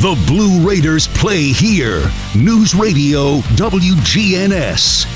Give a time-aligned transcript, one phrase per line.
[0.00, 2.08] The Blue Raiders play here.
[2.36, 5.06] News Radio WGNS.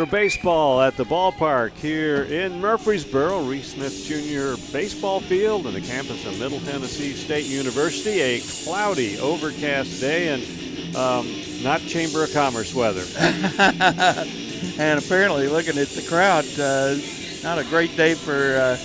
[0.00, 4.56] For baseball at the ballpark here in Murfreesboro, Reese Smith Jr.
[4.72, 8.20] baseball field in the campus of Middle Tennessee State University.
[8.22, 11.28] A cloudy, overcast day and um,
[11.62, 13.04] not Chamber of Commerce weather.
[14.78, 16.96] and apparently, looking at the crowd, uh,
[17.42, 18.56] not a great day for.
[18.56, 18.78] Uh,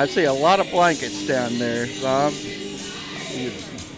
[0.00, 2.32] I see a lot of blankets down there, Bob.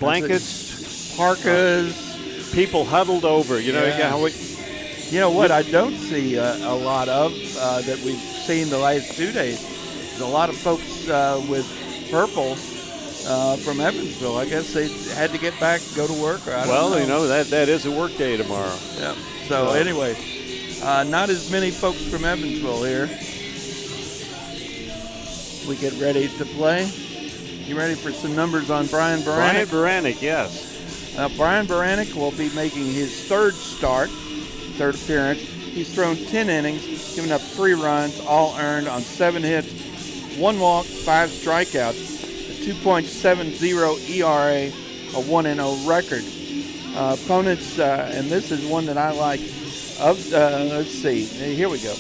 [0.00, 3.60] Blankets, parkas, people huddled over.
[3.60, 4.10] You know, Yeah.
[4.10, 4.32] how we,
[5.10, 8.78] You know what I don't see uh, a lot of uh, that we've seen the
[8.78, 9.62] last two days
[10.14, 11.66] is a lot of folks uh, with
[12.10, 12.52] purple
[13.26, 14.36] uh, from Evansville.
[14.36, 16.46] I guess they had to get back, go to work.
[16.46, 16.98] Or I don't well, know.
[16.98, 18.76] you know that that is a work day tomorrow.
[18.98, 19.14] Yeah.
[19.46, 20.14] So anyway,
[20.82, 23.08] uh, not as many folks from Evansville here.
[25.66, 26.84] We get ready to play.
[27.64, 30.02] You ready for some numbers on Brian Brian Baranek?
[30.02, 31.14] Baranek, yes.
[31.16, 34.08] Now, Brian Baranek will be making his third start,
[34.78, 35.41] third appearance.
[35.41, 40.87] He's thrown 10 innings, given up three runs, all earned on seven hits, one walk,
[40.87, 44.72] five strikeouts, a 2.70 ERA,
[45.16, 46.25] a 1 0 record.
[46.97, 49.41] Uh, opponents, uh, and this is one that I like.
[50.00, 51.95] Of uh, let's see, here we go.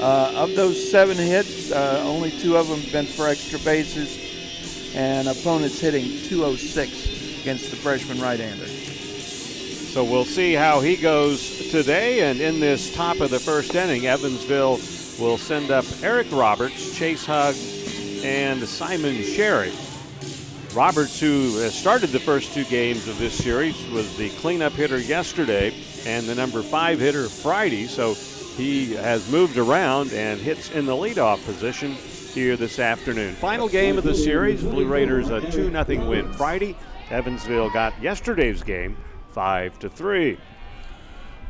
[0.00, 4.94] Uh, of those seven hits, uh, only two of them have been for extra bases,
[4.94, 8.71] and opponents hitting 206 against the freshman right-hander.
[9.92, 12.30] So we'll see how he goes today.
[12.30, 14.80] And in this top of the first inning, Evansville
[15.20, 17.54] will send up Eric Roberts, Chase Hugg,
[18.24, 19.70] and Simon Sherry.
[20.74, 25.74] Roberts, who started the first two games of this series, was the cleanup hitter yesterday
[26.06, 27.86] and the number five hitter Friday.
[27.86, 28.14] So
[28.56, 31.92] he has moved around and hits in the leadoff position
[32.32, 33.34] here this afternoon.
[33.34, 36.78] Final game of the series, Blue Raiders a 2 0 win Friday.
[37.10, 38.96] Evansville got yesterday's game
[39.32, 40.38] 5 to 3.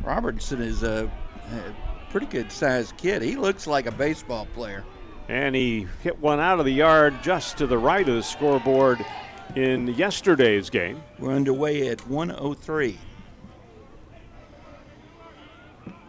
[0.02, 1.10] Robertson is a,
[1.52, 3.22] a pretty good sized kid.
[3.22, 4.84] He looks like a baseball player.
[5.28, 9.04] And he hit one out of the yard just to the right of the scoreboard
[9.54, 11.02] in yesterday's game.
[11.18, 12.98] We're underway at 103.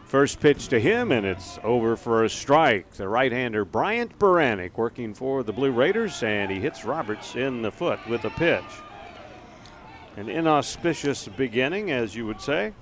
[0.05, 2.91] First pitch to him, and it's over for a strike.
[2.91, 7.63] The right hander Bryant Baranek working for the Blue Raiders, and he hits Roberts in
[7.63, 8.63] the foot with a pitch.
[10.16, 12.74] An inauspicious beginning, as you would say.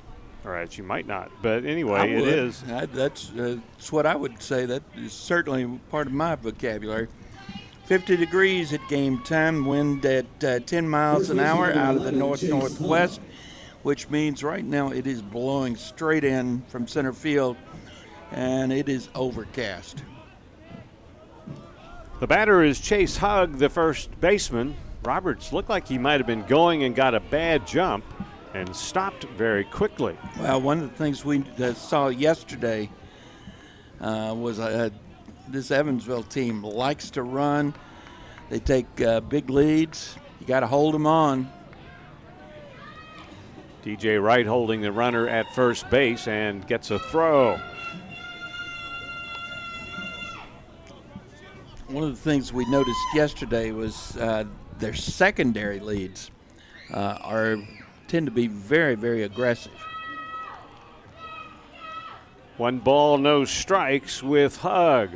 [0.43, 2.63] All right, you might not, but anyway, it is.
[2.63, 4.65] I, that's, uh, that's what I would say.
[4.65, 7.07] That is certainly part of my vocabulary.
[7.85, 12.11] 50 degrees at game time, wind at uh, 10 miles an hour out of the
[12.11, 13.21] north northwest,
[13.83, 17.55] which means right now it is blowing straight in from center field,
[18.31, 20.03] and it is overcast.
[22.19, 24.75] The batter is Chase Hugg, the first baseman.
[25.03, 28.05] Roberts looked like he might have been going and got a bad jump
[28.53, 30.15] and stopped very quickly.
[30.39, 31.43] Well, one of the things we
[31.73, 32.89] saw yesterday
[33.99, 34.89] uh, was uh,
[35.47, 37.73] this Evansville team likes to run.
[38.49, 40.17] They take uh, big leads.
[40.39, 41.51] You got to hold them on.
[43.83, 47.59] DJ Wright holding the runner at first base and gets a throw.
[51.87, 54.45] One of the things we noticed yesterday was uh,
[54.81, 56.31] their secondary leads
[56.93, 57.57] uh, are
[58.07, 59.71] tend to be very, very aggressive.
[62.57, 65.11] One ball, no strikes with Hugg.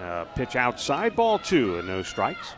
[0.00, 2.54] Uh, pitch outside, ball two, and no strikes.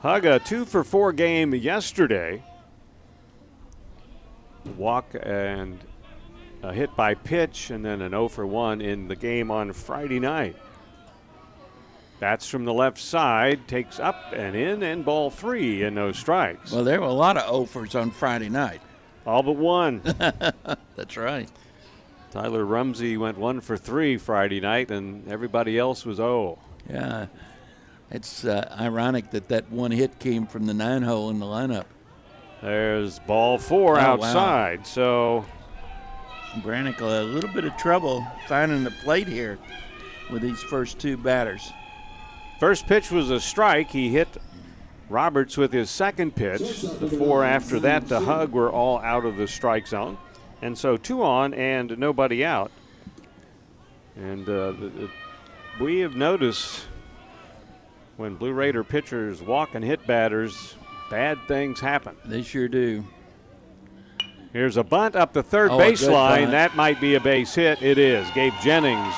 [0.00, 2.44] Hugg a two for four game yesterday.
[4.76, 5.80] Walk and
[6.62, 10.20] a hit by pitch and then an 0 for 1 in the game on Friday
[10.20, 10.54] night.
[12.22, 16.70] Bats from the left side, takes up and in, and ball three, and no strikes.
[16.70, 18.80] Well, there were a lot of offers on Friday night.
[19.26, 20.02] All but one.
[20.94, 21.48] That's right.
[22.30, 26.60] Tyler Rumsey went one for three Friday night, and everybody else was oh.
[26.88, 27.26] Yeah.
[28.12, 31.86] It's uh, ironic that that one hit came from the nine hole in the lineup.
[32.60, 34.12] There's ball four Oh, wow.
[34.12, 34.86] outside.
[34.86, 35.44] So
[36.60, 39.58] Baranek a little bit of trouble finding the plate here
[40.30, 41.72] with these first two batters.
[42.62, 43.90] First pitch was a strike.
[43.90, 44.28] He hit
[45.08, 46.82] Roberts with his second pitch.
[46.82, 50.16] The four after that, the hug, were all out of the strike zone.
[50.62, 52.70] And so two on and nobody out.
[54.14, 55.10] And uh, the, the,
[55.80, 56.84] we have noticed
[58.16, 60.76] when Blue Raider pitchers walk and hit batters,
[61.10, 62.14] bad things happen.
[62.24, 63.04] They sure do.
[64.52, 66.52] Here's a bunt up the third Oh, baseline.
[66.52, 67.82] That might be a base hit.
[67.82, 68.30] It is.
[68.36, 69.16] Gabe Jennings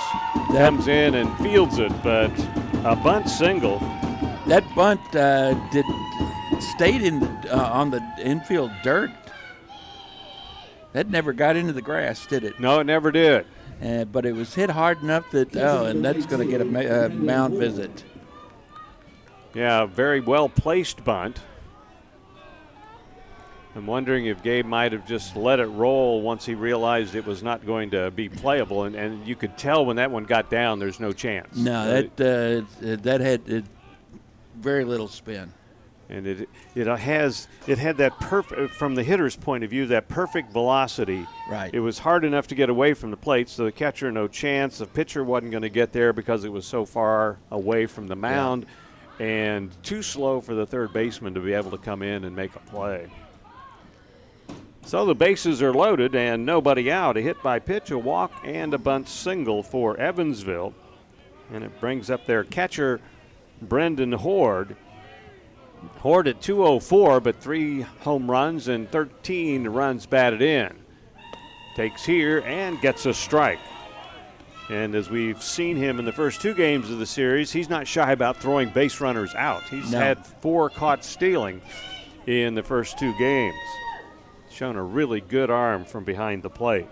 [0.49, 2.33] That- comes in and fields it, but
[2.85, 3.79] a bunt single.
[4.47, 5.85] That bunt uh, did
[6.61, 9.11] stayed in the, uh, on the infield dirt.
[10.93, 12.61] That never got into the grass, did it?
[12.61, 13.47] No, it never did.
[13.83, 16.65] Uh, but it was hit hard enough that oh, and that's going to get a
[16.65, 18.05] ma- uh, mound visit.
[19.55, 21.41] Yeah, very well placed bunt.
[23.77, 27.43] I'm wondering if Gabe might have just let it roll once he realized it was
[27.43, 30.79] not going to be playable, and, and you could tell when that one got down,
[30.79, 31.57] there's no chance.
[31.57, 33.61] No, Uh, that uh, that had uh,
[34.61, 35.53] very little spin.
[36.09, 40.07] and it it has it had that perfect from the hitter's point of view that
[40.07, 41.27] perfect velocity.
[41.51, 41.75] Right.
[41.75, 44.79] It was hard enough to get away from the plate, so the catcher no chance.
[44.79, 48.17] The pitcher wasn't going to get there because it was so far away from the
[48.17, 48.67] mound,
[49.19, 52.55] and too slow for the third baseman to be able to come in and make
[52.55, 53.09] a play.
[54.87, 57.17] So the bases are loaded and nobody out.
[57.17, 60.75] A hit by pitch, a walk, and a bunt single for Evansville.
[61.53, 63.01] And it brings up their catcher,
[63.63, 64.77] Brendan Horde.
[65.99, 70.75] Horde at 204, but three home runs and 13 runs batted in.
[71.77, 73.59] Takes here and gets a strike.
[74.71, 77.87] And as we've seen him in the first two games of the series, he's not
[77.87, 79.63] shy about throwing base runners out.
[79.65, 79.99] He's No.
[79.99, 81.61] had four caught stealing
[82.27, 83.55] in the first two games.
[84.55, 86.87] Shown a really good arm from behind the plate.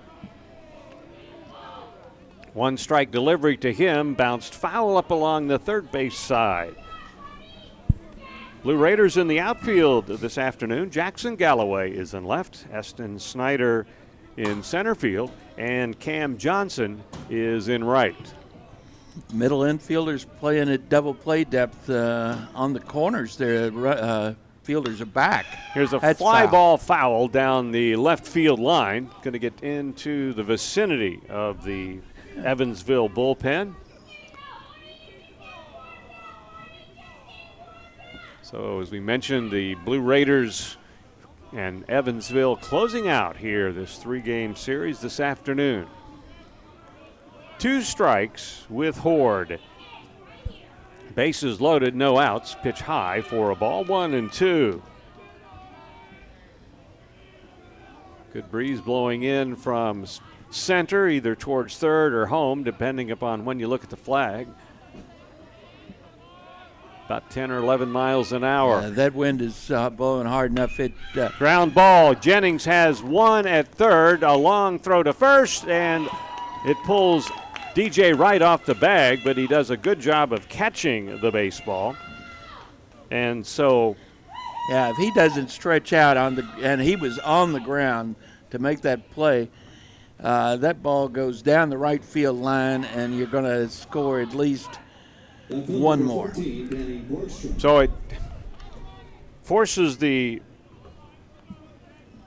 [2.54, 6.74] One strike delivery to him bounced foul up along the third base side.
[8.64, 10.90] Blue Raiders in the outfield this afternoon.
[10.90, 13.86] Jackson Galloway is in left, Eston Snyder
[14.36, 18.34] in center field, and Cam Johnson is in right.
[19.32, 23.36] Middle infielders playing at double play depth uh, on the corners.
[23.36, 23.70] there.
[23.86, 25.44] uh, fielders are back.
[25.74, 26.50] Here's a That's fly foul.
[26.50, 29.10] ball foul down the left field line.
[29.22, 31.98] Going to get into the vicinity of the
[32.36, 33.74] Evansville bullpen.
[38.42, 40.76] So, as we mentioned, the Blue Raiders
[41.52, 45.86] and Evansville closing out here this three game series this afternoon.
[47.58, 49.58] Two strikes with Horde.
[51.14, 52.56] Bases loaded, no outs.
[52.62, 54.82] Pitch high for a ball, one and two.
[58.32, 60.06] Good breeze blowing in from
[60.50, 64.48] center, either towards third or home, depending upon when you look at the flag.
[67.04, 68.76] About 10 or 11 miles an hour.
[68.76, 70.80] Uh, that wind is uh, blowing hard enough.
[70.80, 72.14] It uh, Ground ball.
[72.14, 74.22] Jennings has one at third.
[74.22, 76.08] A long throw to first, and
[76.64, 77.30] it pulls
[77.74, 81.96] DJ right off the bag, but he does a good job of catching the baseball.
[83.10, 83.96] And so
[84.70, 88.16] Yeah, if he doesn't stretch out on the and he was on the ground
[88.50, 89.48] to make that play,
[90.22, 94.34] uh, that ball goes down the right field line, and you're going to score at
[94.34, 94.78] least
[95.48, 96.32] one more.
[97.58, 97.90] So it
[99.42, 100.40] forces the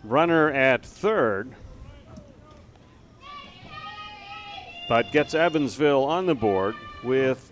[0.03, 1.55] runner at third,
[4.87, 7.51] but gets Evansville on the board with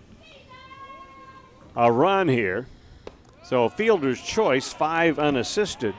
[1.75, 2.67] a run here.
[3.43, 5.93] So fielder's choice, five unassisted.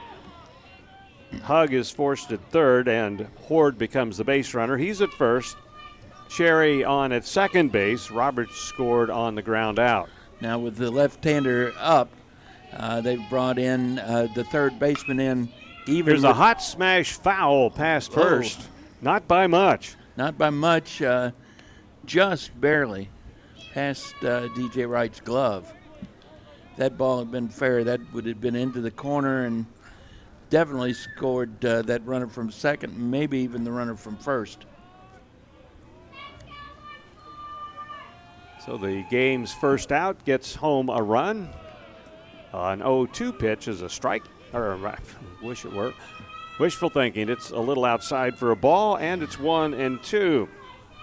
[1.42, 4.76] Hugg is forced at third, and Horde becomes the base runner.
[4.76, 5.56] He's at first.
[6.28, 8.10] Cherry on at second base.
[8.10, 10.08] Roberts scored on the ground out.
[10.40, 12.08] Now with the left-hander up,
[12.72, 15.48] uh, they've brought in uh, the third baseman in.
[15.86, 18.22] Even There's a hot smash foul past Oh.
[18.22, 18.68] first.
[19.02, 19.96] Not by much.
[20.16, 21.30] Not by much, uh,
[22.04, 23.10] just barely,
[23.72, 25.72] past uh, DJ Wright's glove.
[26.76, 27.84] That ball had been fair.
[27.84, 29.66] That would have been into the corner and
[30.50, 34.66] definitely scored uh, that runner from second, maybe even the runner from first.
[38.64, 41.50] So the game's first out gets home a run.
[42.52, 44.78] An 0-2 pitch is a strike, or
[45.42, 45.92] wish it were.
[46.58, 47.28] Wishful thinking.
[47.28, 50.48] It's a little outside for a ball, and it's one and two.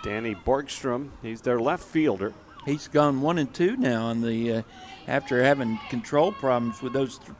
[0.01, 2.33] Danny Borgstrom, he's their left fielder.
[2.65, 4.61] He's gone one and two now on the uh,
[5.07, 7.31] after having control problems with those th-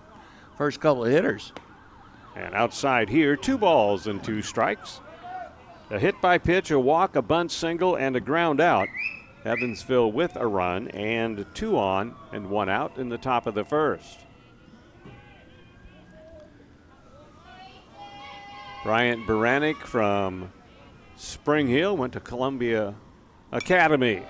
[0.58, 1.54] first couple of hitters.
[2.36, 5.00] And outside here, two balls and two strikes.
[5.90, 8.90] A hit by pitch, a walk, a bunt single, and a ground out.
[9.46, 13.66] Evansville with a run and two on and one out in the top of the
[13.66, 14.21] first.
[18.84, 20.52] Bryant Baranek from
[21.16, 22.96] Spring Hill went to Columbia
[23.52, 24.24] Academy.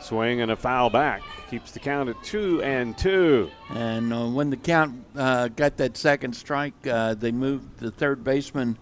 [0.00, 1.22] Swing and a foul back.
[1.50, 3.50] Keeps the count at two and two.
[3.70, 8.22] And uh, when the count uh, got that second strike, uh, they moved the third
[8.22, 8.78] baseman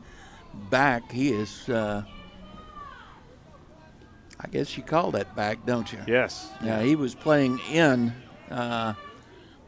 [0.68, 1.10] back.
[1.10, 2.02] He is uh,
[4.38, 5.98] I guess you call that back, don't you?
[6.06, 6.50] Yes.
[6.62, 8.12] Yeah, he was playing in
[8.50, 8.94] uh,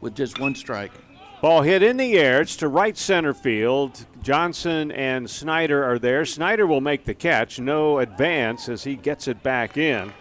[0.01, 0.91] with just one strike.
[1.41, 2.41] Ball hit in the air.
[2.41, 4.05] It's to right center field.
[4.21, 6.25] Johnson and Snyder are there.
[6.25, 7.59] Snyder will make the catch.
[7.59, 10.11] No advance as he gets it back in.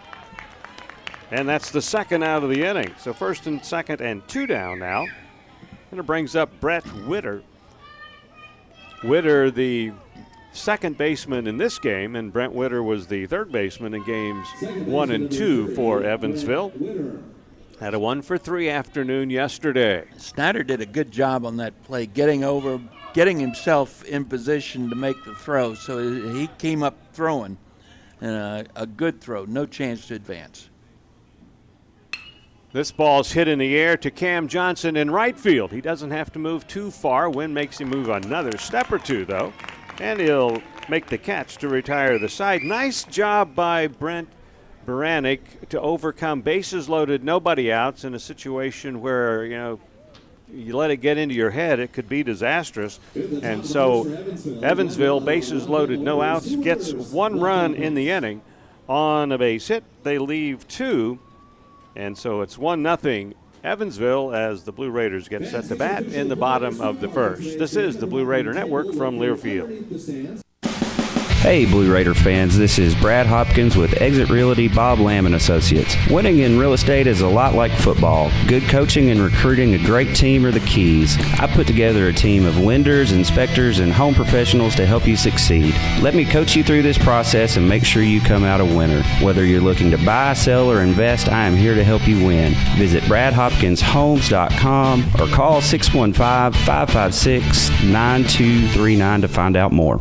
[1.32, 2.94] And that's the second out of the inning.
[2.98, 5.06] So first and second and two down now.
[5.90, 7.42] And it brings up Brett Witter.
[9.02, 9.92] Witter, the
[10.52, 14.46] second baseman in this game, and Brent Witter was the third baseman in games
[14.86, 16.72] one and two for Evansville.
[17.80, 20.04] Had a one for three afternoon yesterday.
[20.16, 22.80] Snyder did a good job on that play, getting over,
[23.14, 25.74] getting himself in position to make the throw.
[25.74, 25.98] So
[26.32, 27.56] he came up throwing,
[28.20, 30.70] and a, a good throw, no chance to advance.
[32.72, 35.70] This ball's hit in the air to Cam Johnson in right field.
[35.70, 37.30] He doesn't have to move too far.
[37.30, 39.52] Wind makes him move another step or two, though
[40.00, 42.62] and he'll make the catch to retire the side.
[42.62, 44.28] Nice job by Brent
[44.88, 49.80] Baranek to overcome bases loaded, nobody outs in a situation where, you know,
[50.50, 52.98] you let it get into your head, it could be disastrous.
[53.14, 54.06] And so
[54.62, 58.40] Evansville, bases loaded, no outs, gets one run in the inning
[58.88, 59.84] on a base hit.
[60.04, 61.18] They leave two,
[61.94, 66.28] and so it's one nothing Evansville as the Blue Raiders get set to bat in
[66.28, 67.58] the bottom of the first.
[67.58, 70.42] This is the Blue Raider Network from Learfield.
[71.38, 75.94] Hey, Blue Raider fans, this is Brad Hopkins with Exit Realty Bob Lamb and Associates.
[76.10, 78.32] Winning in real estate is a lot like football.
[78.48, 81.16] Good coaching and recruiting a great team are the keys.
[81.38, 85.76] I put together a team of lenders, inspectors, and home professionals to help you succeed.
[86.02, 89.04] Let me coach you through this process and make sure you come out a winner.
[89.24, 92.54] Whether you're looking to buy, sell, or invest, I am here to help you win.
[92.76, 100.00] Visit bradhopkinshomes.com or call 615 556 9239 to find out more.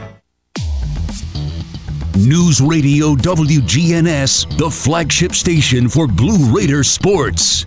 [2.17, 7.63] News Radio WGNS, the flagship station for Blue Raider sports.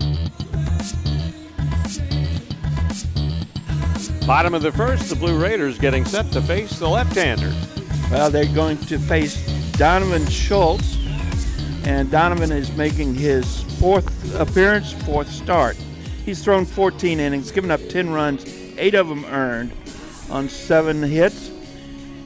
[4.27, 7.53] Bottom of the first, the Blue Raiders getting set to face the left-hander.
[8.11, 9.35] Well, they're going to face
[9.73, 10.95] Donovan Schultz,
[11.83, 15.75] and Donovan is making his fourth appearance, fourth start.
[16.23, 18.45] He's thrown 14 innings, given up 10 runs,
[18.77, 19.73] eight of them earned
[20.29, 21.49] on seven hits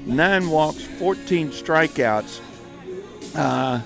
[0.09, 2.41] nine walks, 14 strikeouts,
[3.35, 3.81] uh,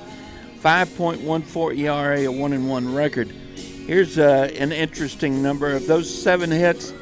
[0.62, 3.30] 5.14 ERA, a one and one record.
[3.30, 6.94] Here's uh, an interesting number of those seven hits.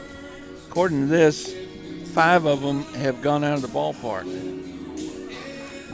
[0.68, 1.56] According to this,
[2.14, 4.26] five of them have gone out of the ballpark.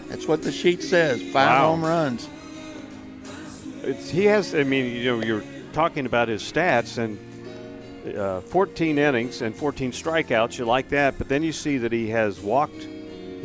[0.08, 1.22] That's what the sheet says.
[1.22, 1.68] Five wow.
[1.72, 2.30] home runs.
[3.84, 4.56] It's, he has.
[4.56, 5.44] I mean, you know, you're
[5.74, 7.20] talking about his stats and.
[8.08, 10.58] Uh, 14 innings and 14 strikeouts.
[10.58, 12.88] You like that, but then you see that he has walked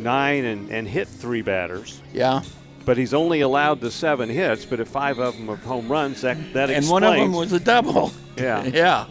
[0.03, 2.01] nine and, and hit three batters.
[2.13, 2.43] Yeah.
[2.85, 6.21] But he's only allowed the seven hits, but if five of them are home runs,
[6.21, 6.91] that, that and explains.
[6.91, 8.11] one of them was a double.
[8.37, 8.63] Yeah.
[8.65, 9.05] yeah.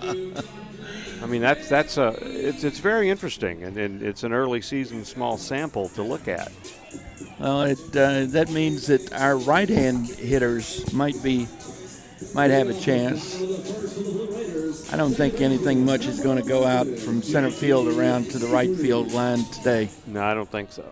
[1.22, 5.04] I mean, that's that's a it's it's very interesting, and, and it's an early season
[5.04, 6.50] small sample to look at.
[7.38, 11.46] Well, it uh, that means that our right-hand hitters might be
[12.34, 13.36] might have a chance.
[14.92, 18.38] I don't think anything much is going to go out from center field around to
[18.38, 19.88] the right field line today.
[20.06, 20.84] No, I don't think so.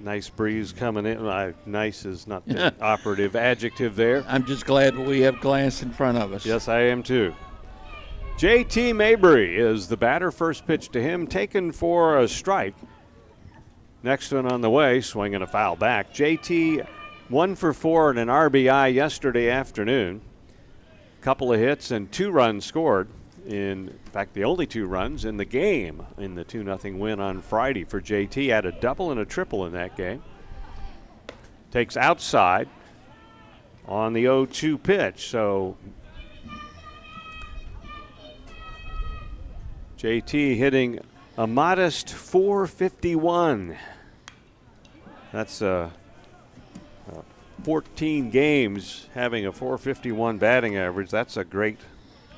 [0.00, 1.18] Nice breeze coming in.
[1.18, 4.24] Uh, nice is not the operative adjective there.
[4.26, 6.46] I'm just glad we have glass in front of us.
[6.46, 7.34] Yes, I am too.
[8.38, 10.30] JT Mabry is the batter.
[10.30, 12.74] First pitch to him, taken for a strike.
[14.02, 16.12] Next one on the way, swinging a foul back.
[16.12, 16.86] JT,
[17.32, 20.20] one for four and an RBI yesterday afternoon.
[21.18, 23.08] A couple of hits and two runs scored.
[23.46, 27.40] In fact, the only two runs in the game in the 2 0 win on
[27.40, 28.50] Friday for JT.
[28.50, 30.22] Had a double and a triple in that game.
[31.72, 32.68] Takes outside
[33.88, 35.28] on the 0 2 pitch.
[35.28, 35.76] So
[39.98, 41.00] JT hitting
[41.36, 43.76] a modest 451.
[45.32, 45.90] That's uh, uh,
[47.64, 51.10] 14 games having a 451 batting average.
[51.10, 51.78] That's a great,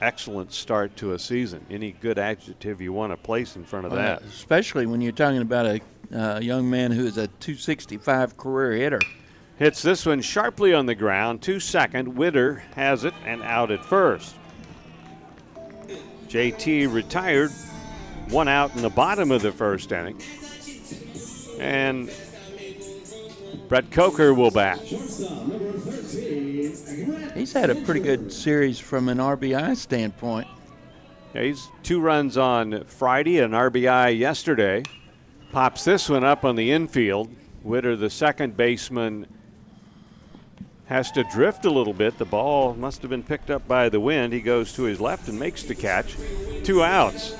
[0.00, 1.64] excellent start to a season.
[1.70, 4.22] Any good adjective you want to place in front of that?
[4.22, 5.80] Uh, especially when you're talking about a
[6.14, 9.00] uh, young man who is a 265 career hitter.
[9.56, 12.16] Hits this one sharply on the ground, two second.
[12.16, 14.34] Witter has it and out at first.
[16.28, 17.52] JT retired,
[18.30, 20.20] one out in the bottom of the first inning.
[21.60, 22.10] And
[23.68, 24.78] Brett Coker will bat.
[27.34, 30.46] He's had a pretty good series from an RBI standpoint.
[31.34, 34.84] Yeah, he's two runs on Friday, an RBI yesterday.
[35.50, 37.34] Pops this one up on the infield.
[37.62, 39.26] Witter, the second baseman,
[40.86, 42.18] has to drift a little bit.
[42.18, 44.32] The ball must have been picked up by the wind.
[44.32, 46.16] He goes to his left and makes the catch.
[46.62, 47.32] Two outs.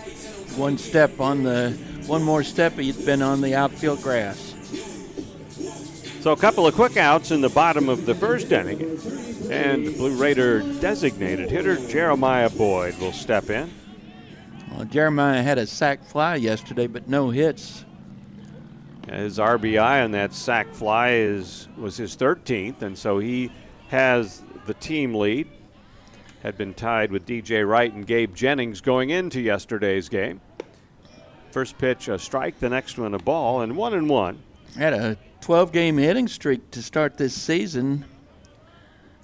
[0.56, 1.72] One step on the,
[2.06, 4.53] one more step, he's been on the outfield grass.
[6.24, 8.80] So a couple of quick outs in the bottom of the first inning.
[9.50, 13.70] And the Blue Raider designated hitter Jeremiah Boyd will step in.
[14.70, 17.84] Well, Jeremiah had a sac fly yesterday, but no hits.
[19.06, 23.52] His RBI on that sac fly is was his 13th, and so he
[23.88, 25.46] has the team lead.
[26.42, 30.40] Had been tied with DJ Wright and Gabe Jennings going into yesterday's game.
[31.50, 34.42] First pitch a strike, the next one a ball, and one and one.
[34.74, 38.02] Had a 12 game hitting streak to start this season.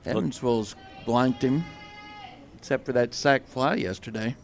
[0.05, 1.65] Evansville's blanked him,
[2.59, 4.37] except for that sac fly yesterday.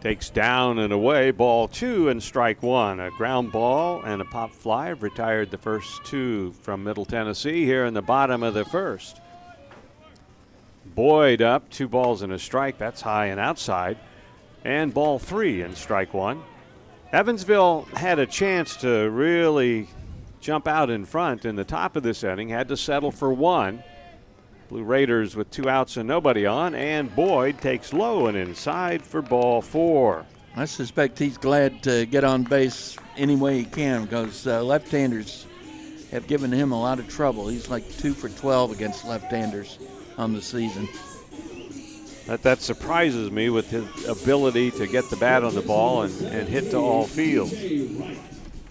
[0.00, 3.00] Takes down and away, ball two and strike one.
[3.00, 7.64] A ground ball and a pop fly have retired the first two from Middle Tennessee
[7.64, 9.20] here in the bottom of the first.
[10.84, 12.78] Boyd up, two balls and a strike.
[12.78, 13.98] That's high and outside.
[14.64, 16.40] And ball three and strike one.
[17.12, 19.88] Evansville had a chance to really
[20.46, 23.82] jump out in front in the top of this inning, had to settle for one.
[24.68, 29.20] Blue Raiders with two outs and nobody on, and Boyd takes low and inside for
[29.20, 30.24] ball four.
[30.54, 34.88] I suspect he's glad to get on base any way he can because uh, left
[34.88, 35.46] handers
[36.12, 37.48] have given him a lot of trouble.
[37.48, 39.80] He's like two for 12 against left handers
[40.16, 40.88] on the season.
[42.28, 46.20] That, that surprises me with his ability to get the bat on the ball and,
[46.22, 47.52] and hit to all fields.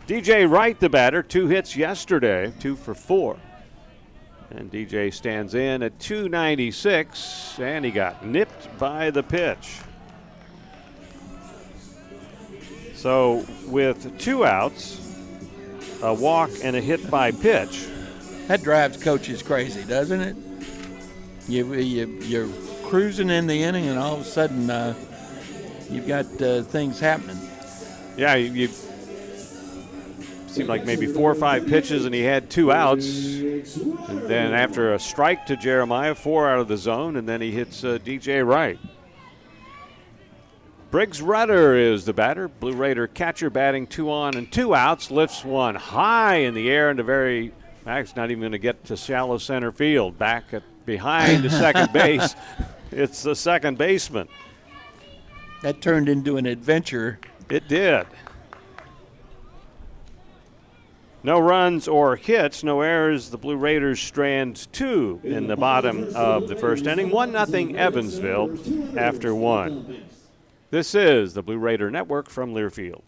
[0.07, 3.37] DJ Wright, the batter, two hits yesterday, two for four.
[4.51, 9.79] And DJ stands in at 296, and he got nipped by the pitch.
[12.93, 15.01] So, with two outs,
[16.03, 17.87] a walk, and a hit by pitch.
[18.47, 20.35] That drives coaches crazy, doesn't it?
[21.47, 22.49] You, you, you're
[22.83, 24.93] cruising in the inning, and all of a sudden, uh,
[25.89, 27.39] you've got uh, things happening.
[28.17, 28.69] Yeah, you
[30.55, 33.05] seemed like maybe four or five pitches, and he had two outs.
[33.05, 37.51] And then after a strike to Jeremiah, four out of the zone, and then he
[37.51, 38.79] hits uh, DJ Wright.
[40.91, 42.47] Briggs Rudder is the batter.
[42.47, 45.11] Blue Raider catcher batting two on and two outs.
[45.11, 47.51] Lifts one high in the air into very.
[47.85, 50.17] Max not even going to get to shallow center field.
[50.17, 52.33] Back at behind the second base.
[52.91, 54.29] It's the second baseman.
[55.61, 57.19] That turned into an adventure.
[57.49, 58.07] It did.
[61.25, 63.31] No runs or hits, no errors.
[63.31, 67.09] The Blue Raiders strand two in the bottom of the first inning.
[67.09, 68.55] 1 0 Evansville
[68.95, 70.03] after one.
[70.69, 73.01] This is the Blue Raider Network from Learfield.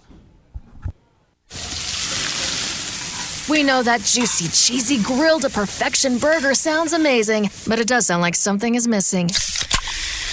[3.47, 8.23] We know that juicy, cheesy, grilled to perfection burger sounds amazing, but it does sound
[8.23, 9.29] like something is missing.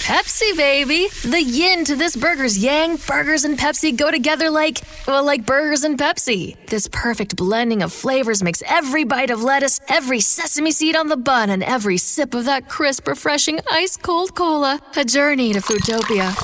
[0.05, 1.07] Pepsi, baby.
[1.23, 2.97] The yin to this burger's yang.
[3.07, 6.55] Burgers and Pepsi go together like, well, like burgers and Pepsi.
[6.67, 11.17] This perfect blending of flavors makes every bite of lettuce, every sesame seed on the
[11.17, 16.35] bun, and every sip of that crisp, refreshing, ice cold cola a journey to Foodtopia.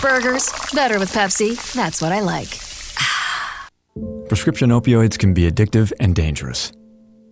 [0.00, 1.60] Burgers, better with Pepsi.
[1.74, 2.48] That's what I like.
[4.30, 6.72] Prescription opioids can be addictive and dangerous.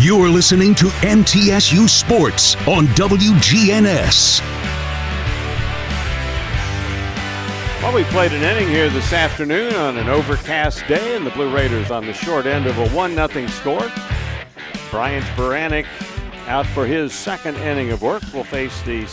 [0.00, 4.40] You're listening to MTSU Sports on WGNS.
[7.82, 11.52] Well, we played an inning here this afternoon on an overcast day, and the Blue
[11.52, 13.90] Raiders on the short end of a 1 0 score.
[14.92, 15.86] Bryant Baranek
[16.46, 19.04] out for his second inning of work will face the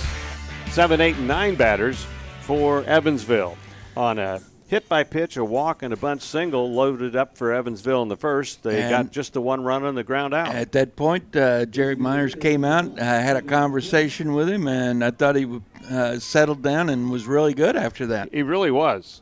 [0.69, 2.05] 7, 8, and 9 batters
[2.41, 3.57] for Evansville
[3.97, 8.01] on a hit by pitch, a walk, and a bunt single loaded up for Evansville
[8.01, 8.63] in the first.
[8.63, 10.47] They And- got just the one run on the ground out.
[10.53, 12.99] At that point, uh, Jerry Myers came out.
[12.99, 17.27] I had a conversation with him, and I thought he uh, settled down and was
[17.27, 18.29] really good after that.
[18.33, 19.21] He really was.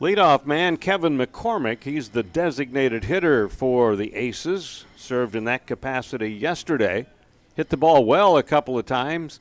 [0.00, 6.32] Leadoff man Kevin McCormick, he's the designated hitter for the Aces, served in that capacity
[6.32, 7.06] yesterday.
[7.54, 9.38] Hit the ball well a couple of times.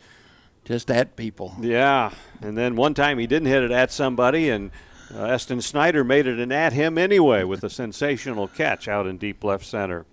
[0.71, 1.53] Just at people.
[1.60, 4.71] Yeah, and then one time he didn't hit it at somebody, and
[5.13, 9.17] uh, Eston Snyder made it an at him anyway with a sensational catch out in
[9.17, 10.05] deep left center.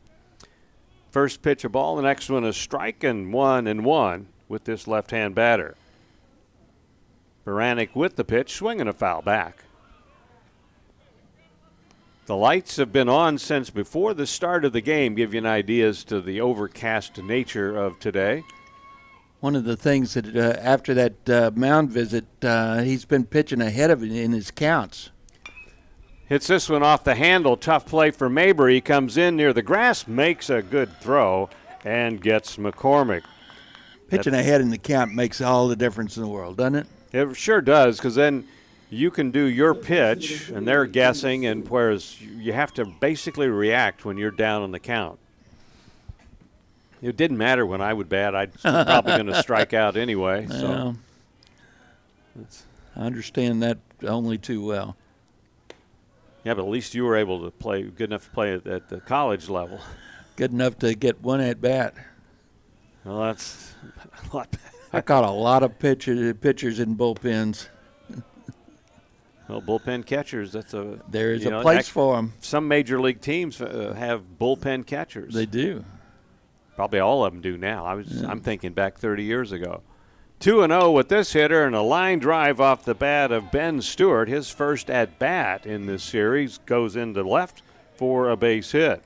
[1.12, 4.88] First pitch a ball, the next one a strike, and one and one with this
[4.88, 5.76] left hand batter.
[7.46, 9.62] Baranek with the pitch, swinging a foul back.
[12.26, 15.46] The lights have been on since before the start of the game, give you an
[15.46, 18.42] idea as to the overcast nature of today.
[19.40, 23.60] One of the things that uh, after that uh, mound visit, uh, he's been pitching
[23.60, 25.10] ahead of it in his counts.
[26.26, 27.56] Hits this one off the handle.
[27.56, 28.74] Tough play for Mabry.
[28.74, 31.48] He Comes in near the grass, makes a good throw,
[31.84, 33.22] and gets McCormick.
[34.08, 36.86] Pitching ahead in the count makes all the difference in the world, doesn't it?
[37.12, 38.46] It sure does, because then
[38.90, 44.04] you can do your pitch, and they're guessing, and whereas you have to basically react
[44.04, 45.18] when you're down on the count.
[47.00, 48.34] It didn't matter when I would bat.
[48.34, 50.46] I'd probably going to strike out anyway.
[50.50, 50.66] So
[52.34, 52.46] Well,
[52.96, 54.96] I understand that only too well.
[56.44, 58.88] yeah, but at least you were able to play good enough to play at, at
[58.88, 59.80] the college level.
[60.36, 61.94] Good enough to get one at bat.
[63.04, 63.74] Well, that's
[64.32, 64.48] a lot.
[64.92, 67.68] I caught a lot of pitchers, pitchers in bullpens.
[69.48, 70.52] Well, bullpen catchers.
[70.52, 72.34] That's a There's a know, place act- for them.
[72.40, 75.32] Some major league teams uh, have bullpen catchers.
[75.32, 75.84] They do.
[76.78, 77.84] Probably all of them do now.
[77.84, 79.82] I was I'm thinking back 30 years ago.
[80.38, 83.82] 2 and 0 with this hitter and a line drive off the bat of Ben
[83.82, 84.28] Stewart.
[84.28, 87.64] His first at bat in this series goes into left
[87.96, 89.02] for a base hit.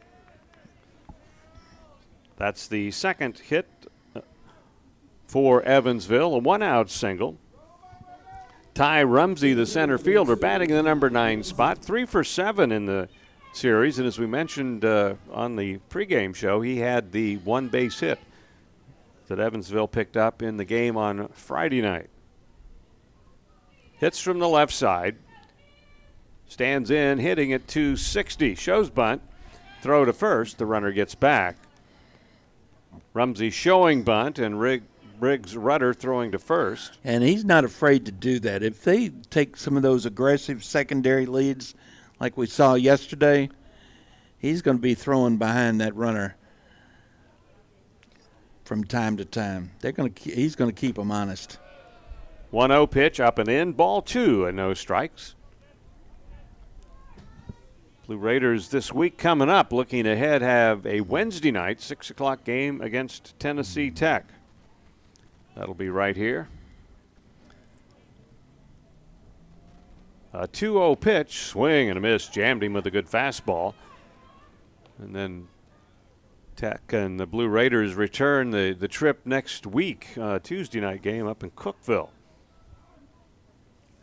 [2.37, 3.71] That's the second hit
[4.15, 4.21] uh,
[5.27, 7.39] for Evansville, a one out single.
[8.75, 12.85] Ty Rumsey, the center fielder, batting in the number nine spot, three for seven in
[12.85, 13.09] the
[13.53, 13.99] series.
[13.99, 18.19] And as we mentioned uh, on the pregame show, he had the one base hit
[19.29, 22.11] that Evansville picked up in the game on Friday night.
[23.99, 25.17] Hits from the left side.
[26.49, 28.57] Stands in, hitting at 260.
[28.57, 29.23] Shows bunt.
[29.81, 30.59] Throw to first.
[30.59, 31.57] The runner gets back.
[33.15, 34.83] Rumsey showing bunt, and Rig,
[35.19, 36.99] Briggs Rudder throwing to first.
[37.05, 38.63] And he's not afraid to do that.
[38.63, 41.75] If they take some of those aggressive secondary leads
[42.23, 43.51] like we saw yesterday,
[44.39, 46.37] he's going to be throwing behind that runner
[48.65, 49.73] from time to time.
[49.81, 51.59] They're going to he's going to keep them honest.
[52.53, 55.35] 1 0 pitch up and in, ball two, and no strikes.
[58.07, 62.81] Blue Raiders this week coming up, looking ahead, have a Wednesday night, 6 o'clock game
[62.81, 64.29] against Tennessee Tech.
[65.57, 66.49] That'll be right here.
[70.35, 73.75] A 2 0 pitch, swing and a miss, jammed him with a good fastball.
[74.99, 75.49] And then
[76.57, 81.27] Tech and the Blue Raiders return the, the trip next week, uh, Tuesday night game
[81.27, 82.11] up in Cookeville.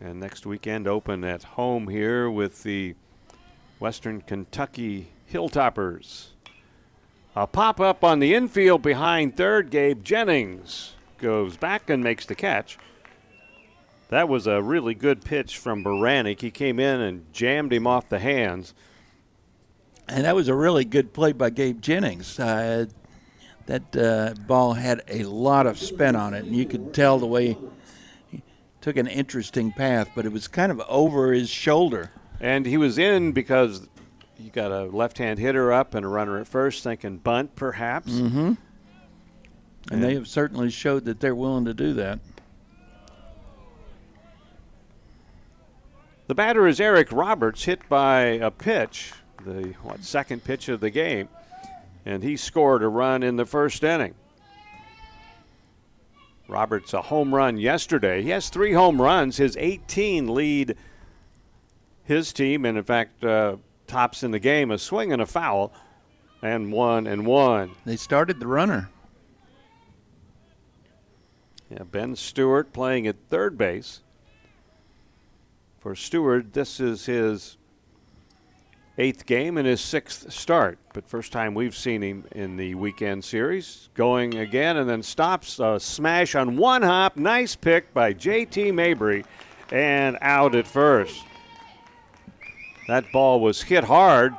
[0.01, 2.95] And next weekend open at home here with the
[3.79, 6.27] Western Kentucky Hilltoppers.
[7.35, 12.35] A pop up on the infield behind third, Gabe Jennings goes back and makes the
[12.35, 12.77] catch.
[14.10, 16.41] That was a really good pitch from Baranek.
[16.41, 18.74] He came in and jammed him off the hands.
[20.08, 22.39] And that was a really good play by Gabe Jennings.
[22.39, 22.88] Uh,
[23.67, 27.28] that uh, ball had a lot of spin on it, and you could tell the
[27.28, 27.56] way
[28.32, 28.41] he
[28.82, 32.10] took an interesting path, but it was kind of over his shoulder.
[32.39, 33.88] And he was in because
[34.39, 38.12] you got a left-hand hitter up and a runner at first, thinking bunt perhaps.
[38.13, 38.39] Mm-hmm.
[38.39, 38.58] And,
[39.91, 42.19] and they have certainly showed that they're willing to do that.
[46.29, 49.13] The batter is Eric Roberts, hit by a pitch,
[49.43, 51.27] the what second pitch of the game,
[52.05, 54.13] and he scored a run in the first inning.
[56.47, 58.21] Roberts a home run yesterday.
[58.21, 59.37] He has three home runs.
[59.37, 60.75] His 18 lead
[62.03, 63.55] his team, and in fact, uh,
[63.87, 65.73] tops in the game a swing and a foul,
[66.43, 67.71] and one and one.
[67.85, 68.91] They started the runner.
[71.71, 74.01] Yeah, Ben Stewart playing at third base.
[75.89, 77.58] For Stewart, this is his
[78.99, 83.25] eighth game and his sixth start, but first time we've seen him in the weekend
[83.25, 83.89] series.
[83.95, 87.17] Going again and then stops a smash on one hop.
[87.17, 88.71] Nice pick by J.T.
[88.71, 89.25] Mabry
[89.71, 91.23] and out at first.
[92.88, 94.36] That ball was hit hard.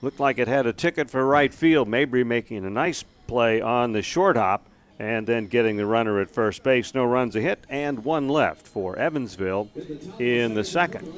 [0.00, 1.88] Looked like it had a ticket for right field.
[1.88, 4.68] Mabry making a nice play on the short hop
[5.02, 6.94] and then getting the runner at first base.
[6.94, 9.68] No runs a hit and one left for Evansville
[10.20, 11.12] in the second.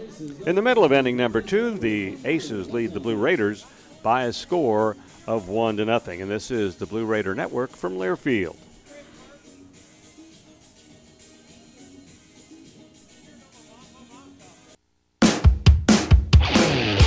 [0.47, 3.67] In the middle of inning number two, the Aces lead the Blue Raiders
[4.03, 6.23] by a score of one to nothing.
[6.23, 8.57] And this is the Blue Raider Network from Learfield.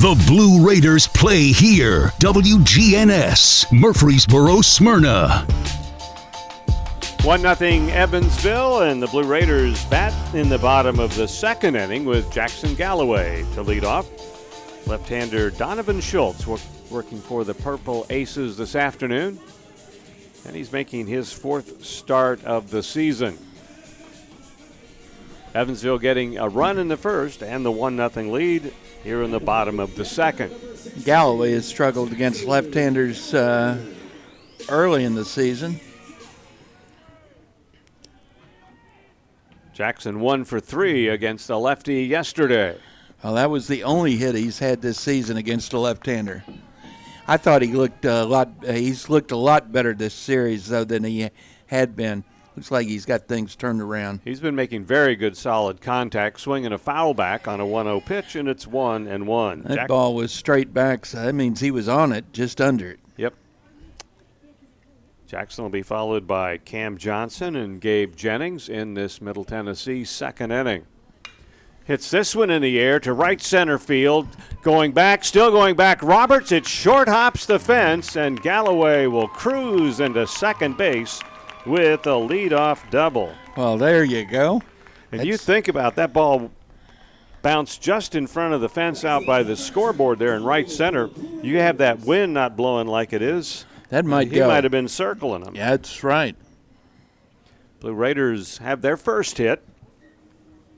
[0.00, 2.10] The Blue Raiders play here.
[2.20, 5.44] WGNS, Murfreesboro, Smyrna.
[7.24, 7.56] 1 0
[7.88, 12.76] Evansville, and the Blue Raiders bat in the bottom of the second inning with Jackson
[12.76, 14.06] Galloway to lead off.
[14.86, 16.60] Left hander Donovan Schultz work,
[16.92, 19.40] working for the Purple Aces this afternoon,
[20.46, 23.36] and he's making his fourth start of the season.
[25.56, 29.40] Evansville getting a run in the first and the 1 0 lead here in the
[29.40, 30.52] bottom of the second.
[31.04, 33.78] Galloway has struggled against left handers uh,
[34.68, 35.80] early in the season.
[39.72, 42.76] Jackson one for three against a lefty yesterday.
[43.22, 46.44] Well, that was the only hit he's had this season against a left-hander.
[47.26, 48.50] I thought he looked a lot.
[48.64, 51.28] He's looked a lot better this series though than he
[51.66, 52.24] had been.
[52.58, 54.18] Looks like he's got things turned around.
[54.24, 58.34] He's been making very good, solid contact, swinging a foul back on a 1-0 pitch,
[58.34, 59.62] and it's one and one.
[59.62, 62.90] That Jack- ball was straight back, so that means he was on it, just under
[62.90, 62.98] it.
[63.16, 63.34] Yep.
[65.28, 70.50] Jackson will be followed by Cam Johnson and Gabe Jennings in this Middle Tennessee second
[70.50, 70.84] inning.
[71.84, 74.26] Hits this one in the air to right center field.
[74.62, 76.02] Going back, still going back.
[76.02, 81.20] Roberts, it short hops the fence, and Galloway will cruise into second base
[81.68, 83.32] with a leadoff double.
[83.56, 84.62] Well, there you go.
[85.12, 86.50] And you think about that ball
[87.42, 91.10] bounced just in front of the fence out by the scoreboard there in right center.
[91.42, 93.64] You have that wind not blowing like it is.
[93.90, 94.48] That might he go.
[94.48, 95.54] might have been circling him.
[95.54, 96.36] Yeah, that's right.
[97.80, 99.62] Blue Raiders have their first hit.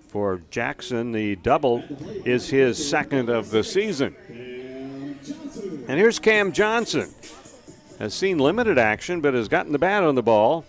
[0.08, 1.84] For Jackson, the double
[2.24, 4.16] is his second of the season.
[4.28, 7.08] And here's Cam Johnson.
[8.00, 10.64] Has seen limited action, but has gotten the bat on the ball.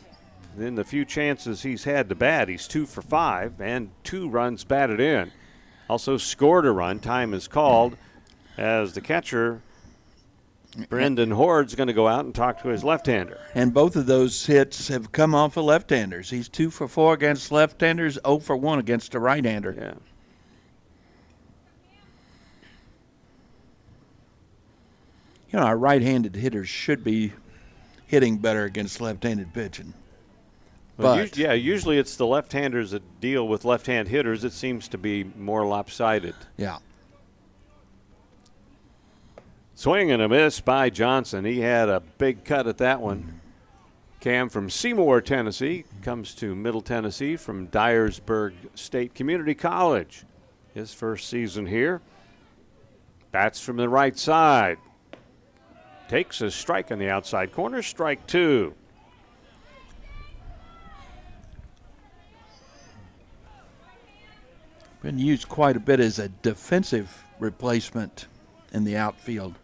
[0.58, 4.64] In the few chances he's had to bat, he's two for five and two runs
[4.64, 5.32] batted in.
[5.90, 7.00] Also scored a run.
[7.00, 7.98] Time is called
[8.58, 9.62] as the catcher
[10.90, 13.38] Brendan Hord's going to go out and talk to his left-hander.
[13.54, 16.30] And both of those hits have come off of left-handers.
[16.30, 19.76] He's two for four against left-handers, 0 for one against a right-hander.
[19.78, 19.94] Yeah.
[25.52, 27.34] You know, our right-handed hitters should be
[28.08, 29.94] hitting better against left-handed pitching.
[31.02, 34.44] But- yeah, usually it's the left-handers that deal with left-hand hitters.
[34.44, 36.36] It seems to be more lopsided.
[36.58, 36.78] Yeah.
[39.76, 41.44] Swing and a miss by Johnson.
[41.46, 43.42] He had a big cut at that one.
[44.20, 50.26] Cam from Seymour, Tennessee, comes to Middle Tennessee from Dyersburg State Community College.
[50.76, 52.02] His first season here.
[53.32, 54.78] Bats from the right side.
[56.08, 57.82] Takes a strike on the outside corner.
[57.82, 58.76] Strike two.
[65.02, 68.28] Been used quite a bit as a defensive replacement
[68.72, 69.56] in the outfield.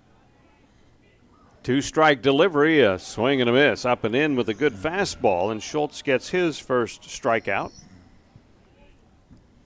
[1.62, 5.52] Two strike delivery, a swing and a miss, up and in with a good fastball,
[5.52, 7.72] and Schultz gets his first strikeout.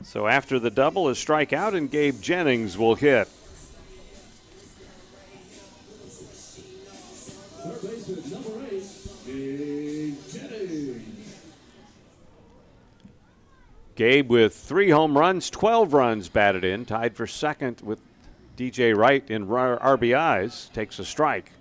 [0.04, 3.30] So after the double, a strikeout, and Gabe Jennings will hit.
[13.96, 18.00] Gabe with three home runs, 12 runs batted in, tied for second with
[18.58, 21.52] DJ Wright in RBIs, takes a strike.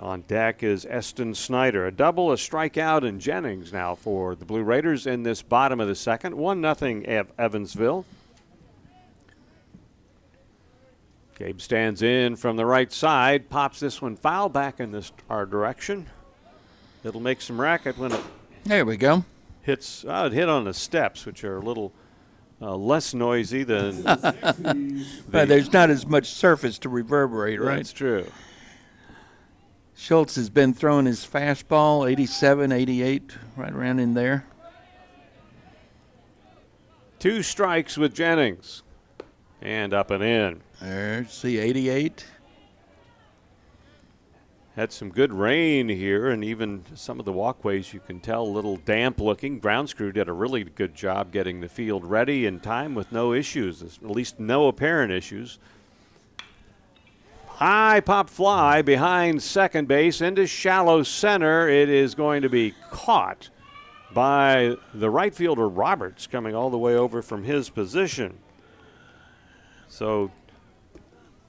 [0.00, 1.86] On deck is Eston Snyder.
[1.86, 5.86] A double, a strikeout, and Jennings now for the Blue Raiders in this bottom of
[5.86, 6.36] the second.
[6.36, 8.04] 1 nothing Ev- Evansville.
[11.38, 15.46] Gabe stands in from the right side, pops this one foul back in this our
[15.46, 16.06] direction.
[17.02, 18.20] It'll make some racket when it
[18.64, 19.24] There we go.
[19.64, 20.04] Hits.
[20.04, 21.92] Uh, it hit on the steps, which are a little
[22.62, 24.04] uh, less noisy than.
[25.28, 27.76] But there's not as much surface to reverberate, right?
[27.76, 28.30] That's true.
[29.96, 34.46] Schultz has been throwing his fastball 87, 88, right around in there.
[37.18, 38.82] Two strikes with Jennings,
[39.62, 40.60] and up and in.
[40.80, 42.24] There's the 88.
[44.76, 48.50] Had some good rain here, and even some of the walkways you can tell a
[48.50, 49.60] little damp looking.
[49.60, 53.32] Grounds crew did a really good job getting the field ready in time with no
[53.32, 55.60] issues, at least no apparent issues.
[57.46, 61.68] High pop fly behind second base into shallow center.
[61.68, 63.50] It is going to be caught
[64.12, 68.38] by the right fielder Roberts coming all the way over from his position.
[69.86, 70.32] So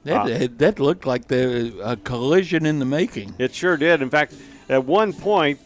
[0.06, 3.34] That, Uh, that looked like the, a collision in the making.
[3.38, 4.02] It sure did.
[4.02, 4.34] In fact,
[4.68, 5.58] at one point,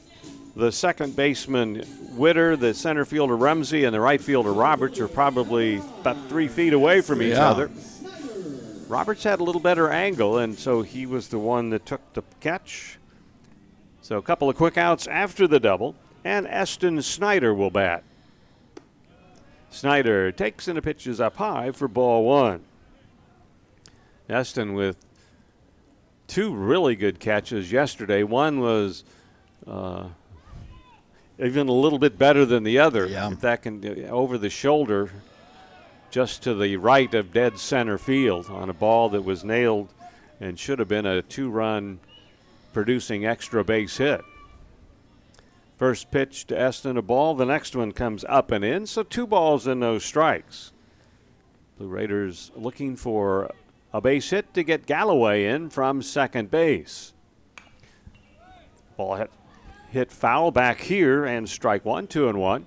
[0.57, 1.85] the second baseman
[2.17, 6.73] Witter, the center fielder Rumsey, and the right fielder Roberts are probably about three feet
[6.73, 7.51] away from each Yeah.
[7.51, 7.71] other.
[8.89, 12.23] Roberts had a little better angle, and so he was the one that took the
[12.41, 12.99] catch.
[14.03, 18.03] So a couple of quick outs after the double, and Eston Snyder will bat.
[19.71, 22.63] Snyder takes and the pitches up high for ball one.
[24.31, 24.97] Eston with
[26.27, 28.23] two really good catches yesterday.
[28.23, 29.05] One was
[29.67, 30.09] uh,
[31.39, 33.07] even a little bit better than the other.
[33.07, 33.31] Yeah.
[33.31, 35.11] If that can over the shoulder,
[36.11, 39.93] just to the right of dead center field on a ball that was nailed
[40.41, 42.01] and should have been a two-run
[42.73, 44.23] producing extra base hit.
[45.77, 47.35] First pitch to Eston, a ball.
[47.35, 48.87] The next one comes up and in.
[48.87, 50.73] So two balls and no strikes.
[51.79, 53.51] Blue Raiders looking for
[53.93, 57.13] a base hit to get Galloway in from second base.
[58.97, 59.31] Ball hit,
[59.91, 62.67] hit foul back here and strike one, two and one.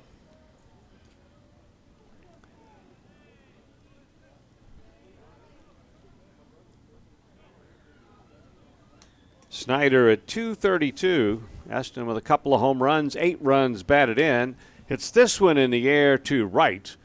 [9.49, 11.43] Snyder at 232.
[11.69, 14.57] Eston with a couple of home runs, eight runs batted in.
[14.87, 16.97] Hits this one in the air to right.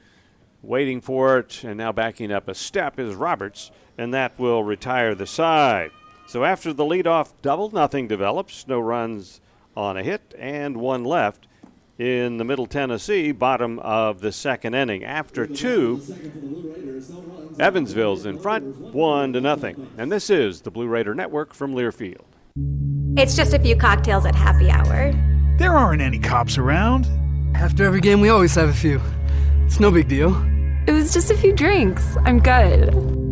[0.62, 5.14] Waiting for it and now backing up a step is Roberts, and that will retire
[5.14, 5.90] the side.
[6.26, 8.66] So after the leadoff double, nothing develops.
[8.68, 9.40] No runs
[9.76, 11.46] on a hit and one left
[11.98, 15.04] in the Middle Tennessee bottom of the second inning.
[15.04, 16.00] After two,
[17.58, 19.90] Evansville's in front, one to nothing.
[19.98, 22.24] And this is the Blue Raider Network from Learfield.
[23.16, 25.12] It's just a few cocktails at happy hour.
[25.58, 27.06] There aren't any cops around.
[27.56, 29.00] After every game, we always have a few.
[29.64, 30.36] It's no big deal.
[30.86, 32.16] It was just a few drinks.
[32.24, 33.27] I'm good.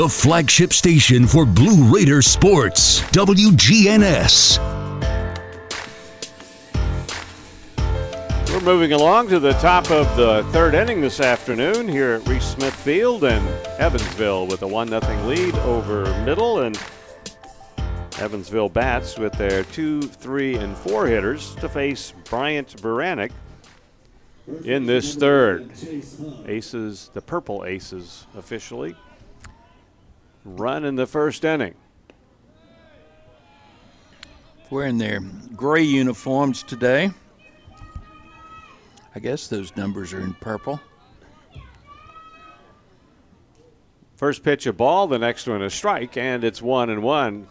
[0.00, 4.58] The flagship station for Blue Raider sports, WGNS.
[8.48, 12.46] We're moving along to the top of the third inning this afternoon here at Reese
[12.46, 13.46] Smith Field and
[13.78, 16.60] Evansville with a 1 0 lead over Middle.
[16.60, 16.82] And
[18.18, 23.32] Evansville bats with their two, three, and four hitters to face Bryant Baranek
[24.64, 25.70] in this third.
[26.46, 28.96] Aces, the Purple Aces officially
[30.44, 31.74] run in the first inning.
[34.70, 35.20] Wearing their
[35.56, 37.10] gray uniforms today.
[39.14, 40.80] I guess those numbers are in purple.
[44.16, 47.48] First pitch a ball, the next one a strike, and it's one and one.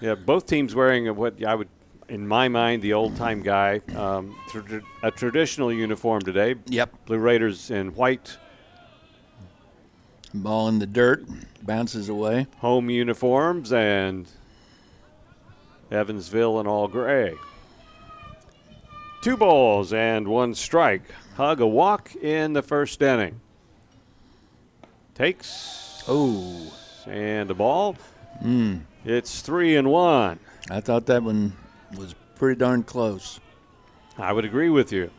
[0.00, 1.68] Yeah, both teams wearing what I would,
[2.08, 6.54] in my mind, the old time guy, um, tra- a traditional uniform today.
[6.66, 7.06] Yep.
[7.06, 8.38] Blue Raiders in white.
[10.34, 11.24] Ball in the dirt,
[11.62, 12.46] bounces away.
[12.58, 14.28] Home uniforms and
[15.90, 17.34] Evansville in all gray.
[19.22, 21.02] Two balls and one strike.
[21.36, 23.40] Hugg a walk in the first inning.
[25.14, 26.04] Takes.
[26.06, 26.72] Oh.
[27.06, 27.96] And a ball.
[28.44, 28.82] Mm.
[29.04, 30.38] It's three and one.
[30.70, 31.54] I thought that one
[31.96, 33.40] was pretty darn close.
[34.18, 35.10] I would agree with you.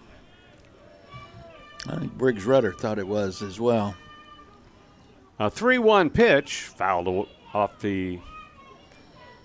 [1.88, 3.95] I think Briggs Rudder thought it was as well.
[5.40, 8.20] A 3 1 pitch fouled off the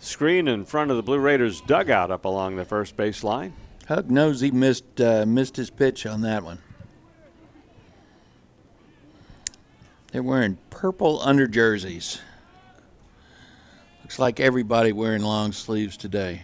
[0.01, 3.53] screen in front of the Blue Raiders dugout up along the first base line.
[3.87, 6.59] Hugg knows he missed uh, missed his pitch on that one.
[10.11, 12.21] They're wearing purple under jerseys.
[14.03, 16.43] Looks like everybody wearing long sleeves today.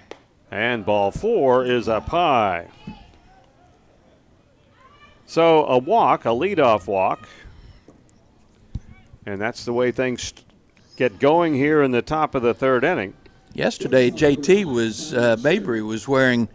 [0.52, 2.68] And ball four is up high.
[5.26, 7.28] So a walk, a leadoff walk.
[9.26, 10.32] And that's the way things
[10.96, 13.14] get going here in the top of the third inning.
[13.52, 16.48] Yesterday, JT was, uh, Mabry was wearing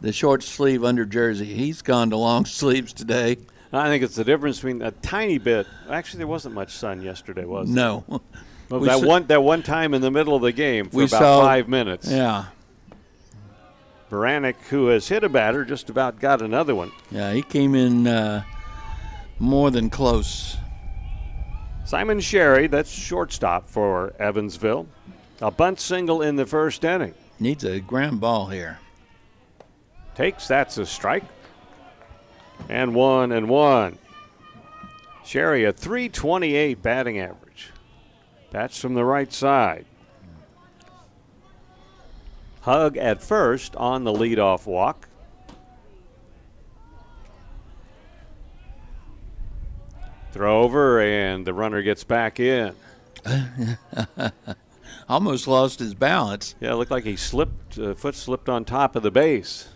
[0.00, 1.46] the short sleeve under jersey.
[1.54, 3.36] He's gone to long sleeves today.
[3.74, 5.66] I think it's the difference between a tiny bit.
[5.88, 7.74] Actually, there wasn't much sun yesterday, was there?
[7.76, 8.20] No.
[8.68, 11.10] Well, that saw- one that one time in the middle of the game for about
[11.10, 12.10] saw- five minutes.
[12.10, 12.46] Yeah.
[14.10, 16.90] Baranek, who has hit a batter, just about got another one.
[17.10, 18.44] Yeah, he came in uh,
[19.38, 20.56] more than close.
[21.84, 24.86] Simon Sherry, that's shortstop for Evansville.
[25.40, 27.14] A bunt single in the first inning.
[27.40, 28.78] Needs a ground ball here.
[30.14, 31.24] Takes, that's a strike.
[32.68, 33.98] And one and one.
[35.24, 37.70] Sherry, a 328 batting average.
[38.50, 39.86] That's from the right side.
[42.60, 45.08] Hugg at first on the leadoff walk.
[50.32, 52.74] Throw over, and the runner gets back in.
[55.08, 56.54] Almost lost his balance.
[56.58, 59.68] Yeah, it looked like he slipped, uh, foot slipped on top of the base.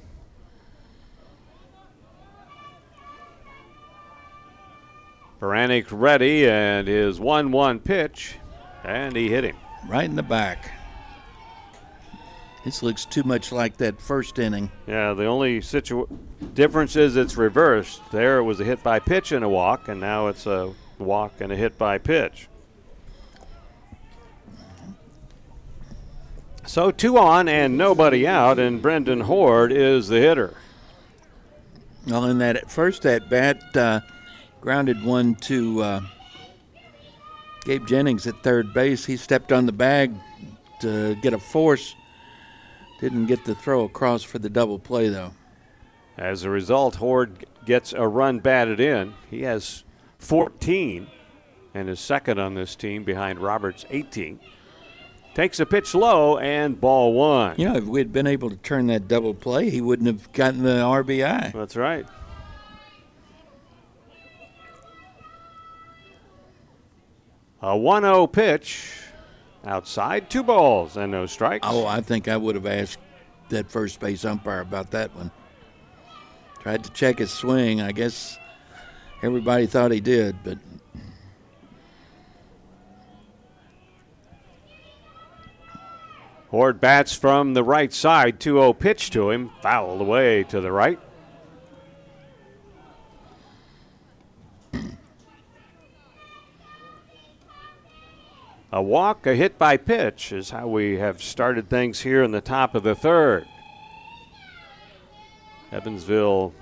[5.41, 8.37] Baranek ready, and his 1 1 pitch,
[8.83, 9.57] and he hit him.
[9.87, 10.73] Right in the back.
[12.67, 14.73] This looks too much like that first inning.
[14.89, 16.09] Yeah, the only situ-
[16.53, 18.01] difference is it's reversed.
[18.11, 21.41] There it was a hit by pitch and a walk, and now it's a walk
[21.41, 22.49] and a hit by pitch.
[26.67, 30.55] So two on and nobody out, and Brendan Horde is the hitter.
[32.09, 34.01] Well, in that first at bat, uh,
[34.61, 36.01] grounded one to uh,
[37.65, 39.05] Gabe Jennings at third base.
[39.05, 40.13] He stepped on the bag
[40.81, 41.95] to get a force.
[43.01, 45.33] Didn't get the throw across for the double play, though.
[46.17, 49.15] As a result, Horde gets a run batted in.
[49.31, 49.85] He has
[50.19, 51.09] 14
[51.75, 54.41] and is second on this team behind Roberts' 18.
[55.35, 57.57] Takes a pitch low and ball one.
[57.59, 60.33] You know, if we had been able to turn that double play, he wouldn't have
[60.33, 61.53] gotten the RBI.
[61.53, 62.07] That's right.
[67.61, 68.91] A 1 0 pitch
[69.67, 70.31] outside.
[70.31, 71.67] Two balls and no strikes.
[71.69, 72.99] Oh, I think I would have asked
[73.49, 75.31] that first base umpire about that one.
[76.61, 77.81] Tried to check his swing.
[77.81, 78.39] I guess
[79.23, 80.59] everybody thought he did, but.
[86.51, 88.41] Horde bats from the right side.
[88.41, 89.51] 2 0 pitch to him.
[89.63, 90.99] Fouled away to the right.
[98.73, 102.41] A walk, a hit by pitch is how we have started things here in the
[102.41, 103.47] top of the third.
[105.71, 106.53] Evansville,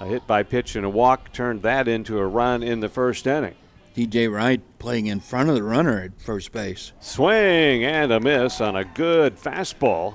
[0.00, 3.26] a hit by pitch and a walk turned that into a run in the first
[3.26, 3.54] inning.
[3.96, 6.92] DJ Wright playing in front of the runner at first base.
[7.00, 10.14] Swing and a miss on a good fastball.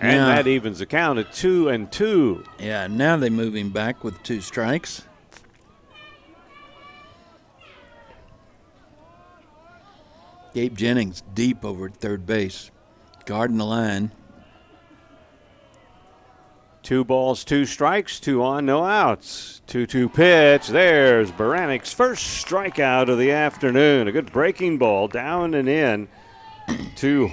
[0.00, 2.44] And that evens the count at two and two.
[2.58, 5.04] Yeah, now they move him back with two strikes.
[10.54, 12.70] Gabe Jennings deep over at third base,
[13.24, 14.12] guarding the line.
[16.82, 19.62] Two balls, two strikes, two on, no outs.
[19.68, 20.66] 2 2 pitch.
[20.66, 24.08] There's Baranek's first strikeout of the afternoon.
[24.08, 26.08] A good breaking ball down and in
[26.96, 27.30] to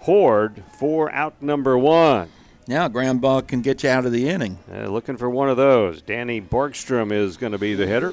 [0.00, 2.30] Horde for out number one.
[2.70, 4.56] Now ground ball can get you out of the inning.
[4.72, 6.02] Uh, looking for one of those.
[6.02, 8.12] Danny Borgstrom is going to be the hitter.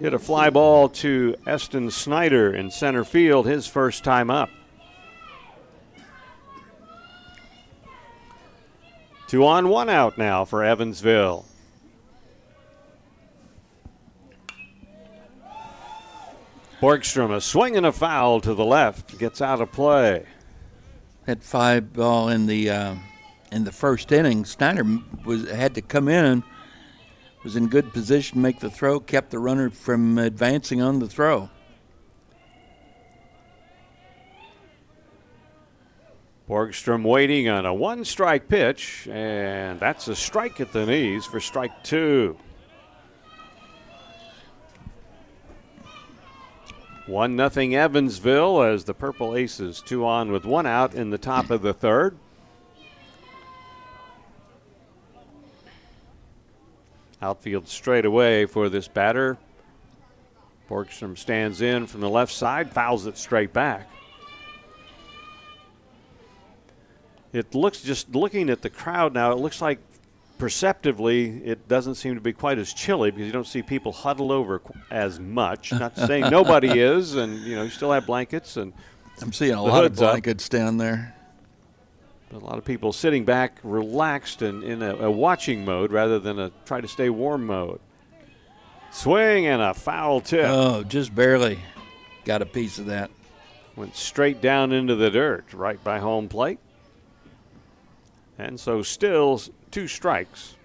[0.00, 4.48] Hit a fly ball to Eston Snyder in center field, his first time up.
[9.28, 11.44] Two on, one out now for Evansville.
[16.80, 20.24] Borgstrom, a swing and a foul to the left, gets out of play.
[21.26, 22.94] That five ball in the uh,
[23.50, 24.84] in the first inning, Snyder
[25.24, 26.44] was had to come in,
[27.42, 31.08] was in good position to make the throw, kept the runner from advancing on the
[31.08, 31.50] throw.
[36.48, 41.40] Borgstrom waiting on a one strike pitch, and that's a strike at the knees for
[41.40, 42.38] strike two.
[47.06, 51.50] One nothing Evansville as the Purple Aces two on with one out in the top
[51.50, 52.16] of the third.
[57.22, 59.38] Outfield straight away for this batter.
[60.68, 63.88] Borgstrom stands in from the left side, fouls it straight back.
[67.32, 69.78] It looks just looking at the crowd now, it looks like
[70.38, 74.30] perceptively it doesn't seem to be quite as chilly because you don't see people huddled
[74.30, 75.72] over qu- as much.
[75.72, 78.72] Not saying nobody is, and you know, you still have blankets and
[79.22, 80.12] I'm seeing a lot of hood's up.
[80.12, 81.14] blankets down there.
[82.30, 86.18] But a lot of people sitting back, relaxed, and in a, a watching mode rather
[86.18, 87.80] than a try to stay warm mode.
[88.90, 90.46] Swing and a foul tip.
[90.48, 91.60] Oh, just barely
[92.24, 93.10] got a piece of that.
[93.76, 96.58] Went straight down into the dirt, right by home plate.
[98.38, 99.40] And so still
[99.76, 100.56] two strikes.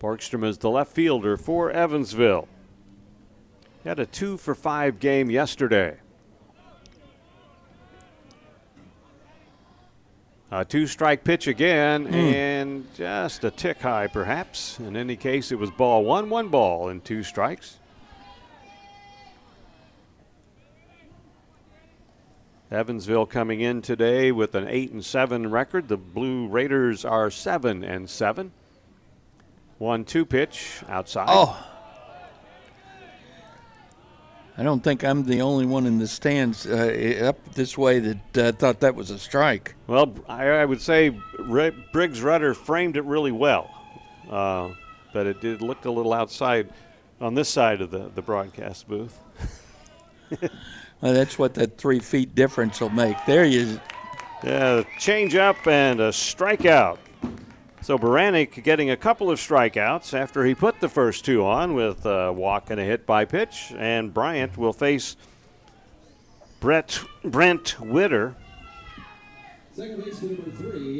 [0.00, 2.48] Borgstrom is the left fielder for Evansville.
[3.84, 5.96] He had a two for five game yesterday.
[10.50, 12.14] A two strike pitch again, hmm.
[12.14, 14.80] and just a tick high, perhaps.
[14.80, 17.77] In any case, it was ball one, one ball, and two strikes.
[22.70, 25.88] Evansville coming in today with an eight and seven record.
[25.88, 28.52] The Blue Raiders are seven and seven.
[29.78, 31.28] One two pitch outside.
[31.30, 31.64] Oh.
[34.58, 38.38] I don't think I'm the only one in the stands uh, up this way that
[38.38, 39.76] uh, thought that was a strike.
[39.86, 43.70] Well, I, I would say Ri- Briggs Rudder framed it really well,
[44.28, 44.70] uh,
[45.12, 46.70] but it did looked a little outside
[47.20, 49.16] on this side of the, the broadcast booth.
[51.00, 53.16] Well, that's what that three feet difference will make.
[53.26, 53.80] There you.
[54.42, 56.98] Yeah, change up and a strikeout.
[57.82, 62.04] So Baranek getting a couple of strikeouts after he put the first two on with
[62.04, 65.16] a walk and a hit by pitch, and Bryant will face
[66.60, 68.34] Brett Brent Witter.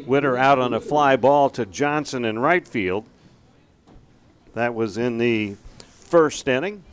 [0.06, 3.04] Witter out on a fly ball to Johnson in right field.
[4.54, 6.84] That was in the first inning.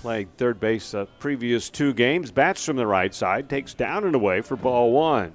[0.00, 2.30] Played third base the previous two games.
[2.30, 5.34] Bats from the right side, takes down and away for ball one.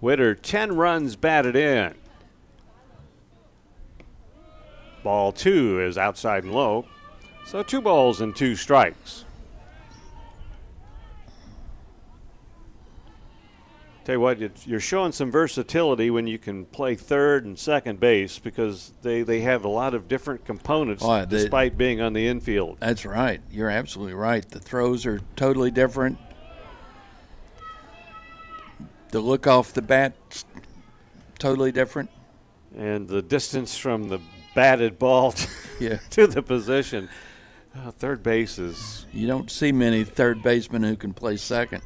[0.00, 1.94] Witter, 10 runs batted in.
[5.02, 6.86] Ball two is outside and low.
[7.44, 9.24] So two balls and two strikes.
[14.08, 18.38] Tell you what, you're showing some versatility when you can play third and second base
[18.38, 22.26] because they, they have a lot of different components Oh, they- despite being on the
[22.26, 22.78] infield.
[22.80, 23.42] That's right.
[23.50, 24.48] You're absolutely right.
[24.48, 26.16] The throws are totally different.
[29.10, 30.14] The look off the bat,
[31.38, 32.08] totally different.
[32.74, 34.20] and the distance from the
[34.54, 35.48] batted ball to,
[35.80, 35.98] Yeah.
[36.12, 37.10] to the position.
[37.76, 41.82] Uh, third base is You don't see many third basemen who can play second.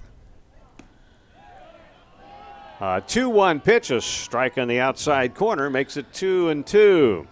[2.83, 7.25] Uh, 2 1 pitch, a strike on the outside corner, makes it 2 and 2.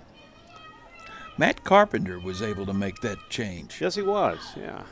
[1.38, 3.80] Matt Carpenter was able to make that change.
[3.80, 4.84] Yes, he was, yeah.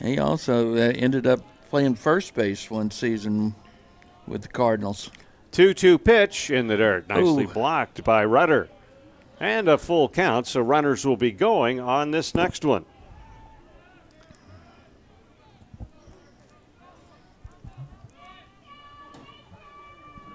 [0.00, 3.54] He also uh, ended up playing first base one season
[4.26, 5.10] with the Cardinals.
[5.52, 7.48] 2 2 pitch in the dirt, nicely Ooh.
[7.48, 8.70] blocked by Rudder.
[9.38, 12.86] And a full count, so runners will be going on this next one.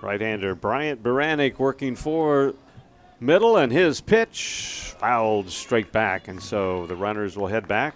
[0.02, 2.54] Right-hander Bryant Baranek working for
[3.20, 7.96] middle, and his pitch fouled straight back, and so the runners will head back.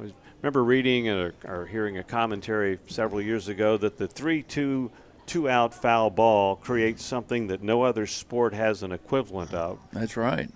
[0.00, 0.10] I
[0.42, 4.90] remember reading or, uh, or hearing a commentary several years ago that the 3-2
[5.26, 9.78] two-out foul ball creates something that no other sport has an equivalent of.
[9.92, 10.48] That's right.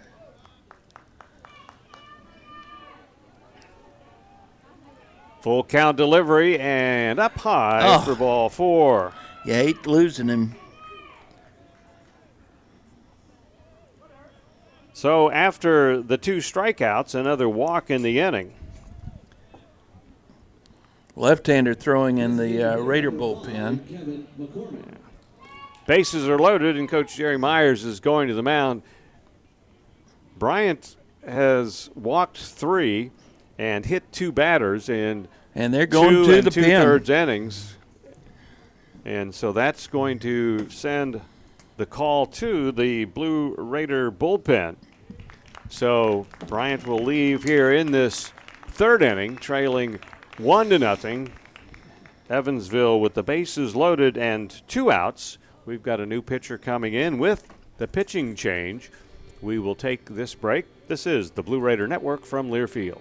[5.43, 8.01] Full count delivery and up high Oh.
[8.01, 9.13] for ball four.
[9.45, 10.55] You hate losing him.
[14.93, 18.53] So after the two strikeouts, another walk in the inning.
[21.17, 24.27] Left-hander throwing in the uh, Raider bullpen.
[25.87, 28.83] Bases are loaded, and Coach Jerry Myers is going to the mound.
[30.39, 33.11] Bryant has walked three
[33.59, 36.83] and hit two batters in And they're going two to and the two pen.
[36.83, 37.77] thirds innings,
[39.05, 41.21] and so that's going to send
[41.77, 44.77] the call to the Blue Raider bullpen.
[45.69, 48.33] So Bryant will leave here in this
[48.69, 49.99] third inning, trailing
[50.37, 51.33] one to nothing.
[52.29, 55.39] Evansville with the bases loaded and two outs.
[55.67, 57.47] We've got a new pitcher coming in with
[57.79, 58.91] the pitching change.
[59.41, 60.67] We will take this break.
[60.87, 63.01] This is the Blue Raider Network from Learfield.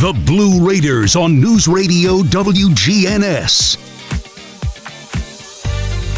[0.00, 3.76] The Blue Raiders on News Radio WGNS.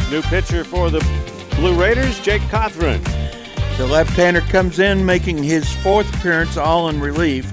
[0.08, 1.04] New pitcher for the
[1.56, 3.02] Blue Raiders, Jake Cothran.
[3.78, 7.50] The left-hander comes in, making his fourth appearance, all in relief.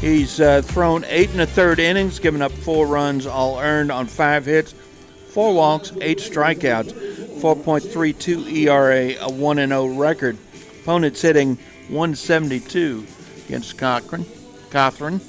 [0.00, 4.08] He's uh, thrown eight and a third innings, given up four runs, all earned on
[4.08, 4.72] five hits,
[5.28, 6.92] four walks, eight strikeouts,
[7.40, 10.36] 4.32 ERA, a 1 0 record.
[10.82, 11.54] Opponents hitting
[11.86, 13.06] 172
[13.46, 14.26] against Cochran.
[14.70, 15.20] Cothran.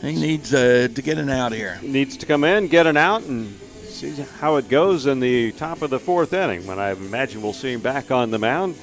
[0.00, 1.78] He needs uh, to get an out here.
[1.82, 5.80] Needs to come in, get an out, and see how it goes in the top
[5.80, 8.76] of the fourth inning when I imagine we'll see him back on the mound.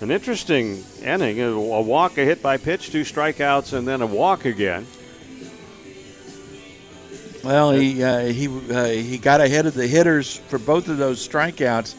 [0.00, 1.40] An interesting inning.
[1.40, 4.86] A walk, a hit by pitch, two strikeouts, and then a walk again.
[7.42, 11.26] Well, he uh, he uh, he got ahead of the hitters for both of those
[11.26, 11.94] strikeouts.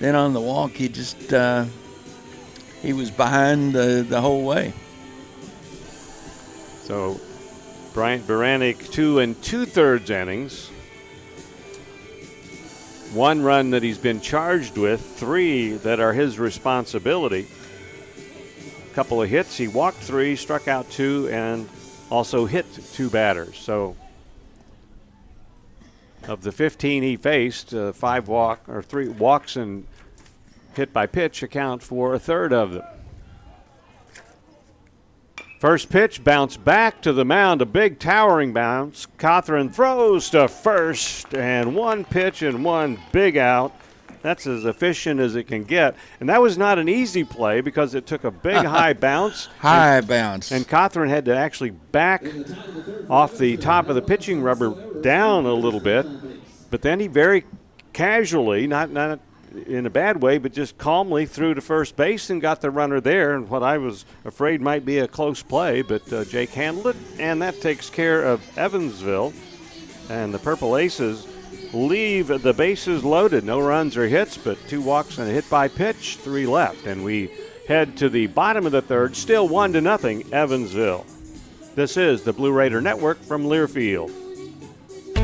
[0.00, 1.66] Then on the walk, he just uh,
[2.84, 4.74] he was behind the, the whole way.
[6.82, 7.18] So
[7.94, 10.68] Bryant Baranek, two and two thirds innings.
[13.14, 17.46] One run that he's been charged with, three that are his responsibility.
[18.90, 19.56] A couple of hits.
[19.56, 21.68] He walked three, struck out two, and
[22.10, 23.56] also hit two batters.
[23.56, 23.96] So
[26.26, 29.86] of the 15 he faced, uh, five walk or three walks and
[30.76, 32.84] hit by pitch account for a third of them.
[35.58, 39.06] First pitch, bounce back to the mound, a big towering bounce.
[39.18, 43.72] Cothran throws to first, and one pitch and one big out
[44.24, 45.94] that's as efficient as it can get.
[46.18, 49.50] And that was not an easy play because it took a big high bounce.
[49.58, 50.50] High and, bounce.
[50.50, 52.24] And Cothran had to actually back
[53.10, 56.06] off the top of the pitching rubber down a little bit.
[56.70, 57.44] But then he very
[57.92, 59.20] casually, not not
[59.66, 63.00] in a bad way, but just calmly threw to first base and got the runner
[63.00, 63.34] there.
[63.34, 66.96] And what I was afraid might be a close play, but uh, Jake handled it,
[67.18, 69.32] and that takes care of Evansville.
[70.10, 71.26] And the Purple Aces
[71.72, 73.44] leave the bases loaded.
[73.44, 76.86] No runs or hits, but two walks and a hit by pitch, three left.
[76.86, 77.30] And we
[77.66, 81.06] head to the bottom of the third, still one to nothing, Evansville.
[81.74, 84.23] This is the Blue Raider Network from Learfield.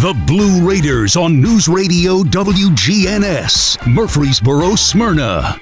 [0.00, 5.60] The Blue Raiders on News Radio WGNS, Murfreesboro, Smyrna.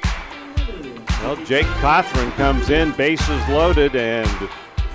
[1.22, 4.30] Well, Jake Cothran comes in, bases loaded, and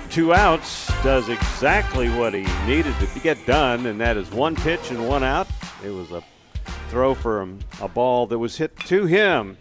[0.08, 0.86] two outs.
[1.02, 5.22] Does exactly what he needed to get done, and that is one pitch and one
[5.22, 5.46] out.
[5.84, 6.22] It was a
[6.88, 9.58] throw for him, a ball that was hit to him.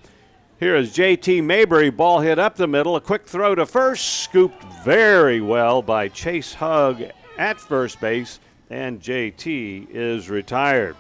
[0.59, 4.63] Here is JT Mabry, ball hit up the middle, a quick throw to first, scooped
[4.85, 10.95] very well by Chase Hugg at first base, and JT is retired.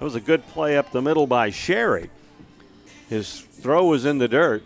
[0.00, 2.10] It was a good play up the middle by Sherry.
[3.08, 4.64] His throw was in the dirt.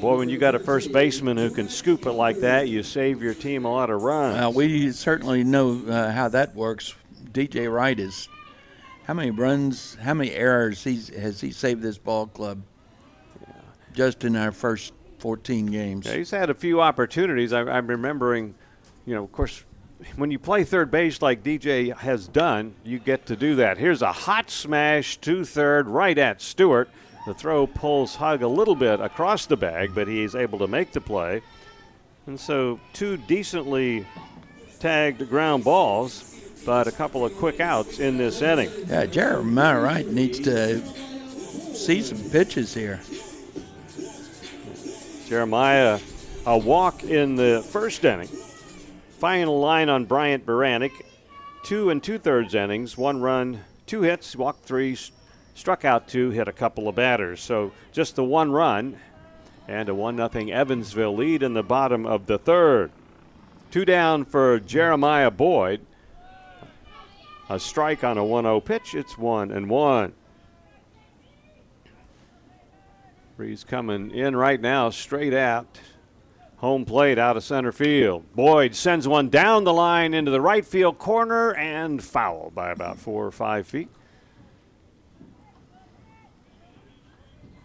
[0.00, 3.20] Boy, when you got a first baseman who can scoop it like that, you save
[3.20, 4.38] your team a lot of runs.
[4.38, 6.94] Well, we certainly know uh, how that works.
[7.32, 8.28] DJ Wright is
[9.04, 12.62] how many runs, how many errors he's, has he saved this ball club
[13.92, 16.06] just in our first 14 games?
[16.06, 17.52] Yeah, he's had a few opportunities.
[17.52, 18.54] I, I'm remembering,
[19.06, 19.64] you know, of course,
[20.16, 23.78] when you play third base like DJ has done, you get to do that.
[23.78, 26.88] Here's a hot smash to third, right at Stewart.
[27.26, 30.92] The throw pulls Hugg a little bit across the bag, but he's able to make
[30.92, 31.42] the play.
[32.26, 34.06] And so, two decently
[34.80, 38.70] tagged ground balls, but a couple of quick outs in this inning.
[38.86, 40.80] Yeah, Jeremiah Wright needs to
[41.74, 43.00] see some pitches here.
[45.26, 45.98] Jeremiah,
[46.46, 48.28] a walk in the first inning.
[49.22, 50.90] Final line on Bryant Baranek.
[51.62, 54.98] Two and two thirds innings, one run, two hits, walked three,
[55.54, 57.40] struck out two, hit a couple of batters.
[57.40, 58.98] So just the one run
[59.68, 62.90] and a 1 0 Evansville lead in the bottom of the third.
[63.70, 65.86] Two down for Jeremiah Boyd.
[67.48, 68.92] A strike on a 1 0 pitch.
[68.92, 70.14] It's 1 and 1.
[73.36, 75.78] Breeze coming in right now, straight at
[76.62, 78.24] home plate out of center field.
[78.36, 82.96] Boyd sends one down the line into the right field corner and foul by about
[82.98, 83.88] four or five feet.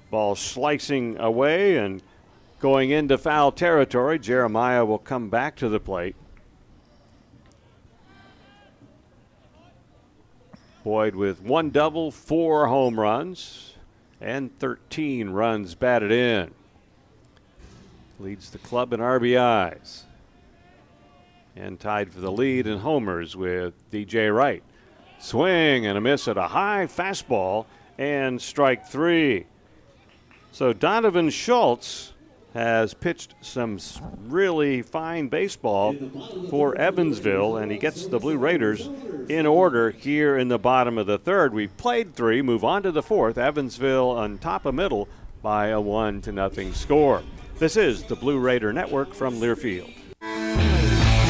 [0.10, 2.02] Ball slicing away and
[2.60, 4.18] going into foul territory.
[4.18, 6.16] Jeremiah will come back to the plate.
[10.84, 13.76] Boyd with one double, four home runs,
[14.20, 16.57] and 13 runs batted in.
[18.20, 20.04] Leads the club in RBIs.
[21.56, 24.64] And tied for the lead in homers with DJ Wright.
[25.20, 27.66] Swing and a miss at a high fastball
[27.98, 29.46] and strike three.
[30.52, 32.14] So Donovan Schultz
[32.54, 33.78] has pitched some
[34.26, 35.96] really fine baseball
[36.50, 38.90] for Evansville, and he gets the Blue Raiders
[39.30, 41.54] in order here in the bottom of the third.
[41.54, 43.38] We've played three, move on to the fourth.
[43.38, 45.08] Evansville on top of middle
[45.44, 47.22] by a one to nothing score.
[47.60, 49.92] This is the Blue Raider Network from Learfield.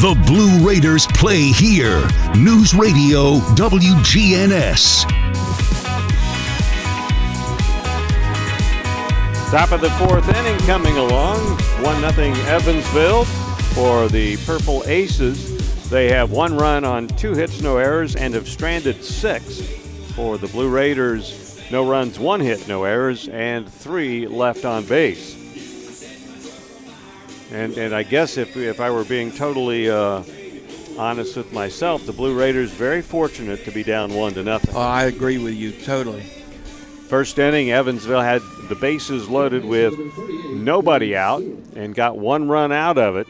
[0.00, 2.06] The Blue Raiders play here.
[2.36, 5.02] News Radio WGNS.
[9.50, 11.40] Top of the fourth inning coming along.
[11.82, 15.90] 1 0 Evansville for the Purple Aces.
[15.90, 19.60] They have one run on two hits, no errors, and have stranded six.
[20.14, 25.37] For the Blue Raiders, no runs, one hit, no errors, and three left on base.
[27.50, 30.22] And and I guess if if I were being totally uh,
[30.98, 34.74] honest with myself, the Blue Raiders very fortunate to be down one to nothing.
[34.74, 36.22] Oh, I agree with you totally.
[37.08, 39.94] First inning, Evansville had the bases loaded with
[40.50, 41.42] nobody out
[41.74, 43.26] and got one run out of it.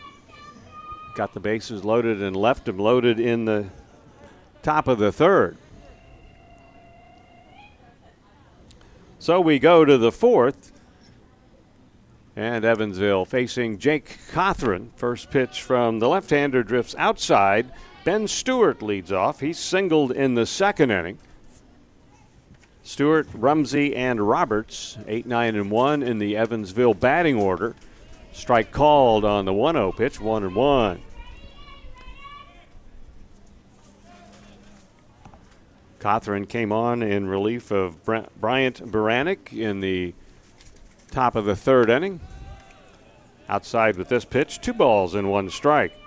[1.14, 3.66] Got the bases loaded and left them loaded in the
[4.64, 5.56] top of the third.
[9.20, 10.72] So we go to the fourth.
[12.38, 14.90] And Evansville facing Jake Cothran.
[14.94, 17.72] First pitch from the left hander drifts outside.
[18.04, 19.40] Ben Stewart leads off.
[19.40, 21.18] He's singled in the second inning.
[22.84, 27.74] Stewart, Rumsey, and Roberts, 8 9 and 1 in the Evansville batting order.
[28.32, 31.02] Strike called on the 1 0 pitch, 1 and 1.
[35.98, 40.14] Cothran came on in relief of Bryant Baranek in the
[41.10, 42.20] top of the third inning.
[43.48, 45.98] Outside with this pitch, two balls and one strike.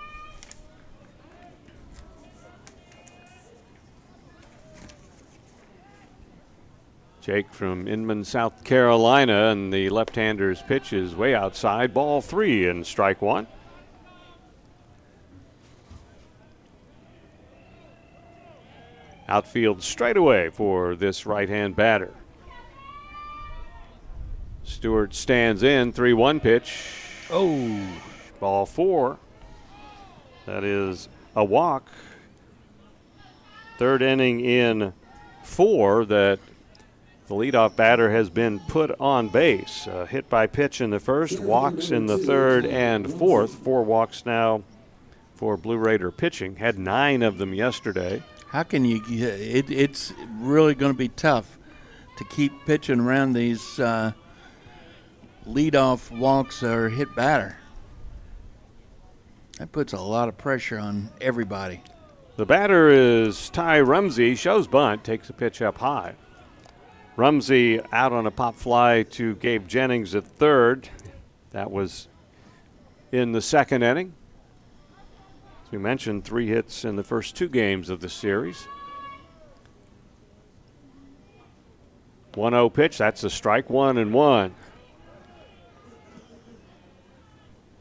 [7.20, 11.94] Jake from Inman, South Carolina, and the left hander's pitch is way outside.
[11.94, 13.46] Ball three and strike one.
[19.28, 22.12] Outfield straightaway for this right hand batter.
[24.72, 26.74] Stewart stands in, 3 1 pitch.
[27.30, 27.88] Oh,
[28.40, 29.18] ball four.
[30.46, 31.88] That is a walk.
[33.78, 34.92] Third inning in
[35.42, 36.40] four that
[37.28, 39.86] the leadoff batter has been put on base.
[39.86, 43.54] Uh, hit by pitch in the first, walks in the third and fourth.
[43.54, 44.62] Four walks now
[45.34, 46.56] for Blue Raider pitching.
[46.56, 48.22] Had nine of them yesterday.
[48.48, 49.02] How can you?
[49.08, 51.58] It, it's really going to be tough
[52.18, 54.12] to keep pitching around these uh,
[55.46, 57.56] leadoff walks or hit batter.
[59.58, 61.82] That puts a lot of pressure on everybody.
[62.36, 64.34] The batter is Ty Rumsey.
[64.34, 66.14] Shows bunt, takes a pitch up high.
[67.16, 70.88] Rumsey out on a pop fly to Gabe Jennings at third.
[71.50, 72.08] That was
[73.12, 74.14] in the second inning.
[75.66, 78.66] As we mentioned, three hits in the first two games of the series.
[82.34, 82.96] 1 0 pitch.
[82.96, 84.54] That's a strike one and one.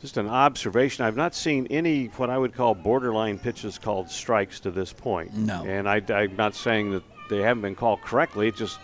[0.02, 1.06] Just an observation.
[1.06, 5.36] I've not seen any what I would call borderline pitches called strikes to this point.
[5.36, 5.64] No.
[5.64, 8.48] And I, am not saying that they haven't been called correctly.
[8.48, 8.80] It just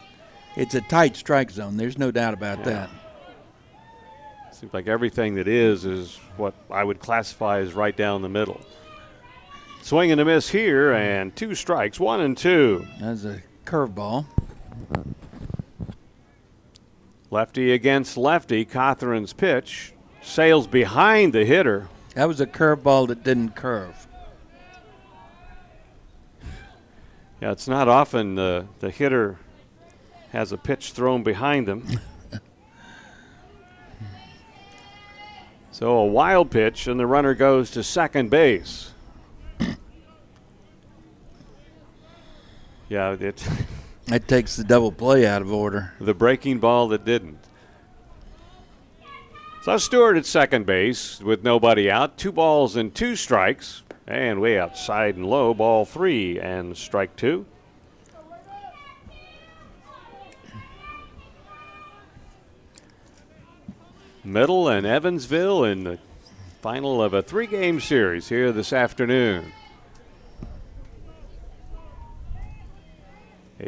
[0.56, 1.76] it's a tight strike zone.
[1.76, 2.66] There's no doubt about yeah.
[2.66, 2.90] that.
[4.52, 8.62] Seems like everything that is is what I would classify as right down the middle.
[9.82, 12.86] Swing and a miss here, and two strikes, one and two.
[13.00, 14.26] That's a curveball.
[17.32, 18.66] Lefty against lefty.
[18.66, 19.94] Cothran's pitch
[20.28, 21.88] sails behind the hitter.
[22.14, 24.08] That was a curveball that didn't curve.
[27.42, 29.38] Yeah, it's not often the, the hitter
[30.32, 32.00] has a pitch thrown behind them.
[35.72, 38.92] so a wild pitch, and the runner goes to second base.
[42.90, 43.48] yeah, it.
[44.08, 45.94] that takes the double play out of order.
[46.02, 47.47] The breaking ball that didn't.
[49.68, 52.18] So Stewart at second base with nobody out.
[52.18, 53.84] Two balls and two strikes.
[54.08, 57.46] And way outside and low, ball three and strike two.
[64.24, 66.00] Middle and Evansville in the
[66.62, 69.52] final of a three game series here this afternoon.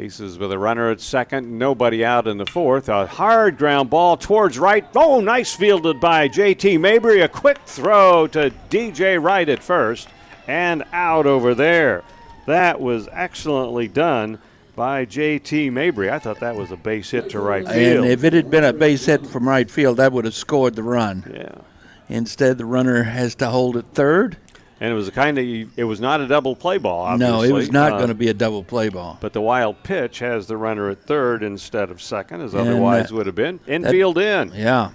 [0.00, 2.88] Aces with a runner at second, nobody out in the fourth.
[2.88, 4.86] A hard ground ball towards right.
[4.96, 7.20] Oh, nice fielded by JT Mabry.
[7.20, 10.08] A quick throw to DJ Wright at first
[10.48, 12.02] and out over there.
[12.46, 14.38] That was excellently done
[14.74, 16.10] by JT Mabry.
[16.10, 18.04] I thought that was a base hit to right field.
[18.04, 20.76] And if it had been a base hit from right field, that would have scored
[20.76, 21.30] the run.
[21.30, 21.60] Yeah.
[22.08, 24.38] Instead, the runner has to hold at third.
[24.82, 25.44] And it was a kind of
[25.78, 27.02] it was not a double play ball.
[27.02, 27.36] Obviously.
[27.36, 29.18] No, it was not Uh, going to be a double play ball.
[29.20, 33.14] But the wild pitch has the runner at third instead of second, as otherwise that-
[33.14, 33.60] would have been.
[33.66, 34.52] Infield in.
[34.54, 34.90] Yeah,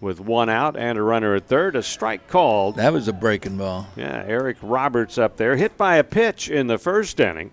[0.00, 2.76] With one out and a runner at third, a strike called.
[2.76, 3.88] that was a breaking ball.
[3.96, 7.50] Yeah, Eric Roberts up there, hit by a pitch in the first inning.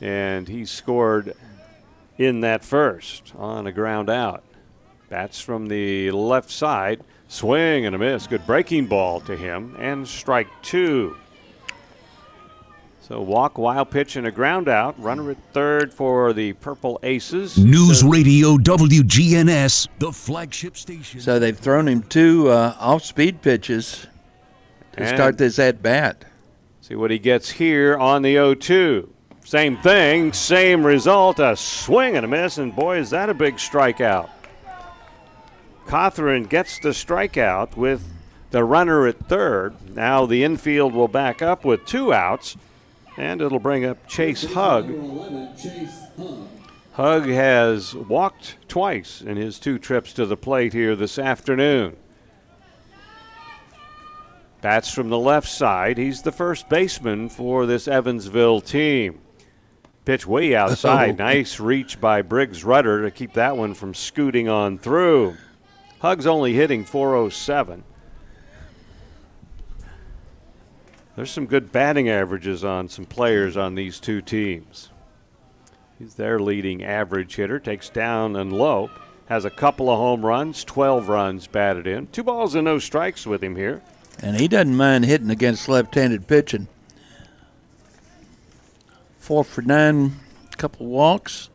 [0.00, 1.34] And he scored
[2.18, 4.42] in that first on a ground out.
[5.08, 7.00] Bats from the left side.
[7.28, 8.26] Swing and a miss.
[8.26, 9.76] Good breaking ball to him.
[9.78, 11.16] And strike two.
[13.00, 14.98] So walk, wild pitch, and a ground out.
[15.00, 17.56] Runner at third for the Purple Aces.
[17.56, 21.20] News So- Radio WGNS, the flagship station.
[21.20, 24.06] So they've thrown him two uh, off-speed pitches
[24.92, 26.24] to And- start this at bat.
[26.82, 29.08] See what he gets here on the 0 2.
[29.44, 31.38] Same thing, same result.
[31.38, 34.28] A swing and a miss, and boy, is that a big strikeout.
[35.88, 38.04] Cothran gets the strikeout with
[38.50, 39.74] the runner at third.
[39.94, 42.58] Now the infield will back up with two outs,
[43.16, 44.94] and it'll bring up Chase Hugg.
[46.92, 51.96] Hugg has walked twice in his two trips to the plate here this afternoon.
[54.60, 55.96] Bats from the left side.
[55.96, 59.20] He's the first baseman for this Evansville team.
[60.04, 61.16] Pitch way outside.
[61.16, 65.36] Nice reach by Briggs Rudder to keep that one from scooting on through.
[66.00, 67.84] Hugg's only hitting 407.
[71.16, 74.90] There's some good batting averages on some players on these two teams.
[75.98, 78.88] He's their leading average hitter, takes down and low,
[79.26, 82.06] has a couple of home runs, 12 runs batted in.
[82.06, 83.82] Two balls and no strikes with him here.
[84.20, 86.68] And he doesn't mind hitting against left-handed pitching.
[89.18, 90.20] Four for nine,
[90.56, 91.50] couple walks.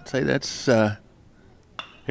[0.00, 0.96] I'd say that's uh,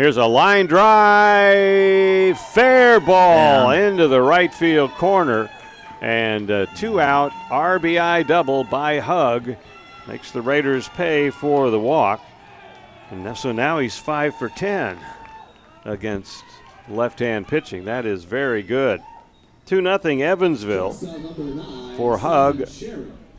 [0.01, 5.47] Here's a line drive, fair ball into the right field corner,
[6.01, 9.57] and a two out RBI double by Hugg
[10.07, 12.19] makes the Raiders pay for the walk.
[13.11, 14.97] And so now he's five for 10
[15.85, 16.43] against
[16.89, 17.85] left hand pitching.
[17.85, 19.03] That is very good.
[19.67, 20.93] 2 0 Evansville
[21.95, 22.67] for Hugg,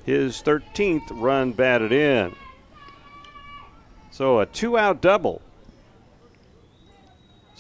[0.05, 2.37] his 13th run batted in.
[4.13, 5.43] So a two out double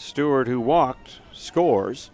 [0.02, 2.10] Stewart, who walked, scores.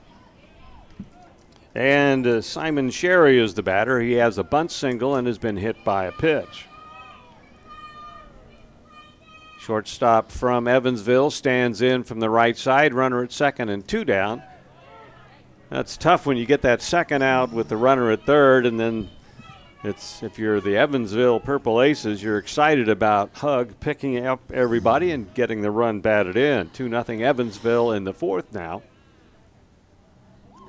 [1.74, 4.00] And uh, Simon Sherry is the batter.
[4.00, 6.66] He has a bunt single and has been hit by a pitch.
[9.58, 14.42] Shortstop from Evansville stands in from the right side, runner at second and two down.
[15.70, 19.10] That's tough when you get that second out with the runner at third, and then
[19.84, 25.32] it's if you're the Evansville Purple Aces, you're excited about Hugg picking up everybody and
[25.34, 26.70] getting the run batted in.
[26.70, 28.82] 2 nothing Evansville in the fourth now.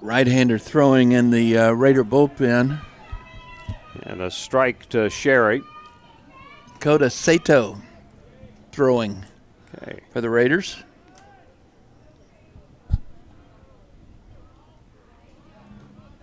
[0.01, 2.79] right-hander throwing in the uh, Raider bullpen.
[4.03, 5.61] And a strike to Sherry.
[6.79, 7.77] Kota Sato
[8.71, 9.25] throwing
[9.81, 9.99] Okay.
[10.11, 10.77] for the Raiders.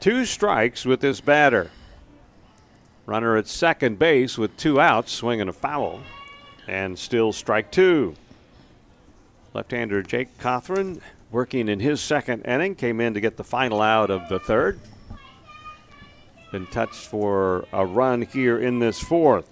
[0.00, 1.70] Two strikes with this batter.
[3.06, 6.02] Runner at second base with two outs, swinging a foul.
[6.68, 8.16] And still strike two.
[9.54, 11.00] Left hander Jake Cothran
[11.30, 14.78] working in his second inning, came in to get the final out of the third.
[16.52, 19.48] Been touched for a run here in this fourth.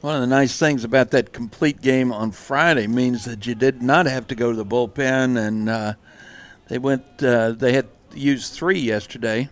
[0.00, 3.82] One of the nice things about that complete game on Friday means that you did
[3.82, 5.94] not have to go to the bullpen, and uh,
[6.68, 7.04] they went.
[7.22, 9.48] Uh, they had used three yesterday,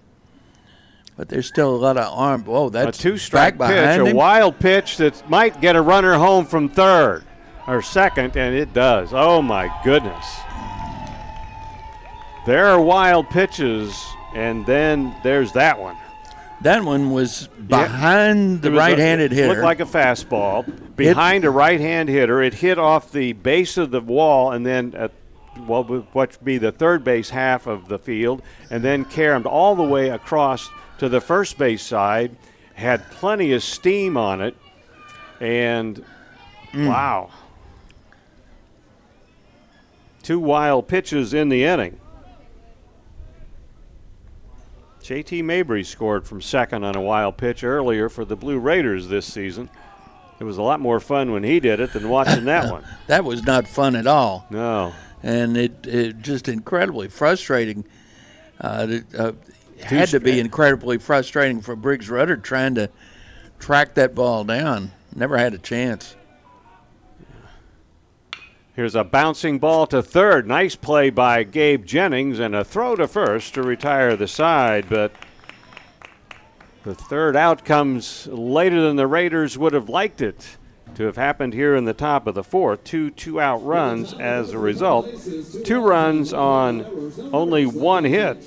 [1.23, 2.43] but there's still a lot of arm.
[2.43, 5.81] Whoa, that's a two strike back pitch, behind a wild pitch that might get a
[5.81, 7.23] runner home from third
[7.69, 9.11] or second, and it does.
[9.13, 10.27] Oh my goodness.
[12.45, 13.97] There are wild pitches,
[14.35, 15.97] and then there's that one.
[16.63, 19.49] That one was behind It the was right-handed it hitter.
[19.51, 22.43] Looked like a fastball behind a right-hand hitter.
[22.43, 25.07] It hit off the base of the wall and then uh,
[25.67, 29.85] what would be the third base half of the field, and then caromed all the
[29.85, 30.69] way across
[31.03, 32.37] to the first base side.
[32.75, 34.57] Had plenty of steam on it,
[35.41, 36.03] and
[36.73, 37.31] wow,
[40.23, 41.99] two wild pitches in the inning.
[45.03, 49.27] JT Mabry scored from second on a wild pitch earlier for the Blue Raiders this
[49.27, 49.69] season.
[50.39, 52.85] It was a lot more fun when he did it than watching that one.
[53.09, 54.47] That was not fun at all.
[54.51, 54.93] No.
[55.21, 57.85] And it, it just incredibly frustrating.
[58.61, 59.33] Uh, it, uh,
[59.85, 62.91] had to be incredibly frustrating for Briggs Rudder trying to
[63.59, 64.93] track that ball down.
[65.15, 66.17] Never had a chance.
[68.75, 70.49] Here's a bouncing ball to third.
[70.49, 75.13] Nice play by Gabe Jennings and a throw to first to retire the side, but
[76.83, 80.57] the third out comes later than the Raiders would have liked it
[80.95, 82.83] to have happened here in the top of the fourth.
[82.83, 85.07] Two two out runs as a result.
[85.65, 88.43] Two runs on only one hit.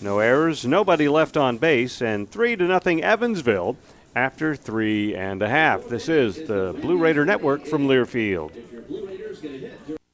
[0.00, 3.76] No errors, nobody left on base, and three to nothing Evansville
[4.14, 5.88] after three and a half.
[5.88, 8.52] This is the Blue Raider Network from Learfield.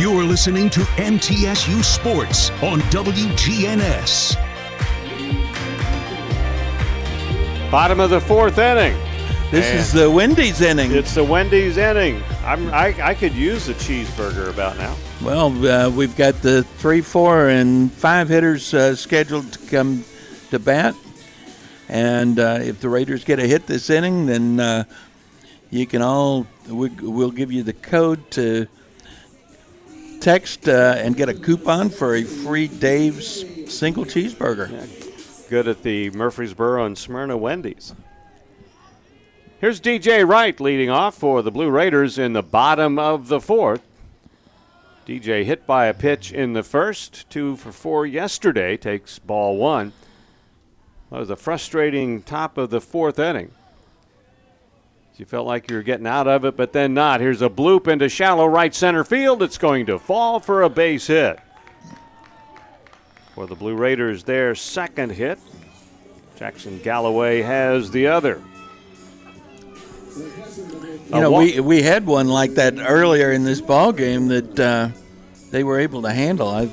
[0.00, 4.34] You're listening to MTSU Sports on WGNS.
[7.70, 8.96] Bottom of the fourth inning.
[9.50, 10.92] This And is the Wendy's inning.
[10.92, 12.22] It's the Wendy's inning.
[12.44, 14.96] I'm, I, I could use a cheeseburger about now.
[15.22, 20.06] Well, uh, we've got the three, four, and five hitters uh, scheduled to come
[20.48, 20.94] to bat.
[21.90, 24.84] And uh, if the Raiders get a hit this inning, then uh,
[25.68, 28.66] you can all, we, we'll give you the code to
[30.20, 34.68] text uh, and get a coupon for a free Dave's single cheeseburger.
[35.48, 37.94] Good at the Murfreesboro and Smyrna Wendy's.
[39.60, 43.82] Here's DJ Wright leading off for the Blue Raiders in the bottom of the fourth.
[45.06, 49.92] DJ hit by a pitch in the first, two for four yesterday, takes ball one.
[51.10, 53.52] That was a frustrating top of the fourth inning.
[55.20, 57.20] You felt like you were getting out of it, but then not.
[57.20, 59.42] Here's a bloop into shallow right center field.
[59.42, 61.38] It's going to fall for a base hit.
[63.34, 65.38] For the Blue Raiders, their second hit.
[66.36, 68.42] Jackson Galloway has the other.
[70.16, 74.88] You know, we we had one like that earlier in this ball game that uh,
[75.50, 76.48] they were able to handle.
[76.48, 76.70] I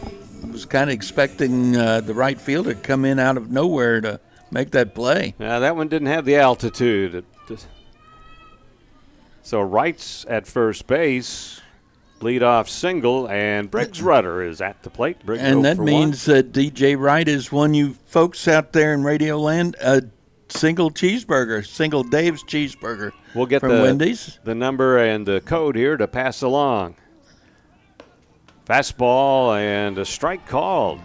[0.49, 4.21] was kind of expecting uh, the right fielder to come in out of nowhere to
[4.51, 5.35] make that play.
[5.37, 7.13] Yeah, that one didn't have the altitude.
[7.13, 7.67] It just-
[9.47, 11.61] So Wright's at first base,
[12.19, 15.25] leadoff single, and Briggs Rudder is at the plate.
[15.25, 19.39] Briggs and that means that DJ Wright has won you folks out there in Radio
[19.39, 20.01] Land a
[20.49, 23.13] single cheeseburger, single Dave's cheeseburger.
[23.33, 24.37] We'll get the Wendy's.
[24.43, 26.97] the number and the code here to pass along.
[28.65, 30.99] Fastball and a strike called.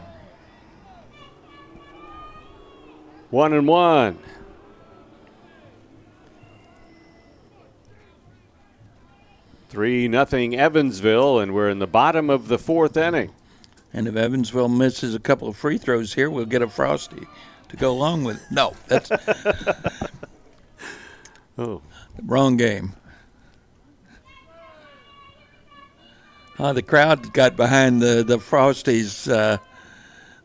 [3.31, 4.19] One and one.
[9.73, 13.33] Three nothing Evansville, and we're in the bottom of the fourth inning.
[13.91, 17.27] And if Evansville misses a couple of free throws here, we'll get a frosty
[17.71, 18.37] to go along with.
[18.37, 18.43] it.
[18.51, 19.11] No, that's
[21.59, 21.81] Oh.
[22.23, 22.93] wrong game.
[26.59, 29.57] Uh, the crowd got behind the the Frosties uh,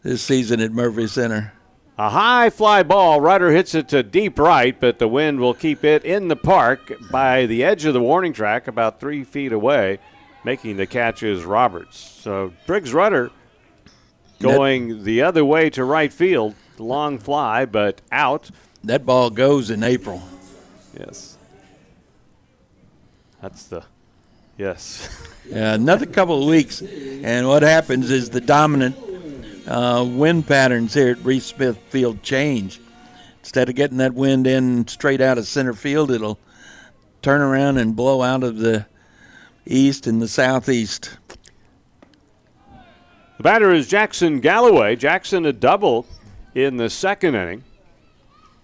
[0.04, 1.52] this season at Murphy Center.
[2.00, 3.20] A high fly ball.
[3.20, 6.94] Rudder hits it to deep right, but the wind will keep it in the park
[7.12, 10.00] by the edge of the warning track, about three feet away.
[10.44, 11.98] Making the catch is Roberts.
[11.98, 13.32] So Briggs Rudder
[14.40, 16.54] going the other way to right field.
[16.78, 18.52] Long fly, but out.
[18.84, 20.22] That ball goes in April.
[20.98, 21.38] Yes.
[23.42, 23.84] That's the
[24.58, 25.10] Yes.
[25.48, 28.98] Uh, another couple of weeks, and what happens is the dominant
[29.68, 32.80] uh, wind patterns here at Reese Smith Field change.
[33.40, 36.40] Instead of getting that wind in straight out of center field, it'll
[37.22, 38.86] turn around and blow out of the
[39.66, 41.18] east and the southeast.
[43.38, 44.96] The batter is Jackson Galloway.
[44.96, 46.08] Jackson a double
[46.56, 47.64] in the second inning.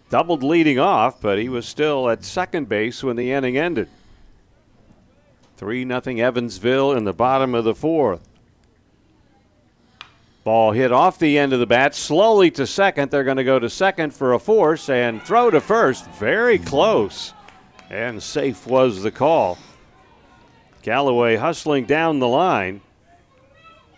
[0.10, 3.90] Doubled leading off, but he was still at second base when the inning ended.
[5.58, 8.28] 3 0 Evansville in the bottom of the fourth.
[10.44, 13.12] Ball hit off the end of the bat, slowly to second.
[13.12, 16.06] They're going to go to second for a force and throw to first.
[16.12, 17.34] Very close.
[17.90, 19.58] And safe was the call.
[20.82, 22.82] Galloway hustling down the line.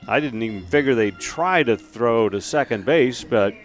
[0.07, 3.55] I didn't even figure they'd try to throw to second base, but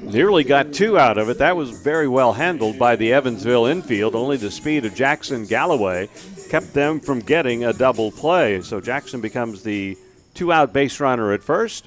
[0.00, 1.38] nearly got two out of it.
[1.38, 4.16] That was very well handled by the Evansville infield.
[4.16, 6.08] Only the speed of Jackson Galloway
[6.48, 8.60] kept them from getting a double play.
[8.62, 9.96] So Jackson becomes the
[10.34, 11.86] two out base runner at first.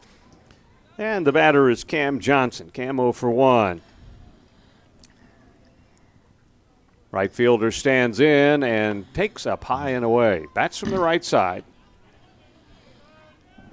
[0.97, 2.69] And the batter is Cam Johnson.
[2.71, 3.81] Cam 0 for 1.
[7.11, 10.47] Right fielder stands in and takes up high and away.
[10.55, 11.63] Bats from the right side.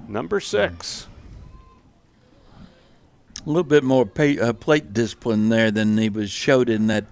[0.06, 1.06] Number six.
[2.55, 7.06] A little bit more pay, uh, plate discipline there than he was showed in that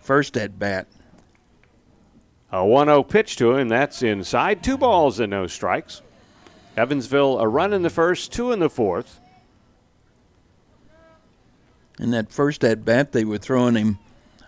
[0.00, 0.86] first at bat.
[2.50, 3.68] A 1 0 pitch to him.
[3.68, 4.62] That's inside.
[4.62, 6.00] Two balls and no strikes.
[6.76, 9.20] Evansville a run in the first, two in the fourth.
[11.98, 13.98] In that first at bat, they were throwing him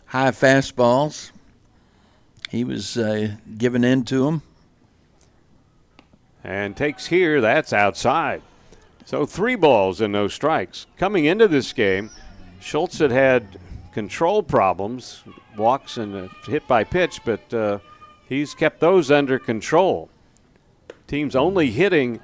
[0.06, 1.30] high fastballs.
[2.50, 4.42] He was uh, giving in to them.
[6.42, 8.42] And takes here, that's outside.
[9.04, 10.86] So three balls and no strikes.
[10.96, 12.10] Coming into this game,
[12.60, 13.58] Schultz had had
[13.92, 15.22] control problems,
[15.56, 17.78] walks and hit by pitch, but uh,
[18.28, 20.08] he's kept those under control.
[21.06, 22.20] Team's only hitting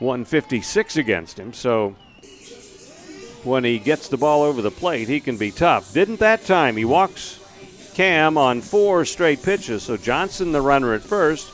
[0.00, 1.94] 156 against him, so
[3.44, 5.92] when he gets the ball over the plate, he can be tough.
[5.92, 6.76] Didn't that time.
[6.76, 7.40] He walks
[7.94, 9.84] Cam on four straight pitches.
[9.84, 11.52] So Johnson, the runner at first.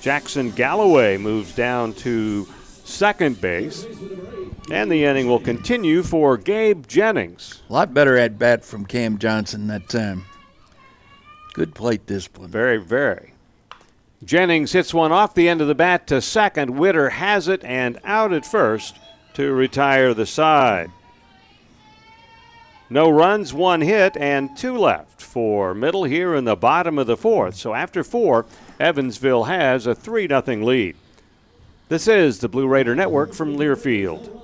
[0.00, 2.46] Jackson Galloway moves down to
[2.84, 3.86] second base.
[4.70, 7.62] And the inning will continue for Gabe Jennings.
[7.68, 10.24] A lot better at bat from Cam Johnson that time.
[11.52, 12.50] Good plate discipline.
[12.50, 13.34] Very, very.
[14.24, 16.78] Jennings hits one off the end of the bat to second.
[16.78, 18.96] Witter has it and out at first
[19.34, 20.90] to retire the side.
[22.90, 27.16] No runs, one hit, and two left for Middle here in the bottom of the
[27.16, 27.54] fourth.
[27.54, 28.44] So after four,
[28.78, 30.96] Evansville has a 3 0 lead.
[31.88, 34.43] This is the Blue Raider Network from Learfield.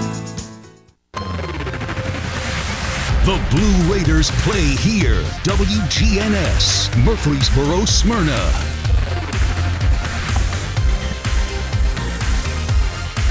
[3.23, 5.21] The Blue Raiders play here.
[5.43, 8.51] WGNS, Murfreesboro, Smyrna.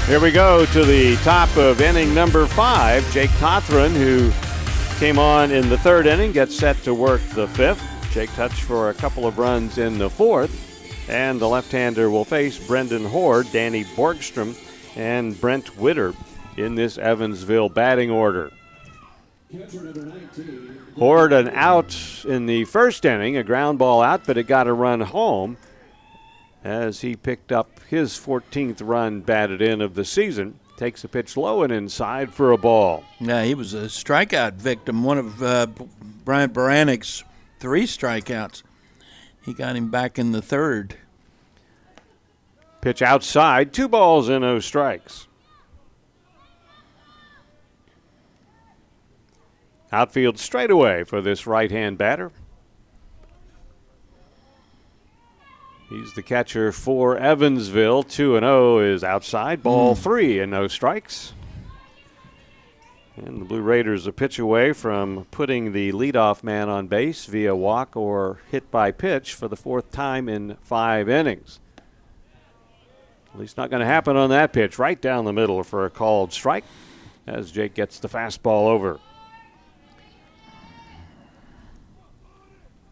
[0.05, 3.03] Here we go to the top of inning number five.
[3.11, 4.31] Jake Cothran, who
[4.97, 7.83] came on in the third inning, gets set to work the fifth.
[8.13, 11.09] Jake touched for a couple of runs in the fourth.
[11.09, 14.55] And the left hander will face Brendan Horde, Danny Borgstrom,
[14.95, 16.13] and Brent Witter
[16.55, 18.53] in this Evansville batting order.
[20.97, 24.73] Horde an out in the first inning, a ground ball out, but it got a
[24.73, 25.57] run home
[26.63, 30.59] as he picked up his 14th run batted in of the season.
[30.77, 33.03] Takes a pitch low and inside for a ball.
[33.19, 35.67] Yeah, he was a strikeout victim, one of uh,
[36.23, 37.23] Bryant Baranek's
[37.59, 38.63] three strikeouts.
[39.43, 40.95] He got him back in the third.
[42.79, 45.27] Pitch outside, two balls and no strikes.
[49.91, 52.31] Outfield straightaway for this right hand batter.
[55.89, 58.03] He's the catcher for Evansville.
[58.03, 59.61] 2 and 0 is outside.
[59.61, 59.97] Ball Mm.
[59.97, 61.33] 3 and no strikes.
[63.17, 67.53] And the Blue Raiders a pitch away from putting the leadoff man on base via
[67.53, 71.59] walk or hit by pitch for the fourth time in five innings.
[73.33, 74.79] At least not going to happen on that pitch.
[74.79, 76.63] Right down the middle for a called strike
[77.27, 78.99] as Jake gets the fastball over.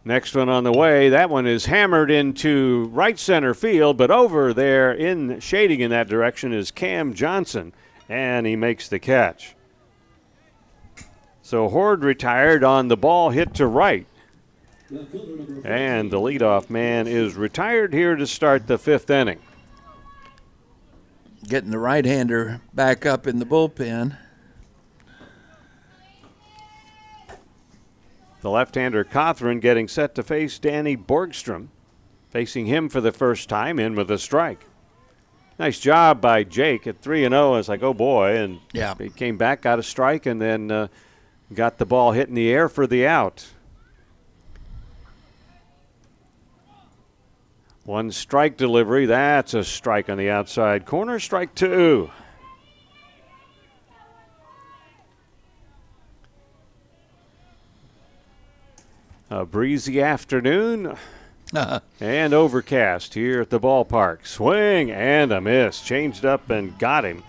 [0.04, 1.10] Next one on the way.
[1.10, 6.08] That one is hammered into right center field, but over there in shading in that
[6.08, 7.74] direction is Cam Johnson,
[8.08, 9.54] and he makes the catch.
[11.42, 14.06] So Horde retired on the ball hit to right.
[15.64, 19.38] And the leadoff man is retired here to start the fifth inning.
[21.46, 24.16] Getting the right hander back up in the bullpen.
[28.40, 31.68] The left-hander Cothran getting set to face Danny Borgstrom,
[32.30, 34.66] facing him for the first time in with a strike.
[35.58, 37.56] Nice job by Jake at three and zero.
[37.56, 38.94] It's like, oh boy, and Yeah.
[38.96, 40.88] he came back, got a strike, and then uh,
[41.52, 43.46] got the ball hit in the air for the out.
[47.84, 49.04] One strike delivery.
[49.04, 51.18] That's a strike on the outside corner.
[51.18, 52.10] Strike two.
[59.30, 60.96] A breezy afternoon
[62.00, 64.26] and overcast here at the ballpark.
[64.26, 65.80] Swing and a miss.
[65.80, 67.22] Changed up and got him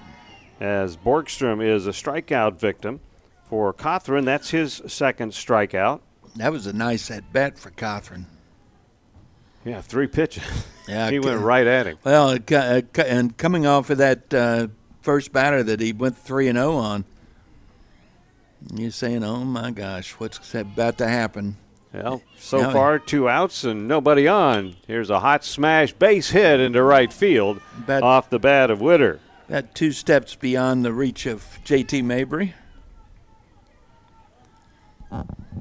[0.60, 2.99] as Borgstrom is a strikeout victim
[3.45, 4.26] for Cothran.
[4.26, 6.02] That's his second strikeout.
[6.38, 8.26] That was a nice at bat for Cothran.
[9.64, 10.44] Yeah, three pitches.
[10.88, 11.99] Yeah, he went right at him.
[12.03, 14.68] Well, it co- co- and coming off of that uh,
[15.02, 17.06] first batter that he went three and zero on,
[18.73, 21.56] you're saying, "Oh my gosh, what's about to happen?"
[21.94, 24.76] Well, so far, two outs and nobody on.
[24.88, 29.20] Here's a hot smash base hit into right field Bet- off the bat of Witter.
[29.50, 32.02] That two steps beyond the reach of J.T.
[32.04, 32.54] Mabry.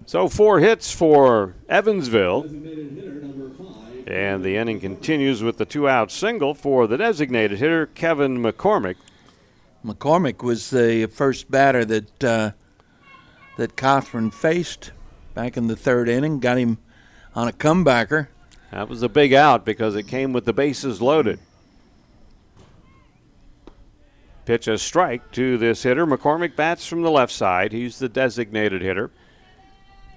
[0.07, 2.43] So four hits for Evansville.
[4.07, 8.97] And the inning continues with the two out single for the designated hitter, Kevin McCormick.
[9.85, 12.53] McCormick was the first batter that uh,
[13.57, 14.93] that Cothran faced
[15.41, 16.39] back in the third inning.
[16.39, 16.77] Got him
[17.35, 18.29] on a comebacker.
[18.73, 21.39] That was a big out because it came with the bases loaded.
[24.45, 26.07] Pitch a strike to this hitter.
[26.07, 27.73] McCormick bats from the left side.
[27.73, 29.11] He's the designated hitter.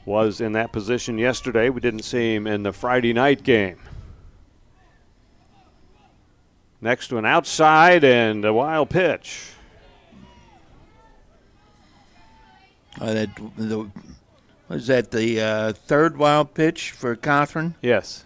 [0.06, 1.70] Was in that position yesterday.
[1.70, 3.80] We didn't see him in the Friday night game.
[6.82, 9.54] Next one outside and a wild pitch.
[13.00, 13.90] Uh, that the,
[14.74, 17.76] was that the uh, third wild pitch for Cothran?
[17.82, 18.26] Yes.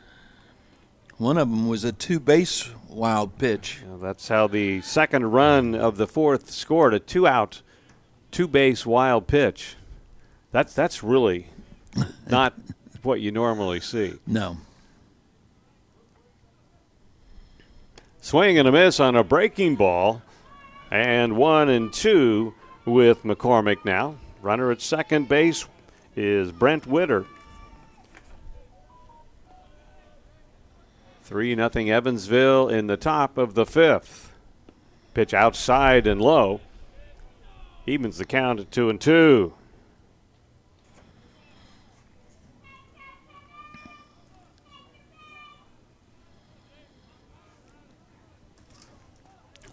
[1.17, 3.81] One of them was a two base wild pitch.
[3.85, 7.61] Well, that's how the second run of the fourth scored a two out,
[8.31, 9.75] two base wild pitch.
[10.51, 11.47] That's that's really
[12.29, 12.53] not
[13.03, 14.13] what you normally see.
[14.25, 14.57] No.
[18.21, 20.21] Swing and a miss on a breaking ball,
[20.91, 22.53] and one and two
[22.85, 24.15] with McCormick now.
[24.41, 25.65] Runner at second base
[26.17, 27.25] is Brent Witter.
[31.23, 34.31] 3 nothing Evansville in the top of the fifth.
[35.13, 36.61] Pitch outside and low.
[37.85, 39.53] Evens the count at 2 and 2.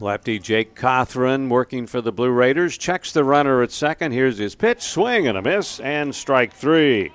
[0.00, 4.12] Lefty Jake Cothran working for the Blue Raiders checks the runner at second.
[4.12, 7.12] Here's his pitch, swing and a miss, and strike three.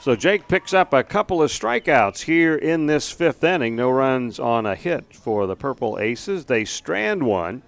[0.00, 3.76] So Jake picks up a couple of strikeouts here in this fifth inning.
[3.76, 6.46] No runs on a hit for the Purple Aces.
[6.46, 7.62] They strand one.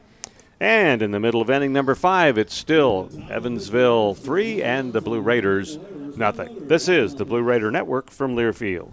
[0.58, 5.20] And in the middle of inning number five, it's still Evansville three and the Blue
[5.20, 5.78] Raiders
[6.16, 6.68] nothing.
[6.68, 8.92] This is the Blue Raider Network from Learfield.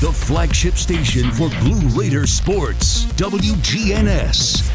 [0.00, 4.66] The flagship station for Blue Raider sports, WGNS.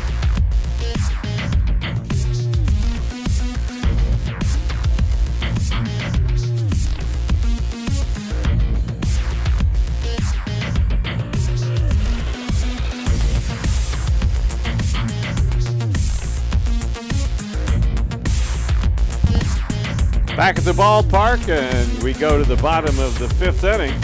[20.37, 23.99] Back at the ballpark, and we go to the bottom of the fifth inning.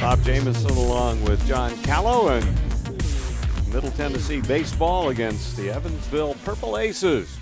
[0.00, 7.38] Bob Jameson along with John Callow and Middle Tennessee baseball against the Evansville Purple Aces.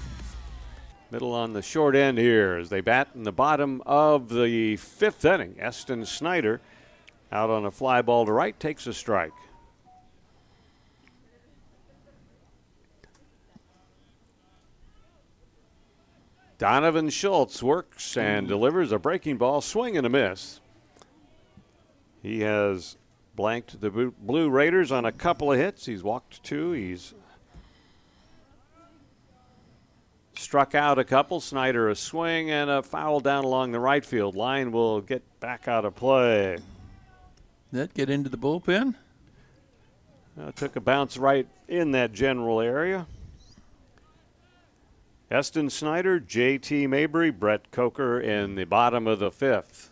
[1.10, 5.24] Middle on the short end here as they bat in the bottom of the fifth
[5.24, 5.56] inning.
[5.58, 6.60] Eston Snyder
[7.30, 9.32] out on a fly ball to right takes a strike.
[16.56, 20.60] Donovan Schultz works and delivers a breaking ball, swing and a miss.
[22.24, 22.96] He has
[23.36, 25.84] blanked the Blue Raiders on a couple of hits.
[25.84, 26.72] He's walked two.
[26.72, 27.12] He's
[30.34, 31.38] struck out a couple.
[31.38, 35.68] Snyder a swing and a foul down along the right field line will get back
[35.68, 36.56] out of play.
[37.72, 38.94] That get into the bullpen?
[40.40, 43.06] Uh, took a bounce right in that general area.
[45.30, 46.86] Eston Snyder, J.T.
[46.86, 49.90] Mabry, Brett Coker in the bottom of the fifth.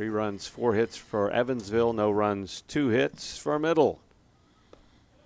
[0.00, 4.00] Three runs, four hits for Evansville, no runs, two hits for Middle.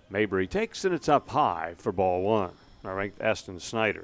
[0.09, 2.51] Mabry takes and it's up high for ball one.
[2.83, 4.03] I ranked Eston Snyder.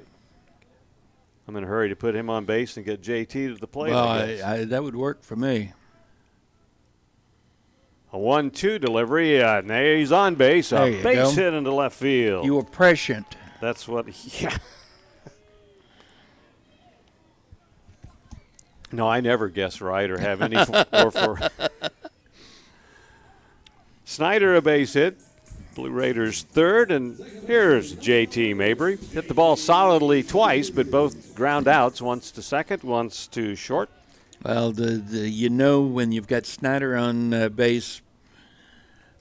[1.46, 3.90] I'm in a hurry to put him on base and get JT to the plate.
[3.90, 5.74] Well, I I, I, that would work for me.
[8.10, 10.70] A one-two delivery, uh, and he's on base.
[10.70, 11.30] There a base go.
[11.32, 12.46] hit into left field.
[12.46, 13.36] You were prescient.
[13.60, 14.06] That's what.
[14.40, 14.56] Yeah.
[18.92, 20.56] No, I never guess right or have any
[20.92, 21.38] or for.
[24.04, 25.18] Snyder a base hit.
[25.74, 28.98] Blue Raiders third, and here's JT Mabry.
[28.98, 33.88] Hit the ball solidly twice, but both ground outs, once to second, once to short.
[34.44, 38.02] Well, the, the you know when you've got Snyder on uh, base,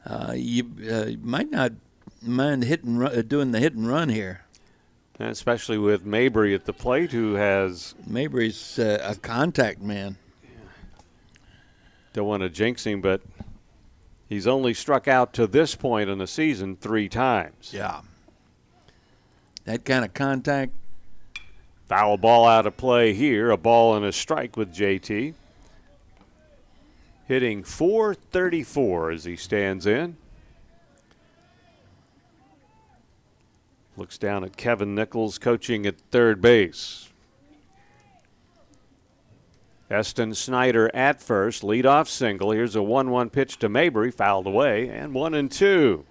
[0.06, 1.72] uh, you uh, might not
[2.22, 4.42] mind hit and uh, doing the hit and run here.
[5.30, 10.18] Especially with Mabry at the plate, who has Mabry's uh, a contact man.
[12.14, 13.22] Don't want to jinx him, but
[14.28, 17.72] he's only struck out to this point in the season three times.
[17.74, 18.02] Yeah.
[19.66, 20.74] That kind of contact.
[21.88, 23.52] Foul ball out of play here.
[23.52, 25.34] A ball and a strike with JT.
[27.28, 30.18] Hitting 434 as he stands in.
[34.02, 37.10] Looks down at Kevin Nichols coaching at third base.
[39.92, 42.50] Eston Snyder at first, leadoff single.
[42.50, 46.04] Here's a 1 1 pitch to Mabry, fouled away, and 1 and 2.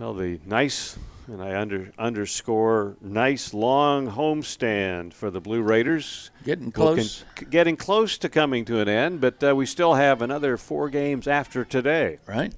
[0.00, 0.98] Well, the nice,
[1.28, 6.32] and I under, underscore, nice long homestand for the Blue Raiders.
[6.44, 7.22] Getting close.
[7.28, 10.90] Looking, getting close to coming to an end, but uh, we still have another four
[10.90, 12.18] games after today.
[12.26, 12.52] Right.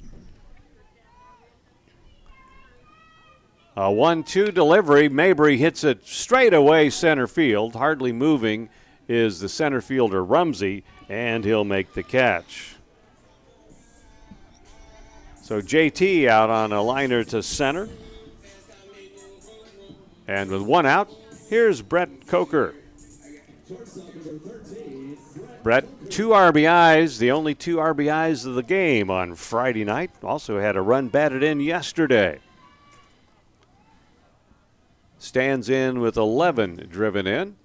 [3.79, 5.09] A 1 2 delivery.
[5.09, 7.77] Mabry hits it straight away center field.
[7.77, 8.71] Hardly moving
[9.07, 12.75] is the center fielder Rumsey, and he'll make the catch.
[15.43, 17.89] So JT out on a liner to center.
[20.27, 21.09] And with one out,
[21.49, 22.75] here's Brett Coker.
[25.63, 30.11] Brett, two RBIs, the only two RBIs of the game on Friday night.
[30.25, 32.41] Also had a run batted in yesterday
[35.19, 37.57] stands in with 11 driven in,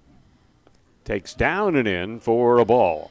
[1.04, 3.10] takes down and in for a ball.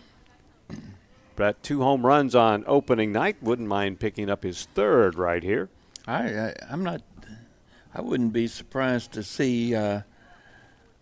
[1.36, 3.38] Brett, two home runs on opening night.
[3.42, 5.70] Wouldn't mind picking up his third right here.
[6.06, 7.02] I, I I'm not.
[7.96, 10.02] I wouldn't be surprised to see uh,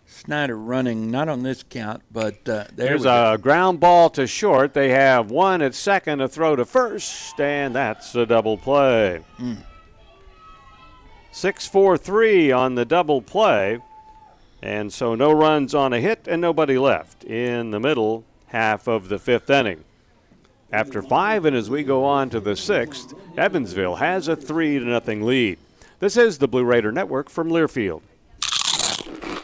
[0.06, 4.74] Snyder running not on this count, but uh, there there's a ground ball to short.
[4.74, 9.22] They have one at second, a throw to first, and that's a double play.
[9.40, 9.64] Mm.
[11.32, 13.80] 6 4 3 on the double play.
[14.62, 19.10] And so no runs on a hit and nobody left in the middle half of
[19.10, 19.84] the fifth inning.
[20.72, 24.86] After five, and as we go on to the sixth, Evansville has a 3 to
[24.86, 25.58] nothing lead.
[26.00, 28.02] This is the Blue Raider Network from Learfield.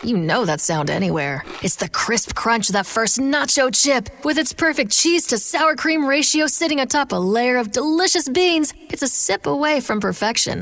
[0.04, 1.44] You know that sound anywhere.
[1.62, 4.10] It's the crisp crunch of that first nacho chip.
[4.24, 8.74] With its perfect cheese to sour cream ratio sitting atop a layer of delicious beans,
[8.90, 10.62] it's a sip away from perfection.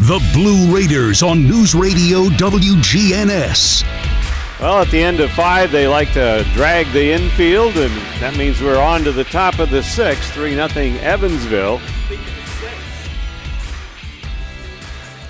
[0.00, 3.82] The Blue Raiders on News Radio WGNS.
[4.60, 7.90] Well, at the end of five, they like to drag the infield, and
[8.20, 10.68] that means we're on to the top of the sixth, 3 0
[11.00, 11.80] Evansville.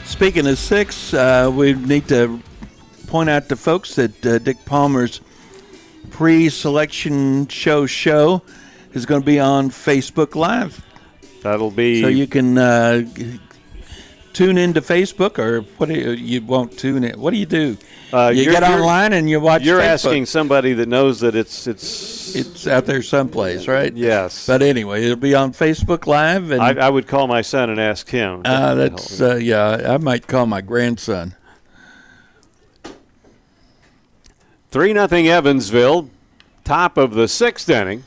[0.05, 2.43] Speaking of six, uh, we need to
[3.07, 5.21] point out to folks that uh, Dick Palmer's
[6.11, 8.43] pre-selection show show
[8.95, 10.85] is going to be on Facebook Live.
[11.43, 13.05] That'll be so you can uh,
[14.37, 17.19] tune into Facebook, or what do you, you won't tune in?
[17.19, 17.79] What do you do?
[18.13, 19.63] Uh, you get online and you watch.
[19.63, 19.85] You're Facebook.
[19.85, 23.93] asking somebody that knows that it's it's It's out there someplace, right?
[23.95, 24.47] Yes.
[24.47, 27.81] But anyway, it'll be on Facebook Live, and I, I would call my son and
[27.81, 28.43] ask him.
[28.45, 29.95] uh, that's uh, yeah.
[29.95, 31.35] I might call my grandson.
[34.71, 36.11] 3 0 Evansville,
[36.65, 38.05] top of the sixth inning.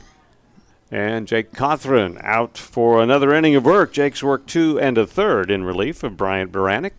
[0.90, 3.92] And Jake Cothran out for another inning of work.
[3.92, 6.92] Jake's worked two and a third in relief of Bryant Baranek.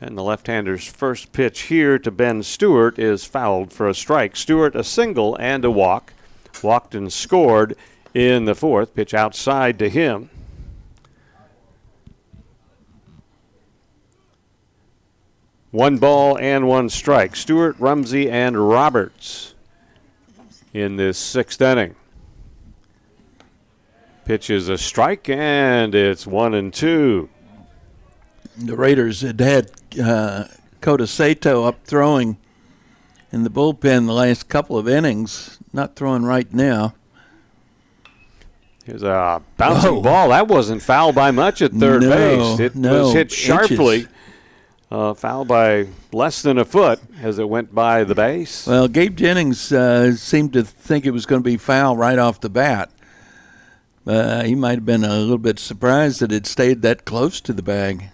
[0.00, 4.36] And the left-hander's first pitch here to Ben Stewart is fouled for a strike.
[4.36, 6.12] Stewart a single and a walk.
[6.62, 7.76] Walked and scored
[8.14, 8.94] in the fourth.
[8.94, 10.30] Pitch outside to him.
[15.70, 17.36] One ball and one strike.
[17.36, 19.54] Stewart, Rumsey, and Roberts
[20.72, 21.94] in this sixth inning.
[24.28, 27.30] Pitch is a strike, and it's one and two.
[28.58, 30.44] The Raiders had had uh,
[30.82, 32.36] Kota Sato up throwing
[33.32, 35.58] in the bullpen the last couple of innings.
[35.72, 36.94] Not throwing right now.
[38.84, 40.02] Here's a bouncing Whoa.
[40.02, 40.28] ball.
[40.28, 42.60] That wasn't foul by much at third No, base.
[42.60, 44.08] It no, was hit sharply.
[44.90, 48.66] Uh, foul by less than a foot as it went by the base.
[48.66, 52.42] Well, Gabe Jennings uh, seemed to think it was going to be foul right off
[52.42, 52.90] the bat.
[54.08, 57.52] Uh, he might have been a little bit surprised that it stayed that close to
[57.52, 58.04] the bag.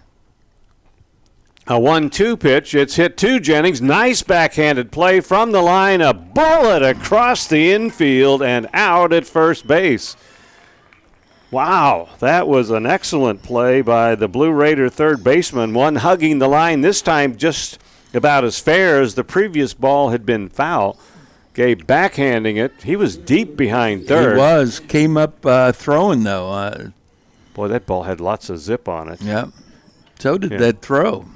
[1.68, 2.74] A 1 2 pitch.
[2.74, 3.80] It's hit to Jennings.
[3.80, 6.00] Nice backhanded play from the line.
[6.00, 10.16] A bullet across the infield and out at first base.
[11.52, 15.74] Wow, that was an excellent play by the Blue Raider third baseman.
[15.74, 17.78] One hugging the line, this time just
[18.12, 20.98] about as fair as the previous ball had been foul.
[21.54, 22.72] Gabe backhanding it.
[22.82, 24.34] He was deep behind third.
[24.34, 26.50] He was came up uh, throwing though.
[26.50, 26.88] Uh,
[27.54, 29.22] Boy, that ball had lots of zip on it.
[29.22, 29.46] yeah.
[30.18, 30.58] So did Yeah.
[30.58, 31.26] that throw.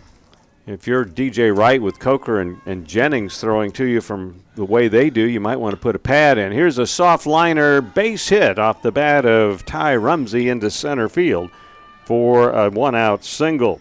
[0.66, 4.86] If you're DJ Wright with Coker and, and Jennings throwing to you from the way
[4.88, 6.52] they do, you might want to put a pad in.
[6.52, 11.50] Here's a soft liner base hit off the bat of Ty Rumsey into center field
[12.04, 13.80] for a one out single.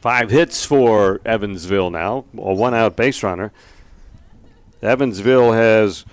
[0.00, 3.52] Five hits for Evansville now, a one out base runner.
[4.82, 6.04] Evansville has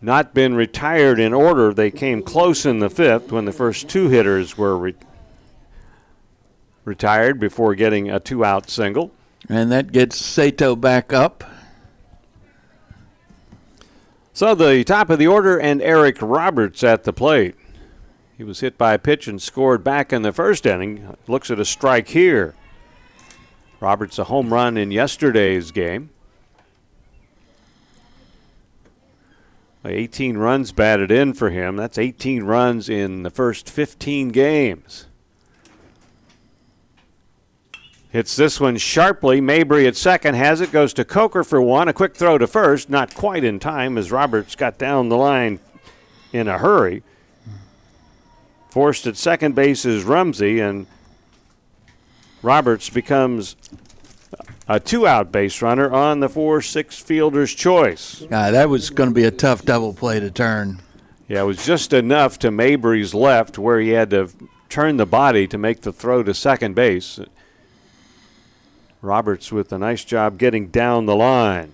[0.00, 1.72] not been retired in order.
[1.72, 4.94] They came close in the fifth when the first two hitters were re-
[6.84, 9.12] retired before getting a two out single.
[9.48, 11.44] And that gets Sato back up.
[14.32, 17.54] So the top of the order and Eric Roberts at the plate.
[18.36, 21.16] He was hit by a pitch and scored back in the first inning.
[21.28, 22.54] Looks at a strike here.
[23.78, 26.10] Roberts a home run in yesterday's game.
[29.84, 31.76] 18 runs batted in for him.
[31.76, 35.06] That's 18 runs in the first 15 games.
[38.10, 39.40] Hits this one sharply.
[39.40, 40.70] Mabry at second has it.
[40.70, 41.88] Goes to Coker for one.
[41.88, 42.90] A quick throw to first.
[42.90, 45.58] Not quite in time as Roberts got down the line
[46.32, 47.02] in a hurry.
[48.70, 50.86] Forced at second base is Rumsey, and
[52.42, 53.56] Roberts becomes
[54.68, 58.22] a two out base runner on the 4 6 fielder's choice.
[58.22, 60.80] Uh, that was going to be a tough double play to turn.
[61.28, 64.30] Yeah, it was just enough to Mabry's left where he had to
[64.68, 67.20] turn the body to make the throw to second base.
[69.00, 71.72] Roberts with a nice job getting down the line.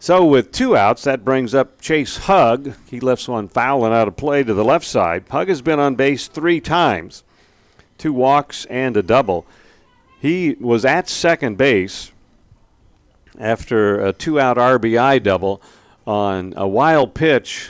[0.00, 2.74] So with two outs, that brings up Chase Hugg.
[2.90, 5.24] He lifts one foul and out of play to the left side.
[5.30, 7.22] Hugg has been on base three times,
[7.96, 9.46] two walks and a double.
[10.24, 12.10] He was at second base
[13.38, 15.60] after a two-out RBI double
[16.06, 17.68] on a wild pitch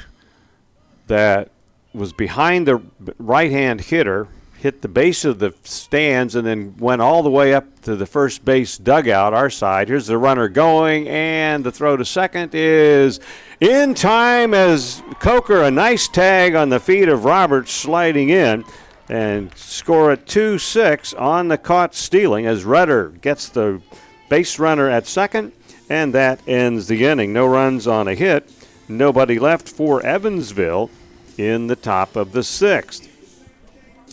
[1.08, 1.50] that
[1.92, 2.80] was behind the
[3.18, 7.80] right-hand hitter hit the base of the stands and then went all the way up
[7.80, 9.88] to the first base dugout, our side.
[9.88, 13.18] Here's the runner going, and the throw to second is
[13.58, 18.64] in time as Coker, a nice tag on the feet of Roberts, sliding in
[19.08, 23.80] and score a 2 6 on the caught stealing as Rudder gets the
[24.28, 25.52] base runner at second,
[25.88, 27.32] and that ends the inning.
[27.32, 28.50] No runs on a hit,
[28.88, 30.90] nobody left for Evansville
[31.36, 33.10] in the top of the sixth.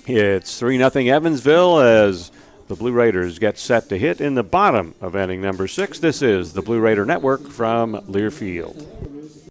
[0.08, 2.32] It's 3 0 Evansville as
[2.68, 6.00] the Blue Raiders get set to hit in the bottom of inning number six.
[6.00, 9.51] This is the Blue Raider Network from Learfield.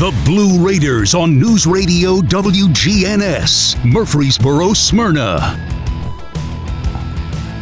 [0.00, 5.38] The Blue Raiders on News Radio WGNS, Murfreesboro, Smyrna.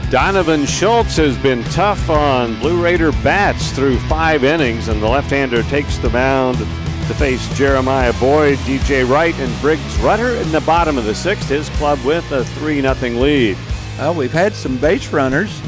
[0.09, 5.31] Donovan Schultz has been tough on Blue Raider bats through five innings, and the left
[5.31, 10.61] hander takes the mound to face Jeremiah Boyd, DJ Wright, and Briggs Rudder in the
[10.61, 11.49] bottom of the sixth.
[11.49, 13.59] His club with a 3 0 lead.
[13.99, 15.61] Well, we've had some base runners,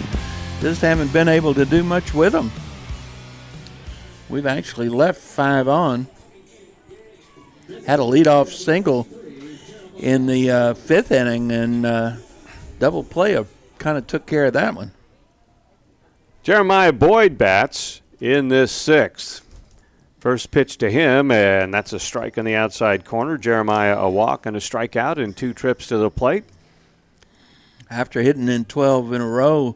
[0.60, 2.52] just haven't been able to do much with them.
[4.28, 6.06] We've actually left five on
[7.90, 9.04] had a leadoff single
[9.98, 12.12] in the uh, fifth inning, and uh,
[12.78, 13.36] double play
[13.78, 14.92] kind of took care of that one.
[16.44, 19.44] Jeremiah Boyd bats in this sixth.
[20.20, 23.36] First pitch to him, and that's a strike on the outside corner.
[23.36, 26.44] Jeremiah a walk and a strikeout in two trips to the plate.
[27.90, 29.74] After hitting in 12 in a row,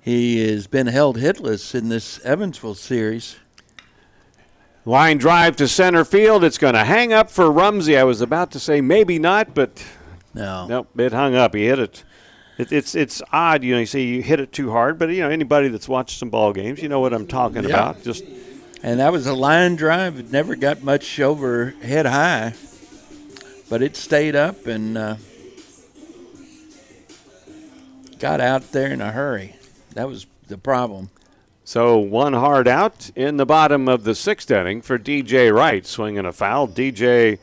[0.00, 3.38] he has been held hitless in this Evansville series.
[4.86, 6.44] Line drive to center field.
[6.44, 7.96] It's going to hang up for Rumsey.
[7.96, 9.82] I was about to say maybe not, but
[10.34, 11.54] no, nope, it hung up.
[11.54, 12.04] He hit it.
[12.58, 13.80] it it's it's odd, you know.
[13.80, 16.52] You say you hit it too hard, but you know anybody that's watched some ball
[16.52, 17.70] games, you know what I'm talking yeah.
[17.70, 18.02] about.
[18.02, 18.24] Just
[18.82, 20.18] and that was a line drive.
[20.18, 22.52] It never got much over head high,
[23.70, 25.16] but it stayed up and uh,
[28.18, 29.56] got out there in a hurry.
[29.94, 31.08] That was the problem.
[31.64, 36.26] So one hard out in the bottom of the sixth inning for DJ Wright, swinging
[36.26, 36.68] a foul.
[36.68, 37.38] DJ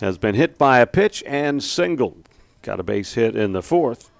[0.00, 2.28] has been hit by a pitch and singled.
[2.62, 4.10] Got a base hit in the fourth.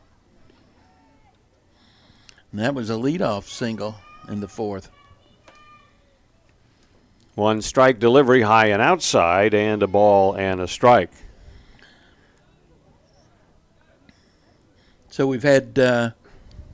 [2.50, 3.96] And that was a leadoff single
[4.28, 4.90] in the fourth.
[7.36, 11.12] One strike delivery high and outside, and a ball and a strike.
[15.10, 16.10] So we've had uh,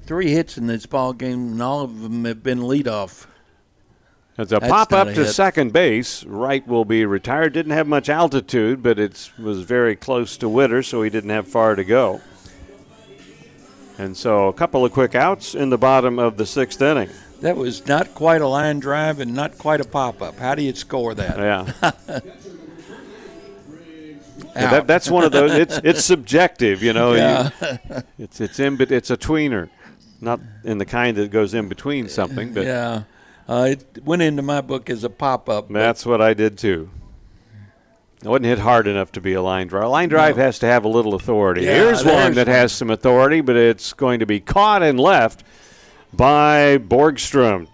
[0.04, 3.26] three hits in this ball game, and all of them have been leadoff.
[4.38, 5.28] It's a That's pop up to hit.
[5.28, 6.24] second base.
[6.24, 7.52] Wright will be retired.
[7.52, 11.46] Didn't have much altitude, but it was very close to Witter, so he didn't have
[11.46, 12.22] far to go.
[13.98, 17.10] And so a couple of quick outs in the bottom of the sixth inning.
[17.42, 20.38] That was not quite a line drive and not quite a pop up.
[20.38, 21.38] How do you score that?
[21.38, 21.72] Yeah.
[24.54, 25.52] yeah that, that's one of those.
[25.52, 27.12] It's it's subjective, you know.
[27.14, 27.50] Yeah.
[27.60, 29.68] You, it's it's in, but it's a tweener
[30.22, 32.54] not in the kind that goes in between something.
[32.54, 33.02] But yeah,
[33.48, 35.68] uh, it went into my book as a pop up.
[35.68, 36.88] That's what I did too.
[38.24, 39.84] I wasn't hit hard enough to be a line drive.
[39.84, 40.44] A line drive no.
[40.44, 41.62] has to have a little authority.
[41.62, 45.42] Yeah, Here's one that has some authority, but it's going to be caught and left
[46.12, 47.66] by Borgstrom.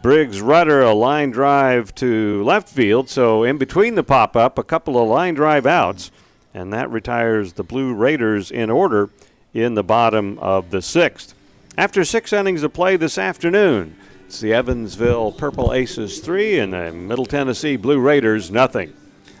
[0.00, 3.08] Briggs Rudder a line drive to left field.
[3.08, 6.12] So in between the pop up, a couple of line drive outs,
[6.54, 9.10] and that retires the Blue Raiders in order
[9.52, 11.34] in the bottom of the sixth.
[11.78, 16.92] After six innings of play this afternoon, it's the Evansville Purple Aces three and the
[16.92, 18.92] Middle Tennessee Blue Raiders nothing.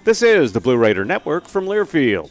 [0.04, 2.30] This is the Blue Raider Network from Learfield.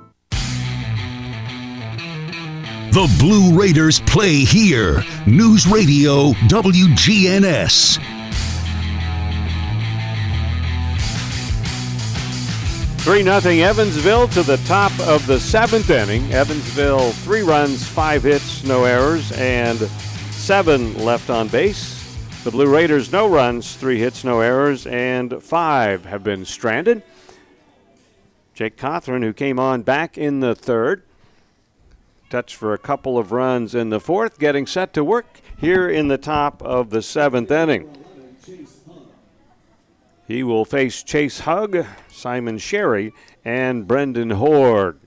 [2.91, 5.01] The Blue Raiders play here.
[5.25, 7.95] News Radio WGNS.
[12.97, 16.33] Three nothing Evansville to the top of the seventh inning.
[16.33, 19.79] Evansville three runs, five hits, no errors, and
[20.31, 21.97] seven left on base.
[22.43, 27.03] The Blue Raiders no runs, three hits, no errors, and five have been stranded.
[28.53, 31.03] Jake Cothran, who came on back in the third,
[32.31, 36.07] touch for a couple of runs in the fourth, getting set to work here in
[36.07, 37.93] the top of the seventh inning.
[40.27, 43.13] He will face Chase Hugg, Simon Sherry,
[43.43, 44.97] and Brendan Horde.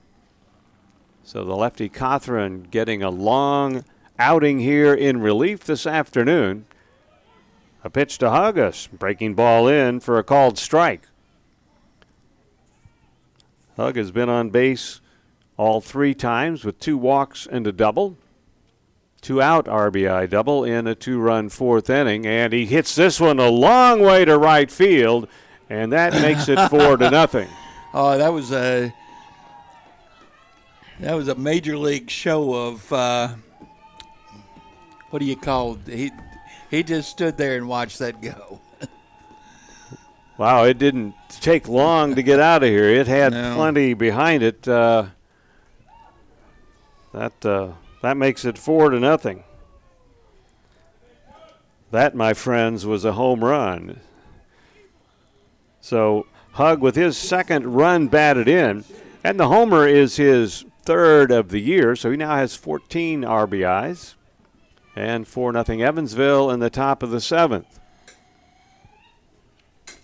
[1.23, 3.83] So the lefty Cothran getting a long
[4.19, 6.67] outing here in relief this afternoon.
[7.83, 11.07] A pitch to Hugg, a breaking ball in for a called strike.
[13.75, 15.01] Hugg has been on base
[15.57, 18.17] all three times with two walks and a double.
[19.21, 23.39] Two out RBI double in a two run fourth inning, and he hits this one
[23.39, 25.27] a long way to right field,
[25.69, 27.47] and that makes it four to nothing.
[27.93, 28.93] Oh, that was a
[30.99, 33.29] that was a major league show of uh,
[35.09, 35.91] what do you call it?
[35.97, 36.11] he
[36.69, 38.59] he just stood there and watched that go.
[40.37, 42.89] wow, it didn't take long to get out of here.
[42.89, 43.55] It had No.
[43.55, 44.67] plenty behind it.
[44.67, 45.05] Uh,
[47.15, 49.43] that uh, that makes it four to nothing.
[51.91, 54.01] That, my friends, was a home run.
[55.79, 58.83] So Hugg with his second run batted in,
[59.23, 61.95] and the homer is his third of the year.
[61.95, 64.15] So he now has 14 RBIs,
[64.95, 67.79] and four nothing Evansville in the top of the seventh.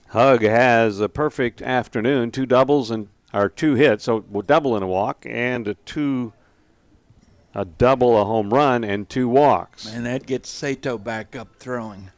[0.09, 4.87] Hugg has a perfect afternoon, two doubles and or two hits, so double and a
[4.87, 6.33] walk, and a two,
[7.53, 9.85] a double, a home run, and two walks.
[9.85, 12.11] And that gets Sato back up throwing.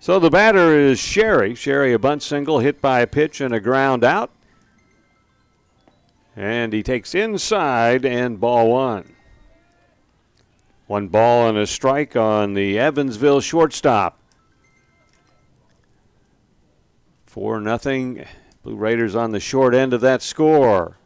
[0.00, 1.54] So the batter is Sherry.
[1.54, 4.30] Sherry, a bunt single, hit by a pitch and a ground out.
[6.36, 9.16] And he takes inside and ball one.
[10.86, 14.20] One ball and a strike on the Evansville shortstop.
[17.26, 18.24] Four nothing.
[18.62, 20.97] Blue Raiders on the short end of that score.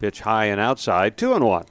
[0.00, 1.64] Pitch high and outside, two and one.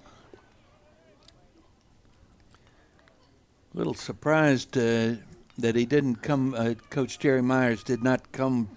[3.74, 5.16] A little surprised uh,
[5.58, 6.54] that he didn't come.
[6.54, 8.70] Uh, Coach Jerry Myers did not come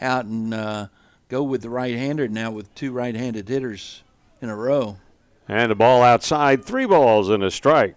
[0.00, 0.86] out and uh,
[1.28, 4.02] go with the right-hander now with two right-handed hitters
[4.40, 4.98] in a row.
[5.48, 7.96] And a ball outside, three balls and a strike.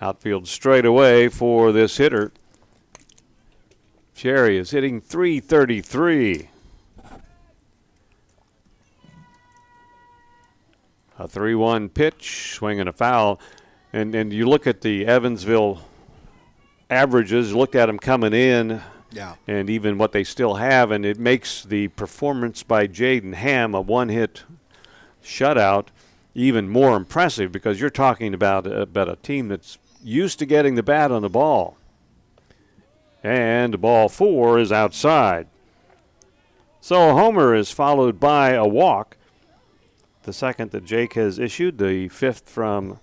[0.00, 2.32] Outfield straight away for this hitter.
[4.14, 6.48] Sherry is hitting 333.
[11.22, 13.38] A 3 1 pitch, swing and a foul.
[13.92, 15.80] And, and you look at the Evansville
[16.90, 18.82] averages, looked at them coming in,
[19.12, 19.36] Yeah.
[19.46, 23.80] and even what they still have, and it makes the performance by Jaden Ham, a
[23.80, 24.42] one hit
[25.22, 25.88] shutout,
[26.34, 30.82] even more impressive because you're talking about, about a team that's used to getting the
[30.82, 31.76] bat on the ball.
[33.22, 35.46] And ball four is outside.
[36.80, 39.16] So a homer is followed by a walk.
[40.24, 43.00] The second that Jake has issued, the fifth from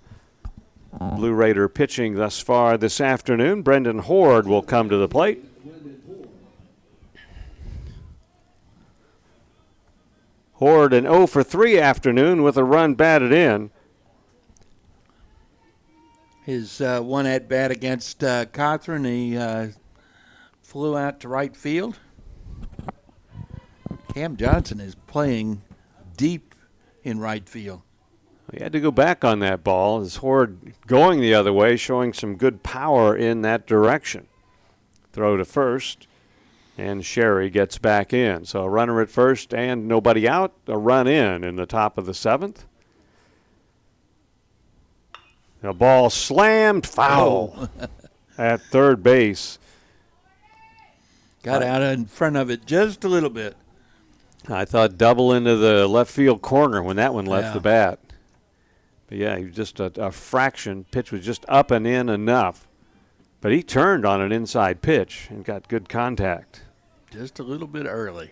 [0.97, 3.61] Blue Raider pitching thus far this afternoon.
[3.61, 5.43] Brendan Horde will come to the plate.
[10.53, 13.71] Horde an 0 for 3 afternoon with a run batted in.
[16.43, 19.67] His uh, one at bat against uh, Cothran, he uh,
[20.61, 21.99] flew out to right field.
[24.13, 25.61] Cam Johnson is playing
[26.17, 26.48] deep
[27.09, 27.81] in right field.
[28.53, 29.99] He had to go back on that ball.
[29.99, 34.27] His Horde going the other way, showing some good power in that direction.
[35.11, 36.07] Throw to first,
[36.77, 38.45] and Sherry gets back in.
[38.45, 42.05] So a runner at first and nobody out, a run in in the top of
[42.05, 42.65] the seventh.
[45.61, 47.87] A ball slammed foul Oh.
[48.37, 49.59] at third base.
[51.43, 53.55] Got out in front of it just a little bit.
[54.47, 57.53] I thought double into the left field corner when that one left Yeah.
[57.53, 57.99] the bat.
[59.07, 60.85] But yeah, he was just a, a fraction.
[60.91, 62.67] Pitch was just up and in enough.
[63.41, 66.63] But he turned on an inside pitch and got good contact.
[67.11, 68.31] Just a little bit early.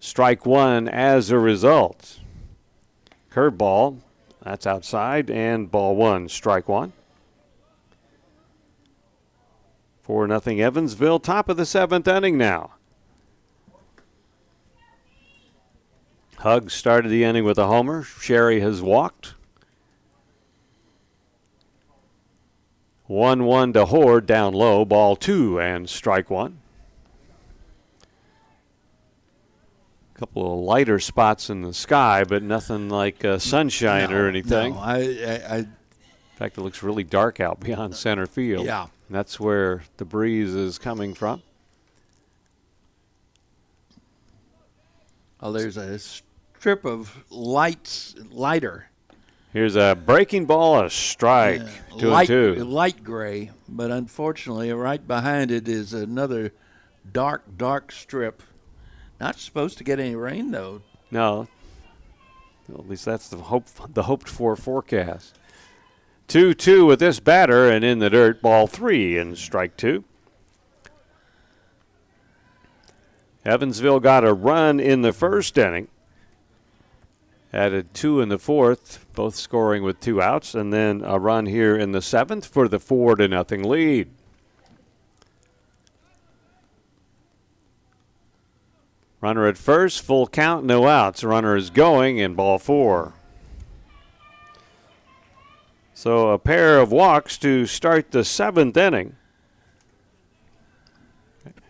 [0.00, 2.20] Strike one as a result.
[3.32, 3.98] Curveball,
[4.42, 6.92] that's outside, and ball one, strike one.
[10.02, 12.72] 4 nothing Evansville, top of the seventh inning now.
[16.38, 18.04] Huggs started the inning with a homer.
[18.04, 19.34] Sherry has walked.
[23.06, 26.58] 1 1 to Horde down low, ball two, and strike one.
[30.14, 34.74] A couple of lighter spots in the sky, but nothing like uh, sunshine or anything.
[34.74, 35.00] No, I, I,
[35.48, 35.68] I, In
[36.36, 38.66] fact, it looks really dark out beyond center field.
[38.66, 38.82] Yeah.
[38.82, 41.42] And that's where the breeze is coming from.
[45.40, 45.98] oh, there's a
[46.58, 48.88] strip of lights, lighter,
[49.52, 51.62] Here's a breaking ball, a strike,
[51.98, 52.64] two light, and two.
[52.64, 56.52] light gray, but unfortunately, right behind it is another
[57.10, 58.42] dark, dark strip.
[59.18, 60.82] Not supposed to get any rain though.
[61.10, 61.48] No,
[62.68, 65.38] well, at least that's the hope, the hoped for forecast.
[66.26, 70.04] Two two with this batter, and in the dirt, ball three and strike two.
[73.46, 75.88] Evansville got a run in the first inning.
[77.52, 81.76] Added two in the fourth, both scoring with two outs, and then a run here
[81.76, 84.10] in the seventh for the four to nothing lead.
[89.20, 91.24] Runner at first, full count, no outs.
[91.24, 93.14] Runner is going in ball four.
[95.94, 99.16] So a pair of walks to start the seventh inning.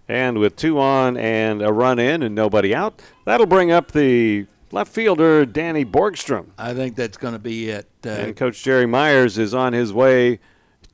[0.06, 4.46] And with two on and a run in and nobody out, that'll bring up the
[4.72, 6.46] left fielder, Danny Borgstrom.
[6.58, 7.88] I think that's going to be it.
[8.04, 10.40] Uh, And Coach Jerry Myers is on his way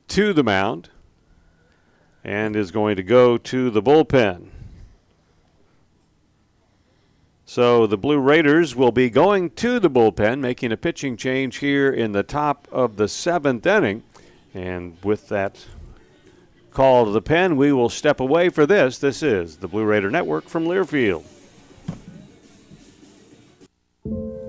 [0.09, 0.89] to the mound
[2.23, 4.49] and is going to go to the bullpen.
[7.45, 11.91] So the Blue Raiders will be going to the bullpen, making a pitching change here
[11.91, 14.03] in the top of the seventh inning.
[14.53, 15.63] And with that
[16.71, 18.97] call to the pen, we will step away for this.
[18.97, 21.23] This is the Blue Raider Network from Learfield.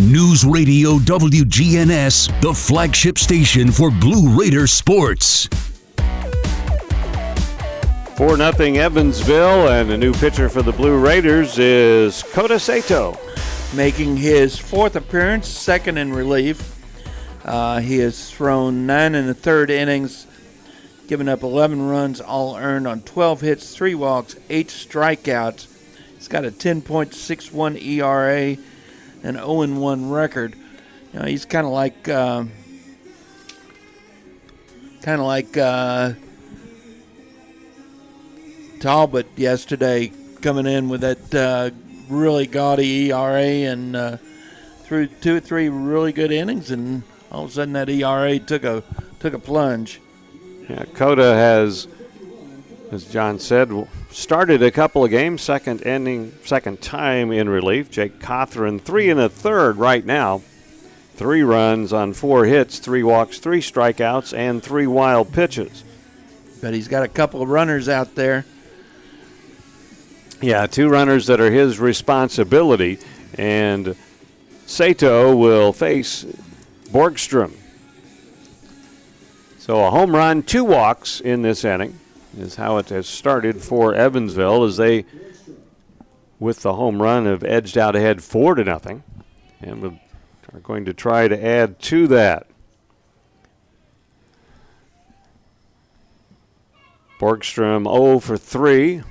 [0.00, 5.48] News Radio WGNS, the flagship station for Blue Raider sports.
[8.16, 13.18] 4 nothing Evansville, and a new pitcher for the Blue Raiders is Kota Sato.
[13.74, 16.80] making his fourth appearance, second in relief.
[17.44, 20.28] Uh, he has thrown nine and a third innings,
[21.08, 25.66] given up 11 runs, all earned on 12 hits, three walks, eight strikeouts.
[26.14, 28.56] He's got a 10.61 ERA,
[29.22, 30.54] an 0-1 record.
[31.12, 32.44] You know, he's kind of like uh,
[35.02, 36.12] kind of like uh,
[38.80, 40.12] Talbot yesterday,
[40.42, 41.70] coming in with that uh,
[42.08, 44.16] really gaudy ERA and uh,
[44.82, 48.64] threw two or three really good innings, and all of a sudden that ERA took
[48.64, 48.82] a
[49.20, 50.00] took a plunge.
[50.68, 51.88] Yeah, Kota has,
[52.90, 53.70] as John said,
[54.10, 57.90] started a couple of games, second ending, second time in relief.
[57.90, 60.42] Jake Cothran, three and a third right now.
[61.14, 65.84] Three runs on four hits, three walks, three strikeouts, and three wild pitches.
[66.62, 68.44] But he's got a couple of runners out there.
[70.40, 72.98] Yeah, two runners that are his responsibility.
[73.34, 73.96] And
[74.66, 76.24] Sato will face
[76.90, 77.52] Borgstrom.
[79.58, 81.98] So a home run, two walks in this inning
[82.36, 85.04] is how it has started for Evansville as they,
[86.38, 89.02] with the home run, have edged out ahead four to nothing,
[89.60, 89.98] and
[90.52, 92.46] are going to try to add to that.
[97.18, 99.02] Borgstrom 0 for 3.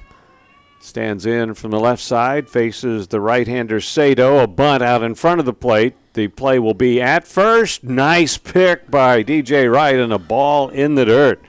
[0.80, 4.40] Stands in from the left side, faces the right hander Sato.
[4.40, 5.96] A bunt out in front of the plate.
[6.14, 7.84] The play will be at first.
[7.84, 11.42] Nice pick by DJ Wright and a ball in the dirt.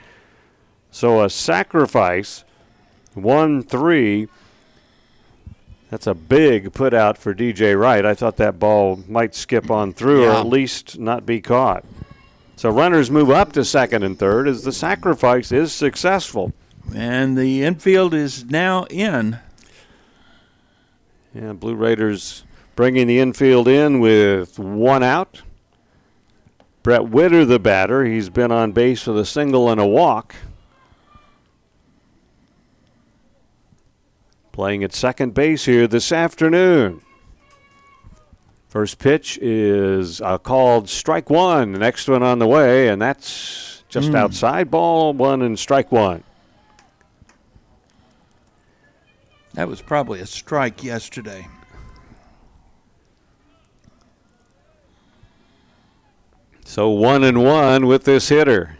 [0.91, 2.45] So a sacrifice,
[3.15, 4.29] 1 3.
[5.91, 8.05] That's a big put out for DJ Wright.
[8.05, 10.29] I thought that ball might skip on through yeah.
[10.29, 11.85] or at least not be caught.
[12.57, 16.53] So runners move up to second and third as the sacrifice is successful.
[16.95, 19.39] And the infield is now in.
[21.35, 22.45] Yeah, Blue Raiders
[22.75, 25.43] bringing the infield in with one out.
[26.83, 30.35] Brett Witter, the batter, he's been on base with a single and a walk.
[34.59, 37.01] Playing at second base here this afternoon.
[38.67, 41.71] First pitch is uh, called strike one.
[41.71, 44.17] The next one on the way, and that's just mm.
[44.17, 46.25] outside ball one and strike one.
[49.55, 51.47] That was probably a strike yesterday.
[56.65, 58.77] So one and one with this hitter.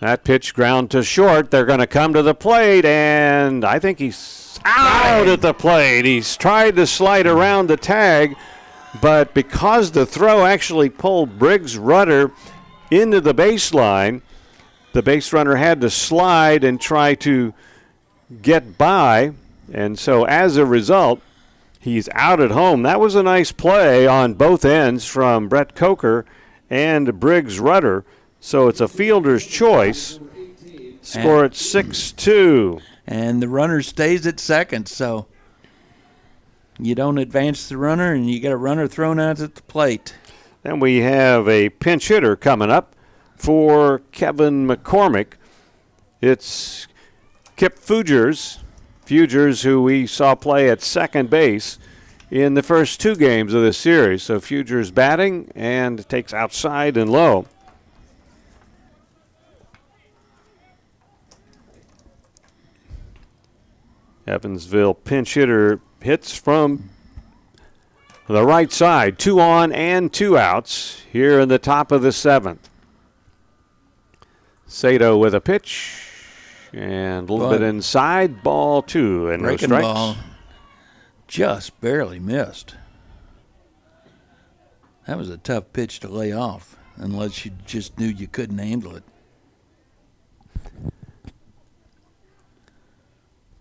[0.00, 1.50] That pitch ground to short.
[1.50, 6.06] They're going to come to the plate, and I think he's out at the plate.
[6.06, 8.34] He's tried to slide around the tag,
[9.02, 12.32] but because the throw actually pulled Briggs Rudder
[12.90, 14.22] into the baseline,
[14.94, 17.52] the base runner had to slide and try to
[18.40, 19.32] get by.
[19.70, 21.20] And so as a result,
[21.78, 22.82] he's out at home.
[22.82, 26.24] That was a nice play on both ends from Brett Coker
[26.70, 28.04] and Briggs Rudder.
[28.40, 30.18] So it's a fielder's choice.
[31.02, 32.80] Score at 6 2.
[33.06, 35.26] And the runner stays at second, so
[36.78, 40.14] you don't advance the runner and you get a runner thrown out at the plate.
[40.62, 42.94] Then we have a pinch hitter coming up
[43.36, 45.32] for Kevin McCormick.
[46.20, 46.86] It's
[47.56, 48.58] Kip Fugers.
[49.04, 51.78] Fugers, who we saw play at second base
[52.30, 54.22] in the first two games of this series.
[54.22, 57.46] So Fugers batting and takes outside and low.
[64.30, 66.88] Evansville pinch hitter hits from
[68.28, 69.18] the right side.
[69.18, 72.70] Two on and two outs here in the top of the seventh.
[74.66, 76.06] Sato with a pitch
[76.72, 78.42] and a little bit inside.
[78.44, 79.82] Ball two and no strikes.
[79.82, 80.16] Ball
[81.26, 82.76] just barely missed.
[85.06, 88.94] That was a tough pitch to lay off unless you just knew you couldn't handle
[88.94, 89.02] it.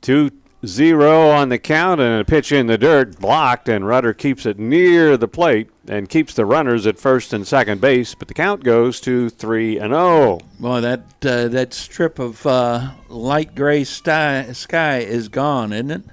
[0.01, 0.31] Two
[0.65, 4.59] zero on the count and a pitch in the dirt blocked and Rudder keeps it
[4.59, 8.63] near the plate and keeps the runners at first and second base but the count
[8.63, 14.51] goes to 3 and 0 boy that uh, that strip of uh, light gray sky,
[14.51, 16.03] sky is gone isn't it?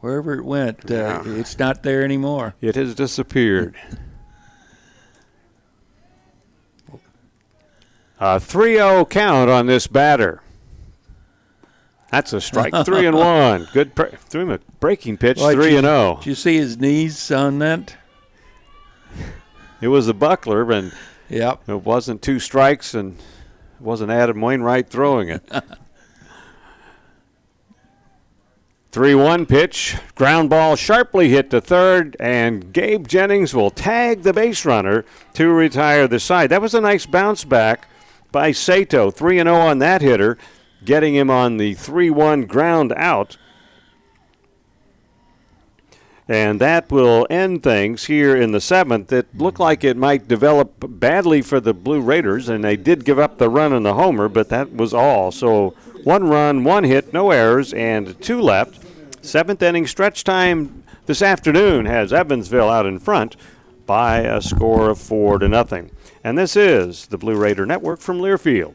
[0.00, 1.22] Wherever it went uh, yeah.
[1.26, 2.54] it's not there anymore.
[2.60, 3.76] It has disappeared.
[8.18, 10.42] A 3-0 count on this batter
[12.10, 12.74] that's a strike.
[12.84, 13.68] three and one.
[13.72, 13.94] Good.
[13.94, 15.38] Pre- threw him a breaking pitch.
[15.38, 15.94] Well, three you, and zero.
[15.94, 16.16] Oh.
[16.16, 17.96] Did you see his knees on that?
[19.80, 20.92] It was a buckler, and
[21.28, 21.62] yep.
[21.66, 25.42] it wasn't two strikes, and it wasn't Adam Wainwright throwing it.
[28.92, 34.32] 3 1 pitch, ground ball sharply hit to third, and Gabe Jennings will tag the
[34.32, 35.04] base runner
[35.34, 36.50] to retire the side.
[36.50, 37.86] That was a nice bounce back
[38.32, 39.12] by Sato.
[39.12, 40.36] 3 and 0 on that hitter
[40.84, 43.36] getting him on the 3 1 ground out.
[46.28, 49.12] And that will end things here in the seventh.
[49.12, 53.18] It looked like it might develop badly for the Blue Raiders, and they did give
[53.18, 55.32] up the run and the homer, but that was all.
[55.32, 55.70] So
[56.04, 58.86] one run, one hit, no errors, and two left.
[59.24, 63.36] Seventh inning stretch time this afternoon has Evansville out in front
[63.84, 65.90] by a score of four to nothing.
[66.22, 68.74] And this is the Blue Raider Network from Learfield.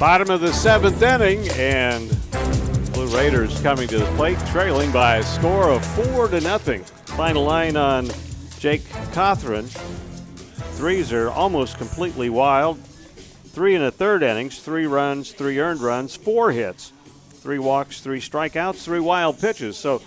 [0.00, 2.08] Bottom of the seventh inning, and
[2.94, 6.82] Blue Raiders coming to the plate, trailing by a score of four to nothing.
[7.04, 8.08] Final line on
[8.58, 8.82] Jake
[9.12, 9.66] Cothran.
[10.78, 12.78] Threes are almost completely wild.
[12.78, 16.94] Three in the third innings, three runs, three earned runs, four hits,
[17.34, 19.76] three walks, three strikeouts, three wild pitches.
[19.76, 20.00] So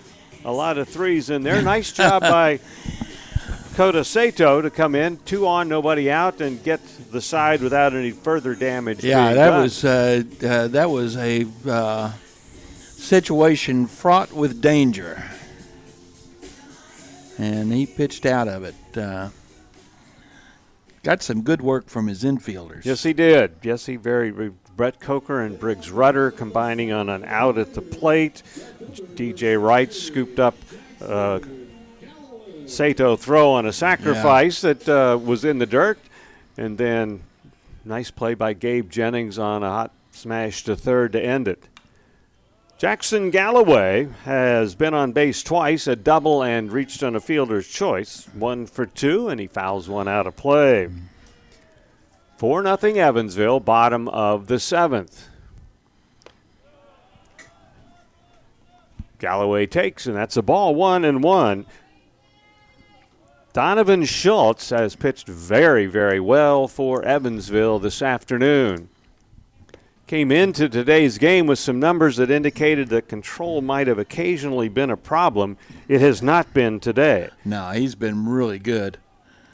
[0.43, 1.61] a lot of threes in there.
[1.61, 2.59] Nice job by
[3.73, 6.79] Kota Sato to come in, two on, nobody out, and get
[7.11, 9.03] the side without any further damage.
[9.03, 9.61] Yeah, that done.
[9.63, 12.11] was uh, uh, that was a uh,
[12.77, 15.23] situation fraught with danger,
[17.39, 18.97] and he pitched out of it.
[18.97, 19.29] Uh,
[21.01, 22.85] got some good work from his infielders.
[22.85, 23.55] Yes, he did.
[23.63, 24.51] Yes, he very.
[24.75, 28.41] Brett Coker and Briggs Rudder combining on an out at the plate.
[29.13, 30.55] DJ Wright scooped up.
[32.65, 34.73] Sato throw on a sacrifice yeah.
[34.73, 35.99] that uh, was in the dirt,
[36.57, 37.23] and then
[37.85, 41.67] nice play by Gabe Jennings on a hot smash to third to end it.
[42.77, 48.27] Jackson Galloway has been on base twice, a double, and reached on a fielder's choice.
[48.33, 50.89] One for two, and he fouls one out of play.
[52.37, 55.29] 4 nothing Evansville, bottom of the seventh.
[59.17, 61.65] Galloway takes, and that's a ball one and one.
[63.53, 68.89] Donovan Schultz has pitched very, very well for Evansville this afternoon.
[70.07, 74.89] Came into today's game with some numbers that indicated that control might have occasionally been
[74.89, 75.57] a problem.
[75.87, 77.29] It has not been today.
[77.45, 78.97] No, he's been really good.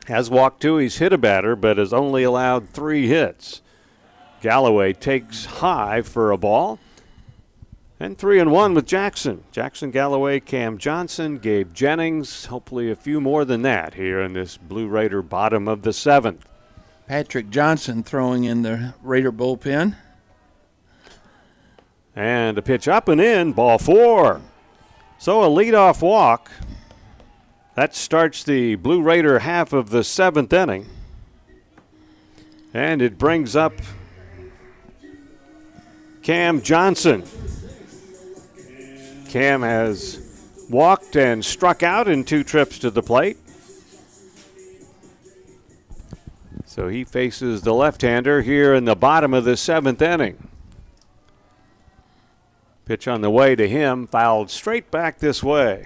[0.07, 3.61] Has walked two, he's hit a batter, but has only allowed three hits.
[4.41, 6.79] Galloway takes high for a ball.
[8.01, 9.43] And three and one with Jackson.
[9.51, 12.45] Jackson Galloway, Cam Johnson, Gabe Jennings.
[12.45, 16.47] Hopefully a few more than that here in this Blue Raider bottom of the seventh.
[17.07, 19.95] Patrick Johnson throwing in the Raider bullpen.
[22.15, 24.41] And a pitch up and in, ball four.
[25.17, 26.49] So a leadoff walk.
[27.75, 30.87] That starts the Blue Raider half of the seventh inning.
[32.73, 33.73] And it brings up
[36.21, 37.25] Cam Johnson.
[39.29, 40.19] Cam has
[40.71, 43.37] walked and struck out in two trips to the plate.
[46.65, 50.47] So he faces the left hander here in the bottom of the seventh inning.
[52.85, 55.85] Pitch on the way to him, fouled straight back this way.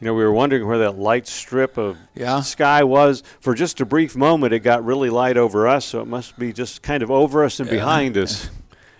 [0.00, 2.40] You know, we were wondering where that light strip of yeah.
[2.40, 3.22] sky was.
[3.38, 6.52] For just a brief moment, it got really light over us, so it must be
[6.52, 7.76] just kind of over us and yeah.
[7.76, 8.50] behind us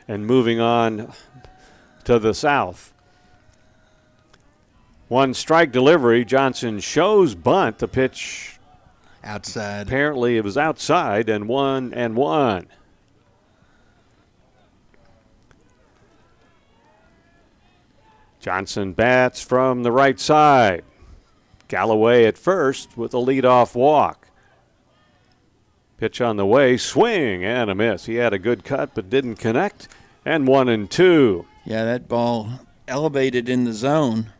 [0.08, 1.12] and moving on
[2.04, 2.92] to the south.
[5.08, 6.24] One strike delivery.
[6.24, 7.78] Johnson shows bunt.
[7.78, 8.58] The pitch
[9.22, 9.86] outside.
[9.86, 12.66] Apparently, it was outside and one and one.
[18.40, 20.82] Johnson bats from the right side.
[21.68, 24.21] Galloway at first with a leadoff walk.
[26.02, 28.06] Pitch on the way, swing and a miss.
[28.06, 29.86] He had a good cut but didn't connect.
[30.24, 31.46] And one and two.
[31.64, 32.48] Yeah, that ball
[32.88, 34.32] elevated in the zone.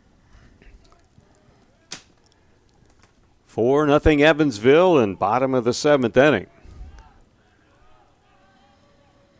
[3.47, 6.47] Four nothing Evansville in bottom of the seventh inning.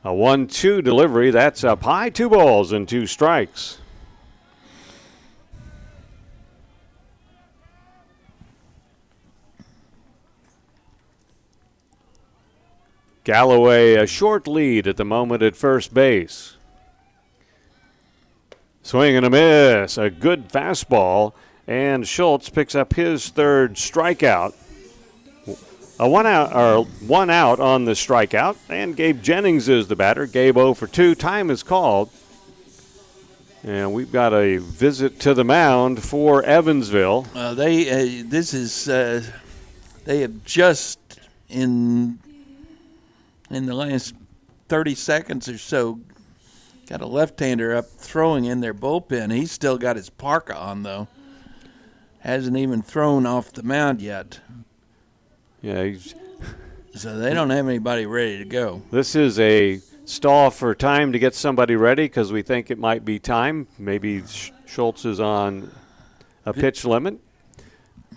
[0.05, 1.29] A one-two delivery.
[1.29, 2.09] That's up high.
[2.09, 3.79] Two balls and two strikes.
[13.23, 16.57] Galloway a short lead at the moment at first base.
[18.81, 19.97] Swing and a miss.
[19.97, 21.33] A good fastball.
[21.65, 24.53] And Schultz picks up his third strikeout.
[25.99, 30.25] A one out or one out on the strikeout, and Gabe Jennings is the batter.
[30.25, 31.13] Gabe 0 for 2.
[31.13, 32.09] Time is called.
[33.63, 37.27] And we've got a visit to the mound for Evansville.
[37.33, 39.23] Uh, they uh, this is uh,
[40.03, 40.99] they have just
[41.47, 42.19] in
[43.55, 44.15] in the last
[44.69, 45.99] 30 seconds or so
[46.87, 49.33] got a left-hander up throwing in their bullpen.
[49.33, 51.07] He's still got his parka on though.
[52.19, 54.39] Hasn't even thrown off the mound yet.
[55.61, 55.93] Yeah,
[56.95, 58.81] so they don't have anybody ready to go.
[58.91, 63.05] This is a stall for time to get somebody ready because we think it might
[63.05, 63.67] be time.
[63.79, 64.23] Maybe
[64.65, 65.71] Schultz is on
[66.45, 67.19] a pitch limit,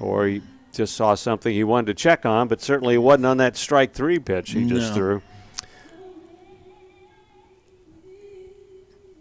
[0.01, 0.43] or he
[0.77, 3.93] just saw something he wanted to check on, but certainly it wasn't on that strike
[3.95, 4.95] three pitch he just No.
[4.95, 5.23] threw.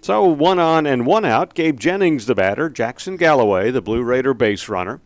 [0.02, 1.56] So one on and one out.
[1.56, 2.70] Gabe Jennings, the batter.
[2.70, 5.02] Jackson Galloway, the Blue Raider base runner.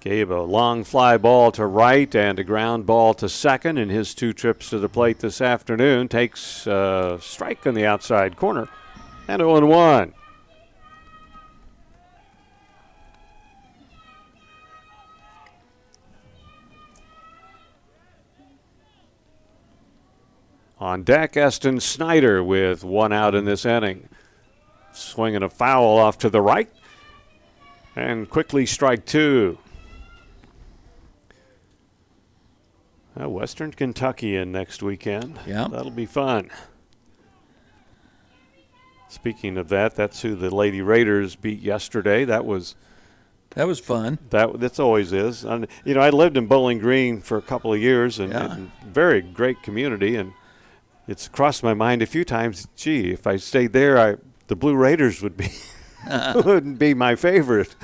[0.00, 4.14] Gabe a long fly ball to right and a ground ball to second in his
[4.14, 6.08] two trips to the plate this afternoon.
[6.08, 8.68] Takes a strike on the outside corner
[9.28, 10.12] and 0 1.
[20.78, 24.08] On deck, Eston Snyder with one out in this inning.
[24.92, 26.70] Swinging a foul off to the right.
[27.96, 29.58] And quickly strike two.
[33.18, 35.38] Uh, Western Kentucky in next weekend.
[35.46, 35.68] Yeah.
[35.68, 36.50] That'll be fun.
[39.08, 42.24] Speaking of that, that's who the Lady Raiders beat yesterday.
[42.24, 42.74] That was
[43.50, 44.18] That was fun.
[44.30, 45.44] that that's always is.
[45.44, 48.52] And, you know, I lived in Bowling Green for a couple of years and, Yeah.
[48.52, 50.32] and very great community and
[51.08, 54.16] it's crossed my mind a few times, gee, if I stayed there, I
[54.48, 55.50] the Blue Raiders would be
[56.34, 57.74] wouldn't be my favorite.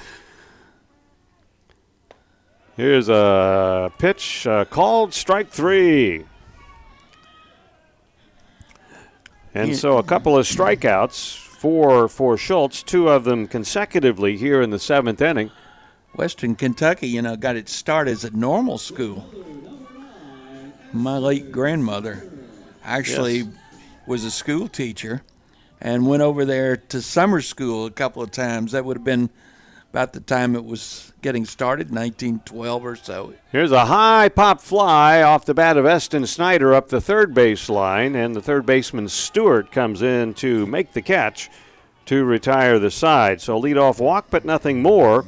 [2.77, 6.25] Here's a pitch uh, called strike three.
[9.55, 9.77] And Yeah.
[9.77, 14.79] so a couple of strikeouts for for Schultz, two of them consecutively here in the
[14.79, 15.51] seventh inning.
[16.15, 19.27] Western Kentucky, you know, got its start as a normal school.
[20.93, 22.25] My late grandmother
[22.85, 23.47] actually Yes.
[24.07, 25.23] was a school teacher
[25.81, 28.73] and went over there to summer school a couple of times.
[28.73, 29.31] That would have been
[29.93, 33.35] about the time it was getting started, 1912 or so.
[33.51, 37.69] Here's a high pop fly off the bat of Eston Snyder up the third base
[37.69, 41.51] line, and the third baseman Stewart comes in to make the catch
[42.07, 43.43] to retire the side.
[43.43, 45.27] So leadoff walk, but nothing more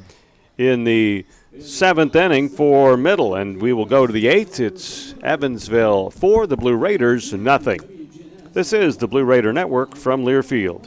[0.56, 1.26] in the
[1.60, 4.60] seventh inning for Middle, and we will go to the eighth.
[4.60, 7.80] It's Evansville for the Blue Raiders, nothing.
[8.54, 10.86] This is the Blue Raider Network from Learfield.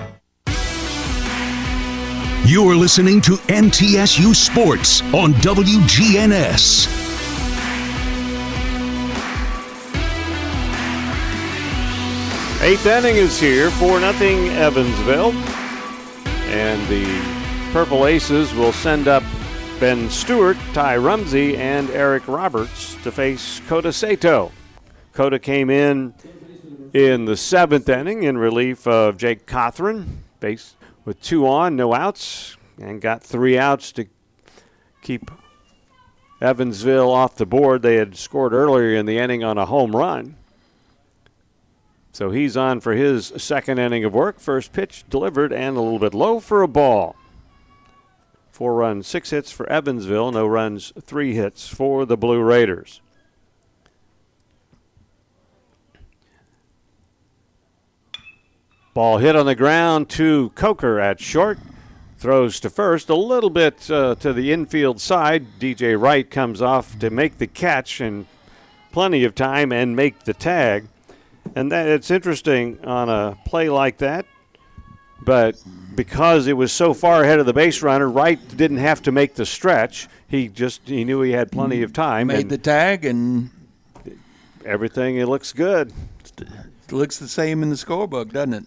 [2.51, 6.85] You're listening to MTSU Sports on WGNS.
[12.61, 15.31] Eighth inning is here, 4 nothing Evansville.
[16.51, 19.23] And the Purple Aces will send up
[19.79, 24.51] Ben Stewart, Ty Rumsey, and Eric Roberts to face Kota Sato.
[25.13, 26.13] Kota came in
[26.91, 30.05] in the seventh inning in relief of Jake Cothran,
[30.41, 30.75] base
[31.05, 34.05] with two on, no outs, and got three outs to
[35.01, 35.31] keep
[36.41, 37.81] Evansville off the board.
[37.81, 40.35] They had scored earlier in the inning on a home run.
[42.11, 44.39] So he's on for his second inning of work.
[44.39, 47.15] First pitch delivered and a little bit low for a ball.
[48.51, 53.00] Four runs, six hits for Evansville, no runs, three hits for the Blue Raiders.
[58.93, 61.57] Ball hit on the ground to Coker at short.
[62.17, 65.45] Throws to first, a little bit uh, to the infield side.
[65.59, 68.27] DJ Wright comes off to make the catch and
[68.91, 70.87] plenty of time and make the tag.
[71.55, 74.25] And that it's interesting on a play like that,
[75.23, 75.55] but
[75.95, 79.35] because it was so far ahead of the base runner, Wright didn't have to make
[79.35, 80.07] the stretch.
[80.27, 82.27] He just he knew he had plenty of time.
[82.27, 83.49] Made the tag and
[84.65, 85.15] everything.
[85.15, 85.91] It looks good.
[86.37, 88.65] It looks the same in the scorebook, doesn't it?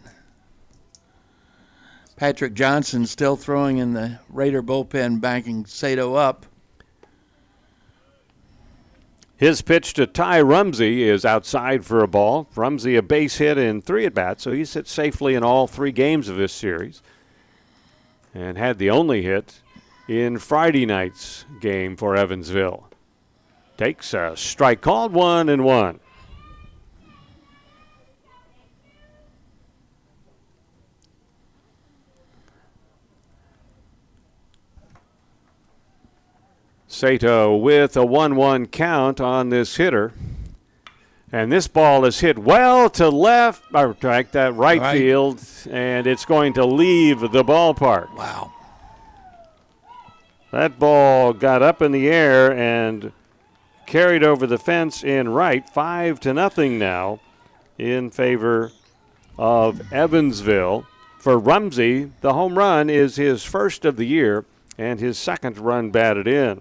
[2.16, 6.47] Patrick Johnson still throwing in the Raider bullpen, backing Sato up.
[9.36, 12.47] His pitch to Ty Rumsey is outside for a ball.
[12.55, 15.91] Rumsey a base hit in three at bats, so he sits safely in all three
[15.91, 17.03] games of this series.
[18.32, 19.61] And had the only hit
[20.09, 22.89] in Friday night's game for Evansville.
[23.77, 25.99] Takes a strike called one and one.
[36.94, 40.12] Sato with a 1 1 count on this hitter.
[41.32, 46.06] And this ball is hit well to left, or track that right, right, field, and
[46.06, 48.14] it's going to leave the ballpark.
[48.16, 48.52] Wow.
[50.52, 53.10] That ball got up in the air and
[53.86, 57.18] carried over the fence in right, five to nothing now,
[57.76, 58.70] in favor
[59.36, 60.86] of Evansville.
[61.18, 64.44] For Rumsey, the home run is his first of the year
[64.78, 66.60] and his second run batted in.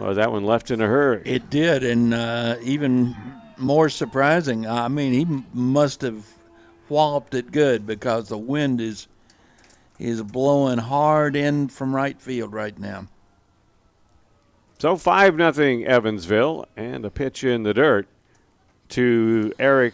[0.00, 1.20] Well, that one left in a hurry.
[1.26, 3.14] It did, and uh, even
[3.58, 6.26] more surprising, I mean, he must have
[6.88, 9.08] walloped it good because the wind is
[9.98, 13.08] is blowing hard in from right field right now.
[14.78, 18.08] So five nothing Evansville, and a pitch in the dirt
[18.88, 19.92] to Eric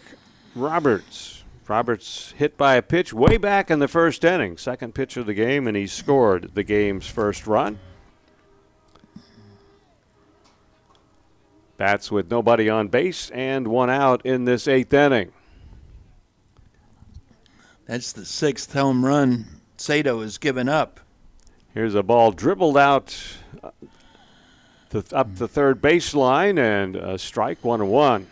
[0.55, 1.43] Roberts.
[1.67, 5.33] Roberts hit by a pitch way back in the first inning, second pitch of the
[5.33, 7.79] game, and he scored the game's first run.
[11.77, 15.31] Bats with nobody on base and one out in this eighth inning.
[17.85, 19.45] That's the sixth home run
[19.77, 20.99] Sato has given up.
[21.73, 23.17] Here's a ball dribbled out
[23.63, 23.69] uh,
[25.11, 28.27] up the third baseline and a strike, one and one.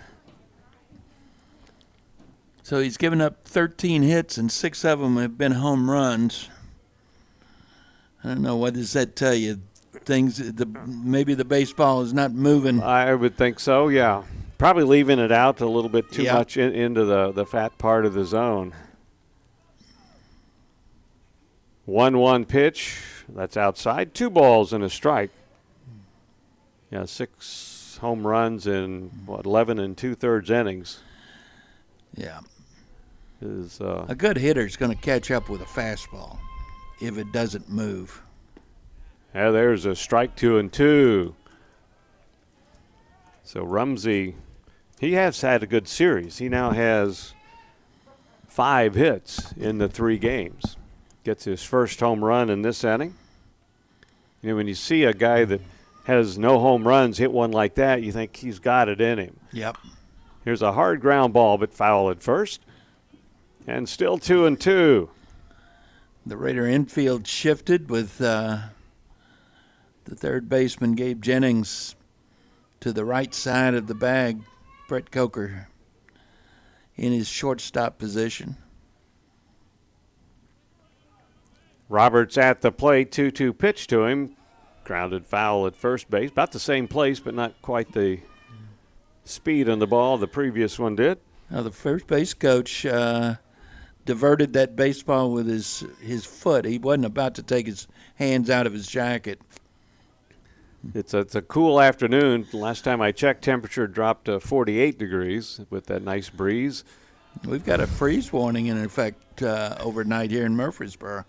[2.63, 6.49] So he's given up 13 hits and six of them have been home runs.
[8.23, 9.61] I don't know what does that tell you
[10.06, 10.38] things.
[10.38, 12.82] The maybe the baseball is not moving.
[12.82, 13.88] I would think so.
[13.88, 14.23] Yeah,
[14.57, 16.34] probably leaving it out a little bit too yeah.
[16.34, 18.73] much in, into the the fat part of the zone.
[21.86, 23.02] One one pitch.
[23.27, 24.14] That's outside.
[24.14, 25.32] Two balls and a strike.
[26.91, 30.99] Yeah, six home runs in what eleven and two thirds innings.
[32.15, 32.40] Yeah.
[33.41, 36.38] Is uh, a good hitter is going to catch up with a fastball
[37.02, 38.22] if it doesn't move.
[39.35, 41.35] Yeah, there's a strike two and two.
[43.43, 44.35] So Rumsey,
[44.97, 46.37] he has had a good series.
[46.37, 47.33] He now has
[48.47, 50.77] five hits in the three games.
[51.25, 53.15] Gets his first home run in this inning.
[54.41, 55.59] You know, when you see a guy that
[56.05, 59.37] has no home runs hit one like that, you think he's got it in him.
[59.51, 59.75] Yep.
[60.45, 62.61] Here's a hard ground ball, but foul at first.
[63.67, 65.09] And still two and two.
[66.25, 68.59] The Raider infield shifted with uh,
[70.06, 71.95] the third baseman, Gabe Jennings,
[72.80, 74.41] to the right side of the bag.
[74.88, 75.68] Brett Coker
[76.95, 78.57] in his shortstop position.
[81.90, 84.36] Roberts at the plate, 2 2 pitch to him.
[84.84, 86.32] Grounded foul at first base.
[86.32, 88.19] About the same place, but not quite the
[89.23, 91.19] speed on the ball the previous one did.
[91.49, 93.36] Now, the first base coach uh,
[94.06, 96.65] diverted that baseball with his his foot.
[96.65, 99.41] He wasn't about to take his hands out of his jacket.
[100.93, 102.47] It's a, it's a cool afternoon.
[102.53, 106.83] Last time I checked, temperature dropped to 48 degrees with that nice breeze.
[107.43, 111.25] We've got a freeze warning in effect uh, overnight here in Murfreesboro.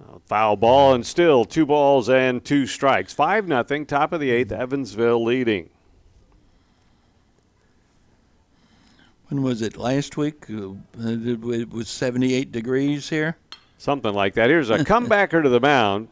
[0.00, 3.12] Uh, foul ball and still two balls and two strikes.
[3.12, 3.84] Five nothing.
[3.84, 4.52] Top of the eighth.
[4.52, 5.70] Evansville leading.
[9.28, 9.76] When was it?
[9.76, 10.46] Last week?
[10.48, 13.36] Uh, it was 78 degrees here.
[13.76, 14.48] Something like that.
[14.48, 16.08] Here's a comebacker to the mound.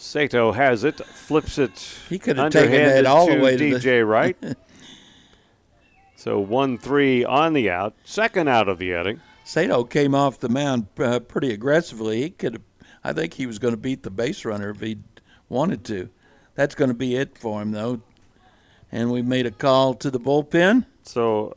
[0.00, 1.78] Sato has it, flips it.
[2.08, 4.36] He could have taken that all the way to DJ the Wright.
[6.16, 9.20] so one three on the out, second out of the inning.
[9.44, 12.22] Sato came off the mound uh, pretty aggressively.
[12.22, 12.62] He could,
[13.04, 14.98] I think, he was going to beat the base runner if he
[15.50, 16.08] wanted to.
[16.54, 18.00] That's going to be it for him, though.
[18.90, 20.86] And we made a call to the bullpen.
[21.02, 21.56] So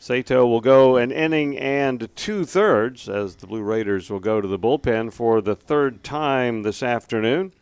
[0.00, 4.48] Sato will go an inning and two thirds as the Blue Raiders will go to
[4.48, 7.52] the bullpen for the third time this afternoon.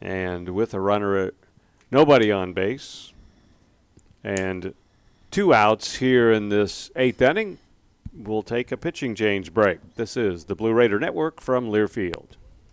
[0.00, 1.34] And with a runner at
[1.90, 3.12] nobody on base
[4.24, 4.72] and
[5.30, 7.58] two outs here in this eighth inning,
[8.16, 9.96] we'll take a pitching change break.
[9.96, 12.37] This is the Blue Raider Network from Learfield.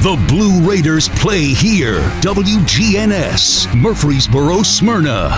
[0.00, 1.98] The Blue Raiders play here.
[2.20, 5.28] WGNS, Murfreesboro, Smyrna.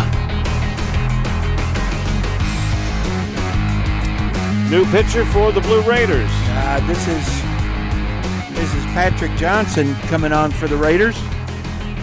[4.68, 6.28] New pitcher for the Blue Raiders.
[6.30, 11.18] Uh, this is this is Patrick Johnson coming on for the Raiders.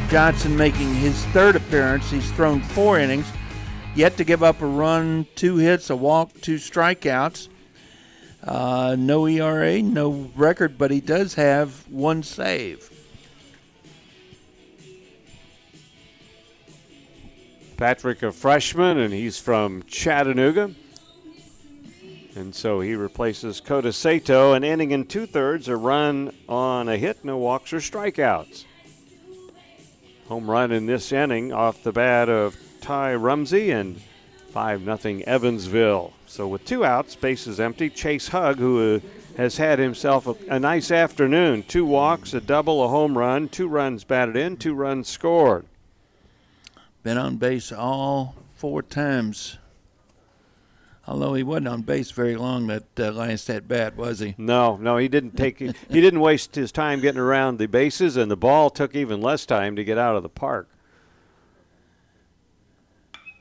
[0.09, 2.09] Johnson making his third appearance.
[2.09, 3.31] He's thrown four innings,
[3.93, 7.49] yet to give up a run, two hits, a walk, two strikeouts.
[8.47, 12.89] Uh, no ERA, no record, but he does have one save.
[17.75, 20.73] Patrick, a freshman, and he's from Chattanooga.
[22.35, 26.95] And so he replaces Kota Sato, an inning and two thirds, a run on a
[26.95, 28.63] hit, no walks or strikeouts.
[30.29, 34.01] Home run in this inning off the bat of Ty Rumsey and
[34.51, 36.13] 5 0 Evansville.
[36.27, 37.89] So with two outs, bases empty.
[37.89, 38.99] Chase Hugg, who uh,
[39.37, 41.63] has had himself a, a, nice afternoon.
[41.63, 45.65] Two walks, a double, a home run, two runs batted in, two runs scored.
[47.01, 49.57] Been on base all four times.
[51.07, 54.35] Although he wasn't on base very long that uh, last at bat, was he?
[54.37, 55.59] No, no, he didn't take.
[55.59, 59.45] he didn't waste his time getting around the bases, and the ball took even less
[59.45, 60.67] time to get out of the park.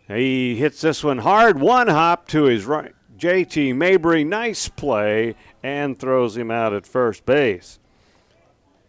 [0.09, 2.95] He hits this one hard, one hop to his right.
[3.19, 7.79] JT Mabry, nice play, and throws him out at first base.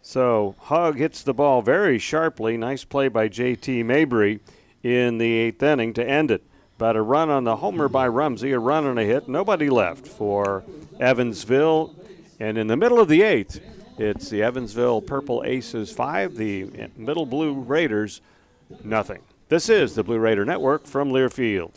[0.02, 2.56] So Hugg hits the ball very sharply.
[2.56, 4.40] Nice play by JT Mabry
[4.82, 6.44] in the eighth inning to end it.
[6.78, 10.06] But a run on the homer by Rumsey, a run on a hit, nobody left
[10.06, 10.62] for
[11.00, 11.96] Evansville.
[12.38, 13.60] And in the middle of the eighth,
[13.98, 18.20] it's the Evansville Purple Aces five, the Middle Blue Raiders
[18.84, 19.22] nothing.
[19.48, 21.76] This is the Blue Raider Network from Learfield.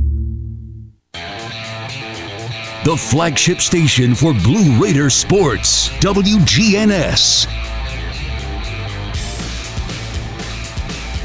[2.83, 7.45] The flagship station for Blue Raider sports, WGNS.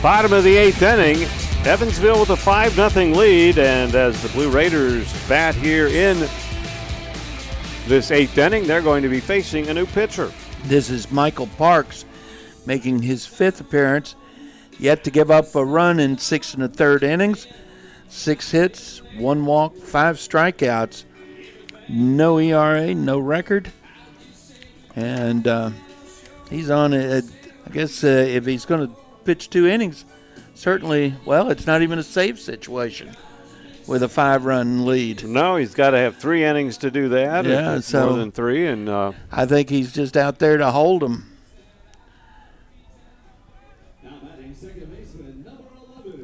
[0.03, 1.27] Bottom of the eighth inning,
[1.66, 3.59] Evansville with a 5 0 lead.
[3.59, 6.28] And as the Blue Raiders bat here in
[7.87, 10.31] this eighth inning, they're going to be facing a new pitcher.
[10.65, 12.05] This is Michael Parks
[12.66, 14.15] making his fifth appearance.
[14.78, 17.47] Yet to give up a run in six and a third innings.
[18.11, 21.06] Six hits, one walk, five strikeouts.
[21.88, 23.72] No ERA, no record.
[24.94, 25.70] And uh,
[26.50, 27.24] he's on it.
[27.66, 28.94] I guess uh, if he's going to
[29.24, 30.04] pitch two innings,
[30.54, 33.14] certainly, well, it's not even a safe situation
[33.86, 35.24] with a five run lead.
[35.24, 37.44] No, he's got to have three innings to do that.
[37.44, 38.66] Yeah, so more than three.
[38.66, 41.32] And uh, I think he's just out there to hold them.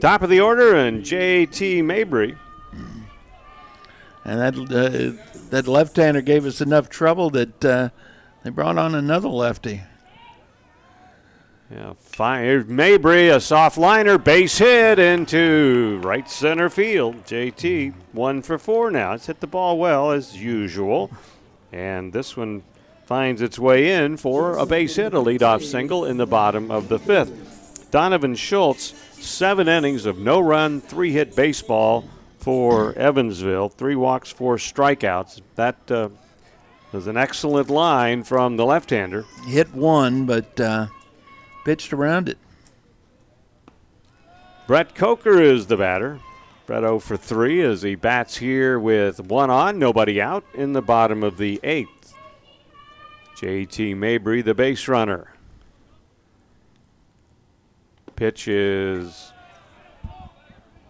[0.01, 1.83] Top of the order, and J.T.
[1.83, 2.37] Mabry.
[4.25, 7.91] And that uh, that left-hander gave us enough trouble that uh,
[8.43, 9.83] they brought on another lefty.
[11.71, 11.93] Yeah.
[12.17, 17.27] Here's Mabry, a soft liner, base hit into right center field.
[17.27, 19.13] JT, one for four now.
[19.13, 21.11] It's hit the ball well as usual.
[21.71, 22.63] And this one
[23.05, 26.89] finds its way in for a base hit, a leadoff single in the bottom of
[26.89, 27.91] the fifth.
[27.91, 32.07] Donovan Schultz, seven innings of no run, three hit baseball
[32.43, 35.41] for Evansville, three walks, four strikeouts.
[35.55, 36.11] That uh,
[36.93, 39.25] was an excellent line from the left hander.
[39.47, 40.61] Hit one, but.
[40.61, 40.87] Uh
[41.65, 42.39] pitched around it.
[44.67, 46.21] Brett Coker is the batter.
[46.67, 50.83] Brett 0 for 3 as he bats here with one on, nobody out in the
[50.83, 52.15] bottom of the eighth.
[53.37, 55.33] JT Mabry, the base runner.
[58.15, 59.32] Pitch is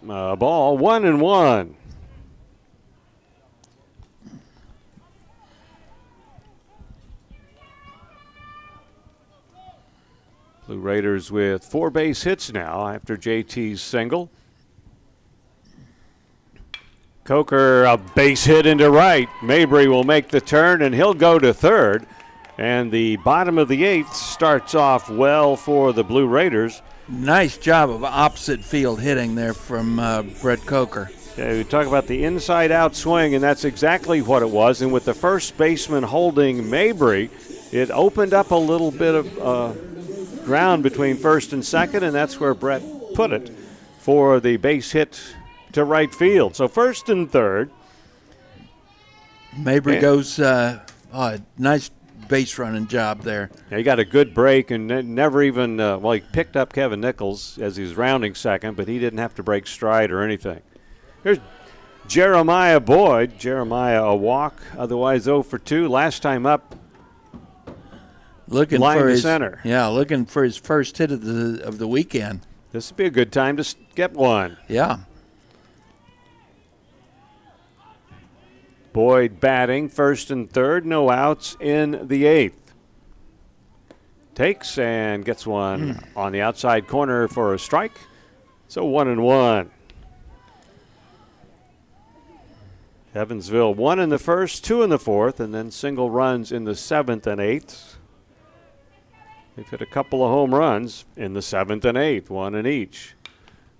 [0.09, 1.75] a ball, one and one.
[10.67, 14.29] Blue Raiders with four base hits now after JT's single.
[17.25, 19.29] Coker, a base hit into right.
[19.41, 22.05] Mabry will make the turn and he'll go to third.
[22.57, 26.81] And the bottom of the eighth starts off well for the Blue Raiders.
[27.07, 31.11] Nice job of opposite field hitting there from uh, Brett Coker.
[31.37, 34.81] Yeah, we talk about the inside out swing, and that's exactly what it was.
[34.81, 37.29] And with the first baseman holding Mabry,
[37.71, 39.39] it opened up a little bit of.
[39.39, 39.73] Uh,
[40.43, 43.49] ground between first and second, and that's where Brett put it
[43.99, 45.19] for the base hit
[45.71, 46.55] to right field.
[46.55, 47.71] So first and third.
[49.57, 50.79] Mabry goes, uh,
[51.13, 51.91] oh, nice
[52.33, 53.51] base running job there.
[53.69, 56.99] Yeah, he got a good break and never even, uh, well, he picked up Kevin
[56.99, 60.61] Nichols as he was rounding second, but he didn't have to break stride or anything.
[61.23, 61.37] Here's
[62.07, 63.37] Jeremiah Boyd.
[63.37, 65.87] Jeremiah a walk, otherwise 0 for 2.
[65.87, 66.73] Last time up,
[68.47, 69.61] looking line for to his center.
[69.63, 72.47] Yeah, looking for his first hit of the of the weekend.
[72.71, 74.57] This would be a good time to get one.
[74.67, 75.01] Yeah.
[78.93, 82.73] Boyd batting first and third, no outs in the eighth.
[84.35, 86.17] Takes and gets one Hmm.
[86.17, 87.97] on the outside corner for a strike.
[88.67, 89.71] So one and one.
[93.15, 96.75] Evansville one in the first, two in the fourth, and then single runs in the
[96.75, 97.97] seventh and eighth.
[99.55, 103.13] They've hit a couple of home runs in the seventh and eighth, one in each.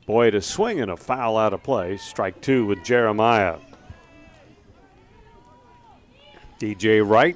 [0.06, 1.98] Boyd a swing and a foul out of play.
[1.98, 3.58] Strike two with Jeremiah.
[6.64, 7.36] DJ Wright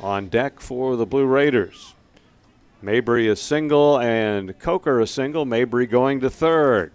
[0.00, 1.94] on deck for the Blue Raiders.
[2.80, 5.44] Mabry a single and Coker a single.
[5.44, 6.90] Mabry going to third.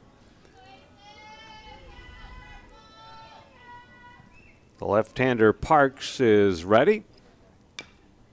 [4.80, 7.04] The left hander Parks is ready.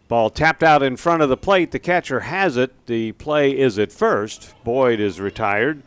[0.09, 1.71] Ball tapped out in front of the plate.
[1.71, 2.87] The catcher has it.
[2.87, 4.55] The play is at first.
[4.65, 5.83] Boyd is retired.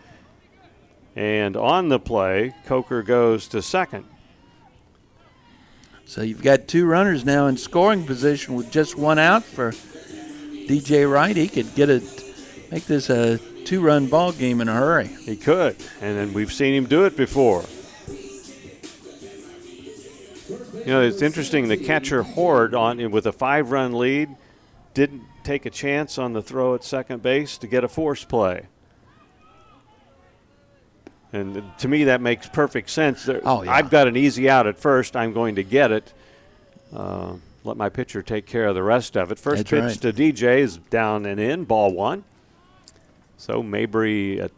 [1.15, 4.05] And on the play, Coker goes to second.
[6.05, 11.11] So you've got two runners now in scoring position with just one out for DJ
[11.11, 11.35] Wright.
[11.35, 12.03] He could get it,
[12.71, 15.07] make this a two-run ball game in a hurry.
[15.07, 17.65] He could, and then we've seen him do it before.
[20.77, 21.67] You know, it's interesting.
[21.67, 24.29] The catcher Horde on with a five-run lead
[24.93, 28.67] didn't take a chance on the throw at second base to get a force play.
[31.33, 33.25] And to me, that makes perfect sense.
[33.25, 33.71] There- Oh, yeah.
[33.73, 35.15] I've got an easy out at first.
[35.15, 36.13] I'm going to get it.
[36.95, 37.33] Uh,
[37.63, 39.39] let my pitcher take care of the rest of it.
[39.39, 40.13] First That's pitch right.
[40.15, 42.23] to DJ is down and in, ball one.
[43.37, 44.51] So Mabry at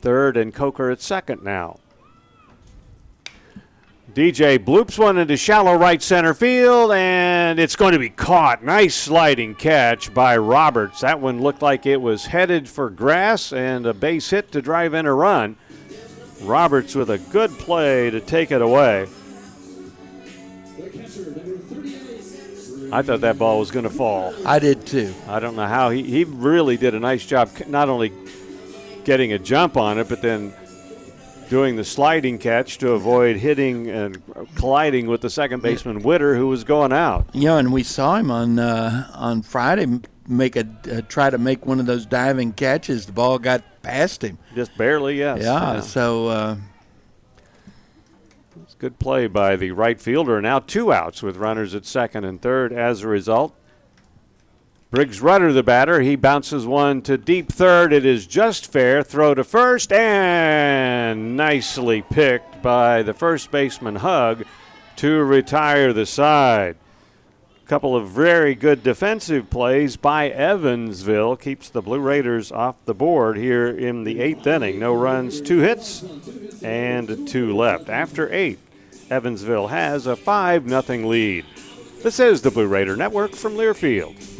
[0.00, 1.78] third and Coker at second now.
[4.12, 8.64] DJ bloops one into shallow right center field, and it's going to be caught.
[8.64, 11.00] Nice sliding catch by Roberts.
[11.00, 14.94] That one looked like it was headed for grass and a base hit to drive
[14.94, 15.56] in a run.
[16.42, 19.08] Roberts with a good play to take it away.
[22.92, 24.34] I thought that ball was going to fall.
[24.44, 25.14] I did too.
[25.28, 28.12] I don't know how he, he really did a nice job, not only
[29.04, 30.52] getting a jump on it, but then
[31.48, 34.22] doing the sliding catch to avoid hitting and
[34.54, 37.26] colliding with the second baseman Witter, who was going out.
[37.32, 40.00] Yeah, and we saw him on uh, on Friday
[40.30, 43.06] make a uh, try to make one of those diving catches.
[43.06, 44.38] The ball got past him.
[44.54, 45.42] Just barely, yes.
[45.42, 45.80] Yeah.
[45.80, 46.56] So uh,
[48.62, 50.40] It's good play by the right fielder.
[50.40, 53.54] Now two outs with runners at second and third as a result.
[54.90, 57.92] Briggs Rudder, the batter, he bounces one to deep third.
[57.92, 59.04] It is just fair.
[59.04, 64.44] Throw to first and nicely picked by the first baseman Hugg
[64.96, 66.76] to retire the side.
[67.70, 73.36] Couple of very good defensive plays by Evansville keeps the Blue Raiders off the board
[73.36, 74.80] here in the eighth inning.
[74.80, 76.04] No runs, two hits,
[76.64, 77.88] and two left.
[77.88, 78.58] After eight,
[79.08, 81.44] Evansville has a 5 0 lead.
[82.02, 84.39] This is the Blue Raider Network from Learfield.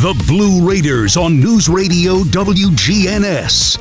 [0.00, 3.78] The Blue Raiders on News Radio WGNS.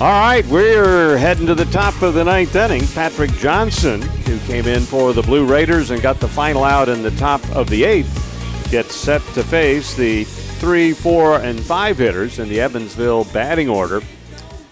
[0.00, 2.86] All right, we're heading to the top of the ninth inning.
[2.94, 7.02] Patrick Johnson, who came in for the Blue Raiders and got the final out in
[7.02, 8.33] the top of the eighth,
[8.70, 14.00] gets set to face the three, four, and five hitters in the Evansville batting order.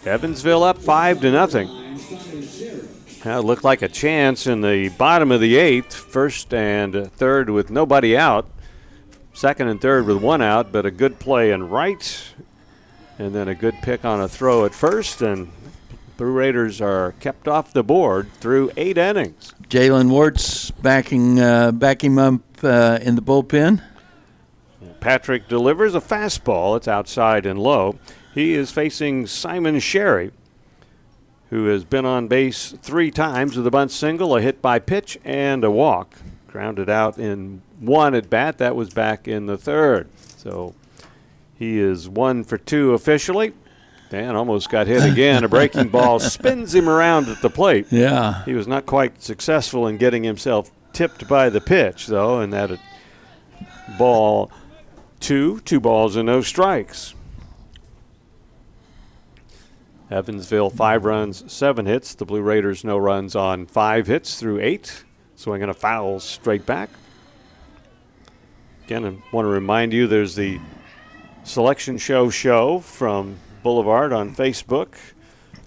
[0.05, 1.69] Evansville up five to nothing.
[3.25, 7.71] It looked like a chance in the bottom of the eighth, first and third with
[7.71, 8.47] nobody out,
[9.33, 12.35] second and third with one out, but a good play in right,
[13.19, 15.53] and then a good pick on a throw at first, and
[16.17, 19.55] Blue Raiders are kept off the board through eight innings.
[19.69, 23.83] Jalen Wart's backing uh, backing him up uh, in the bullpen.
[25.01, 26.77] Patrick delivers a fastball.
[26.77, 27.99] It's outside and low.
[28.35, 30.33] He is facing Simon Sherry,
[31.51, 35.19] who has been on base three times with a bunt single, a hit by pitch,
[35.25, 36.17] and a walk.
[36.49, 38.59] Grounded out in one at bat.
[38.59, 40.09] That was back in the third.
[40.37, 40.75] So
[41.59, 43.53] he is one for two officially.
[44.11, 45.43] Dan almost got hit again.
[45.43, 47.87] A breaking ball spins him around at the plate.
[47.91, 48.45] Yeah.
[48.45, 52.71] He was not quite successful in getting himself tipped by the pitch, though, and that
[52.71, 52.79] a
[53.99, 54.51] ball
[55.21, 57.15] two, two balls and no strikes.
[60.11, 62.15] Evansville, five runs, seven hits.
[62.15, 65.05] The Blue Raiders, no runs on five hits through eight.
[65.37, 66.91] Swinging a foul straight back.
[68.85, 70.61] Again, I want to remind you there's the
[71.45, 74.95] selection show show from Boulevard on Facebook.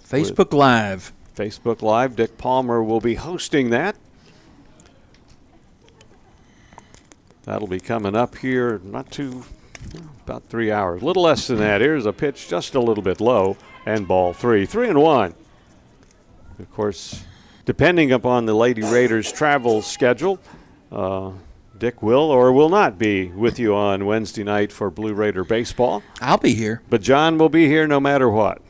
[0.08, 1.12] Facebook Live.
[1.34, 2.14] Facebook Live.
[2.14, 3.96] Dick Palmer will be hosting that.
[7.46, 9.44] That'll be coming up here not too
[10.24, 11.00] about three hours.
[11.00, 11.80] A little less than that.
[11.80, 14.66] Here's a pitch just a little bit low and ball three.
[14.66, 15.34] Three and one.
[16.58, 17.24] Of course,
[17.64, 20.40] depending upon the Lady Raiders travel schedule,
[20.90, 21.30] uh,
[21.78, 26.02] Dick will or will not be with you on Wednesday night for Blue Raider baseball.
[26.20, 26.82] I'll be here.
[26.90, 28.60] But John will be here no matter what.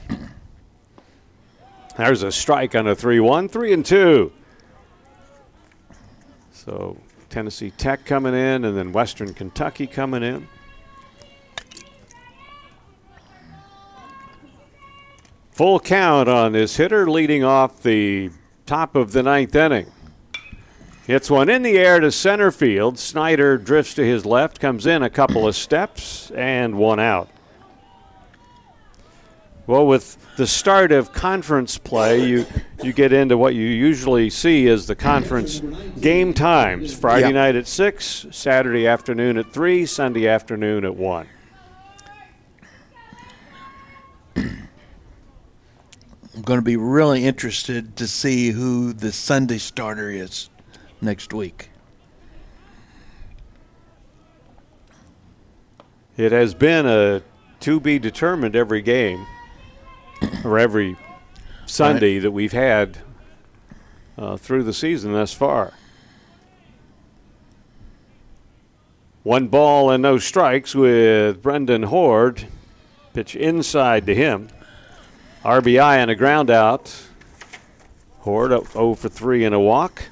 [1.96, 4.32] There's a strike on a 3 1, 3 and 2.
[6.52, 6.98] So
[7.30, 10.48] Tennessee Tech coming in, and then Western Kentucky coming in.
[15.52, 18.30] Full count on this hitter leading off the
[18.66, 19.90] top of the ninth inning.
[21.06, 22.98] Hits one in the air to center field.
[22.98, 27.30] Snyder drifts to his left, comes in a couple of steps, and one out.
[29.66, 32.46] Well, with the start of conference play, you
[32.84, 35.60] you get into what you usually see as the conference
[36.00, 36.94] game times.
[36.94, 37.34] Friday Yep.
[37.34, 41.26] night at six, Saturday afternoon at three, Sunday afternoon at one.
[44.36, 44.68] I'm
[46.42, 50.48] going to be really interested to see who the Sunday starter is
[51.00, 51.70] next week.
[56.16, 57.22] It has been a
[57.60, 59.26] to be determined every game
[60.44, 60.96] or every
[61.66, 62.98] Sunday that we've had
[64.18, 65.72] uh, through the season thus far.
[69.22, 72.46] One ball and no strikes with Brendan Horde.
[73.12, 74.48] Pitch inside to him.
[75.44, 76.94] RBI and a ground out.
[78.20, 80.02] Horde up 0 for 3 and a walk.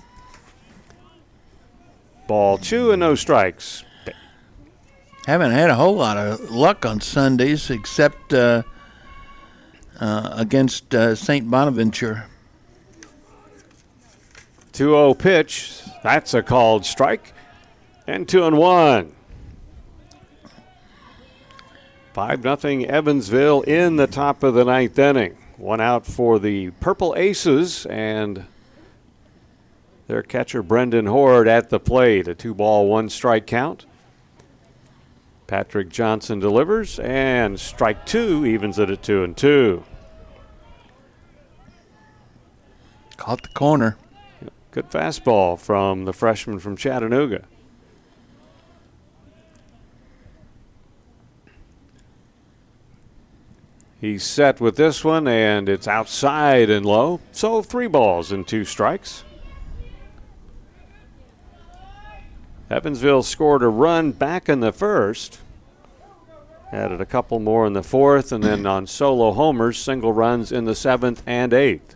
[2.26, 3.84] Ball two and no strikes.
[5.26, 8.62] Haven't had a whole lot of luck on Sundays except uh,
[10.00, 11.50] against uh, St.
[11.50, 12.26] Bonaventure.
[14.73, 15.82] 2 0 pitch.
[16.02, 17.32] That's a called strike.
[18.06, 19.12] And 2 and 1.
[22.12, 25.36] 5 0 Evansville in the top of the ninth inning.
[25.56, 28.44] One out for the Purple Aces and
[30.06, 32.28] their catcher Brendan Horde at the plate.
[32.28, 33.86] A two ball, one strike count.
[35.47, 39.84] Patrick Johnson delivers, and strike two evens it at two and two.
[43.16, 43.97] Caught the corner.
[44.70, 47.44] Good fastball from the freshman from Chattanooga.
[54.00, 57.20] He's set with this one, and it's outside and low.
[57.32, 59.24] So three balls and two strikes.
[62.74, 65.38] Evansville scored a run back in the first.
[66.72, 70.64] Added a couple more in the fourth, and then on solo homers, single runs in
[70.64, 71.94] the seventh and eighth.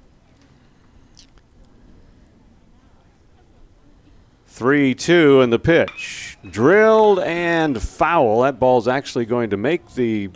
[4.46, 6.38] 3 2 in the pitch.
[6.48, 8.42] Drilled and foul.
[8.42, 10.30] That ball's actually going to make the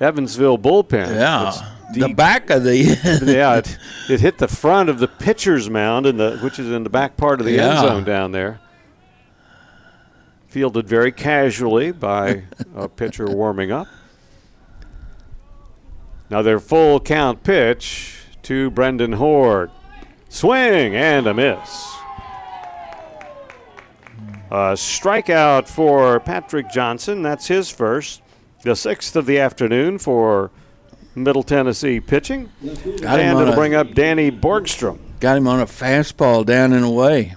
[0.00, 1.14] Evansville bullpen.
[1.14, 1.74] Yeah.
[1.92, 2.78] The back of the.
[3.22, 6.84] yeah, it, it hit the front of the pitcher's mound, in the, which is in
[6.84, 8.60] the back part of the end zone down there.
[10.48, 12.44] Fielded very casually by
[12.74, 13.86] a pitcher warming up.
[16.30, 19.70] Now their full count pitch to Brendan Horde.
[20.28, 21.94] Swing and a miss.
[24.50, 27.22] A strikeout for Patrick Johnson.
[27.22, 28.22] That's his first.
[28.62, 30.50] The sixth of the afternoon for
[31.14, 32.50] Middle Tennessee pitching.
[33.00, 34.98] Got and it'll a- bring up Danny Borgstrom.
[35.20, 37.34] Got him on a fastball down and away.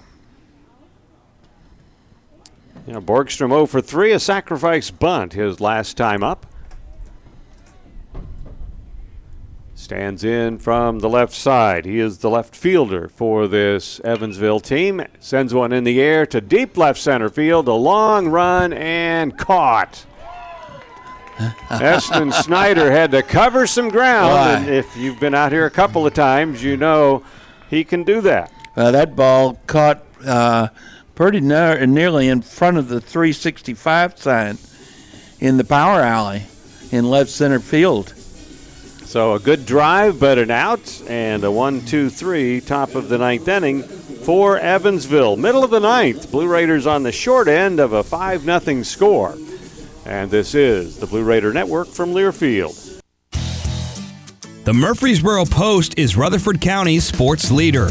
[2.86, 6.46] You know, Borgstrom 0 for 3, a sacrifice bunt his last time up.
[9.74, 11.84] Stands in from the left side.
[11.84, 15.04] He is the left fielder for this Evansville team.
[15.20, 17.68] Sends one in the air to deep left center field.
[17.68, 20.06] A long run and caught.
[21.70, 24.32] Eston Snyder had to cover some ground.
[24.32, 24.52] Why?
[24.54, 27.22] And if you've been out here a couple of times, you know
[27.68, 28.52] he can do that.
[28.76, 30.68] Uh, that ball caught uh,
[31.22, 34.58] pretty near, nearly in front of the 365 sign
[35.38, 36.42] in the power alley
[36.90, 38.08] in left center field.
[39.04, 43.18] So a good drive, but an out, and a one, two, three, top of the
[43.18, 45.36] ninth inning for Evansville.
[45.36, 49.36] Middle of the ninth, Blue Raiders on the short end of a 5 0 score.
[50.04, 53.00] And this is the Blue Raider Network from Learfield.
[54.64, 57.90] The Murfreesboro Post is Rutherford County's sports leader.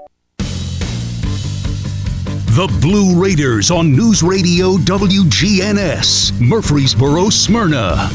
[2.61, 8.07] The Blue Raiders on News Radio WGNS, Murfreesboro, Smyrna.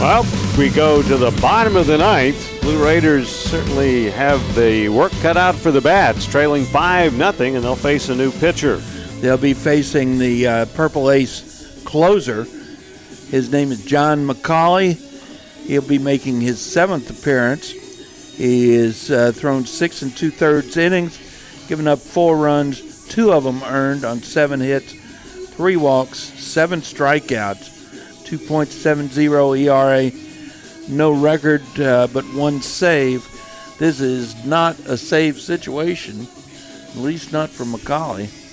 [0.00, 0.24] Well,
[0.56, 2.62] we go to the bottom of the ninth.
[2.62, 7.62] Blue Raiders certainly have the work cut out for the Bats, trailing 5 0, and
[7.62, 8.76] they'll face a new pitcher.
[9.20, 12.44] They'll be facing the uh, Purple Ace closer.
[13.28, 14.94] His name is John McCauley.
[15.66, 17.83] He'll be making his seventh appearance.
[18.36, 21.18] He has uh, thrown six and two thirds innings,
[21.68, 24.92] given up four runs, two of them earned on seven hits,
[25.50, 27.70] three walks, seven strikeouts,
[28.24, 30.10] 2.70 ERA,
[30.88, 33.28] no record uh, but one save.
[33.78, 36.26] This is not a save situation,
[36.90, 38.43] at least not for McCauley.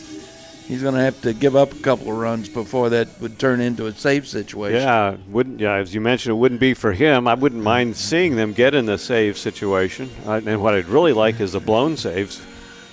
[0.71, 3.59] He's going to have to give up a couple of runs before that would turn
[3.59, 4.79] into a save situation.
[4.79, 7.27] Yeah, wouldn't yeah, as you mentioned, it wouldn't be for him.
[7.27, 10.09] I wouldn't mind seeing them get in the save situation.
[10.25, 12.41] Uh, and what I'd really like is the blown saves.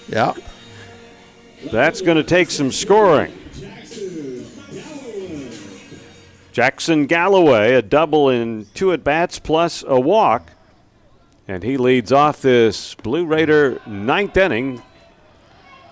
[0.08, 0.34] Yeah.
[1.70, 3.32] That's going to take some scoring.
[6.50, 10.50] Jackson Galloway, a double in two at bats plus a walk.
[11.46, 14.82] And he leads off this Blue Raider ninth inning.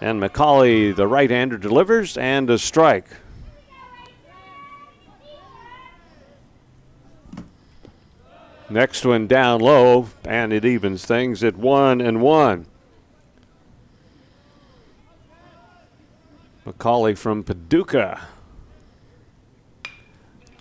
[0.01, 3.09] And McCauley, the right hander, delivers and a strike.
[8.69, 12.67] Next one down low, and it evens things at one and one.
[16.67, 18.27] McCauley from Paducah.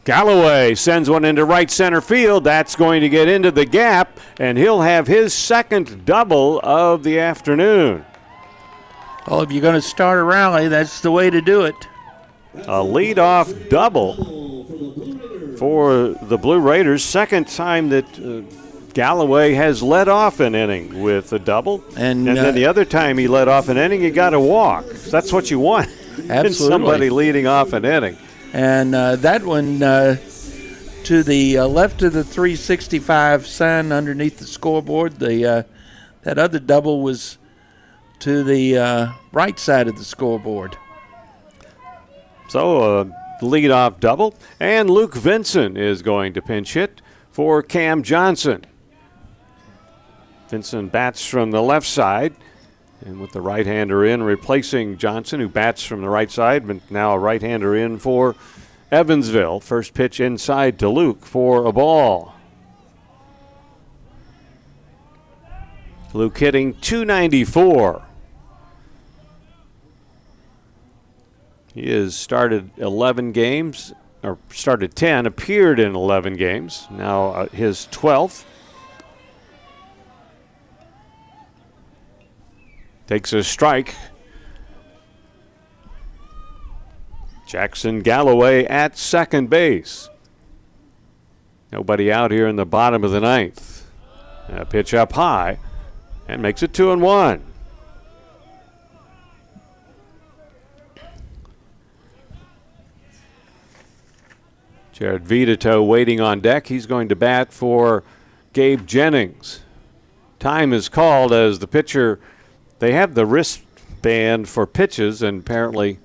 [0.04, 2.44] Galloway sends one into right center field.
[2.44, 7.20] That's going to get into the gap, and he'll have his second double of the
[7.20, 8.06] afternoon.
[9.28, 11.76] Well, if you're going to start a rally, that's the way to do it.
[12.54, 14.16] A leadoff double
[15.58, 17.04] for the Blue Raiders.
[17.04, 18.42] Second time that uh,
[18.94, 21.84] Galloway has led off an inning with a double.
[21.98, 24.40] And, and uh, then the other time he led off an inning, he got a
[24.40, 24.86] walk.
[24.86, 25.90] That's what you want.
[26.30, 26.54] Absolutely.
[26.54, 28.18] somebody leading off an inning.
[28.54, 30.18] And uh, that one uh,
[31.06, 35.20] to the uh, left of the 365 sign underneath the scoreboard.
[35.20, 35.64] The uh,
[36.24, 37.38] that other double was
[38.20, 40.78] to the uh, right side of the scoreboard.
[42.48, 43.06] So a
[43.42, 48.66] leadoff double, and Luke Vinson is going to pinch hit for Cam Johnson.
[50.48, 52.36] Vinson bats from the left side,
[53.04, 57.14] and with the right-hander in, replacing Johnson, who bats from the right side, but now
[57.14, 58.36] a right-hander in for
[58.92, 59.60] Evansville.
[59.60, 62.35] First pitch inside to Luke for a ball.
[66.16, 68.02] Luke hitting 294.
[71.74, 73.92] He has started 11 games,
[74.24, 76.88] or started 10, appeared in 11 games.
[76.90, 78.46] Now uh, his 12th.
[83.08, 83.94] Takes a strike.
[87.46, 90.10] Jackson Galloway at second base.
[91.74, 93.86] Nobody out here in the bottom of the ninth.
[94.48, 95.60] A pitch up high
[96.28, 97.44] and makes it two and one.
[104.92, 106.68] Jared Vitito waiting on deck.
[106.68, 108.04] He's going to bat for
[108.54, 109.62] Gabe Jennings.
[110.40, 112.20] Time is called as the pitcher,
[112.80, 116.00] they have the wristband for pitches, and apparently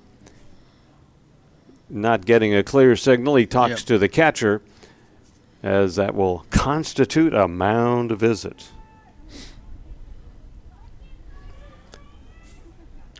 [1.89, 3.35] not getting a clear signal.
[3.35, 3.87] He talks Yep.
[3.87, 4.61] to the catcher
[5.61, 8.69] as that will constitute a mound visit.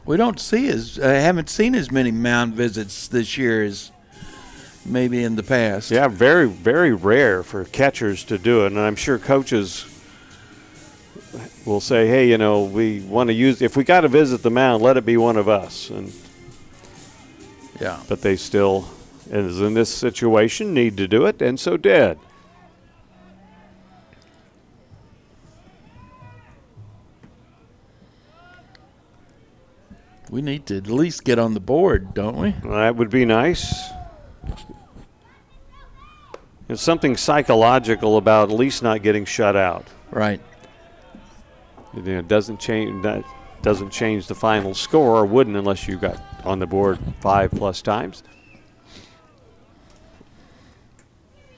[0.06, 3.92] We don't see as uh, haven't seen as many mound visits this year as
[4.86, 5.92] maybe in the past.
[5.92, 9.86] Yeah, very, very rare for catchers to do it, and I'm sure coaches
[11.66, 14.50] will say, "Hey, you know, we want to use if we got to visit the
[14.50, 16.12] mound, let it be one of us." And
[17.80, 18.00] Yeah.
[18.10, 18.90] but they still,
[19.30, 22.18] as in this situation, need to do it, and so did.
[30.32, 32.56] We need to at least get on the board, don't we?
[32.64, 33.92] That would be nice.
[36.68, 39.86] There's something psychological about at least not getting shut out.
[40.10, 40.40] Right.
[41.94, 43.04] It doesn't change.
[43.04, 43.26] That
[43.62, 47.82] doesn't change the final score, or wouldn't unless you got on the board five plus
[47.82, 48.24] times.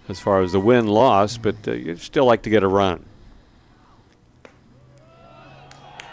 [0.09, 3.05] As far as the win loss, but uh, you'd still like to get a run.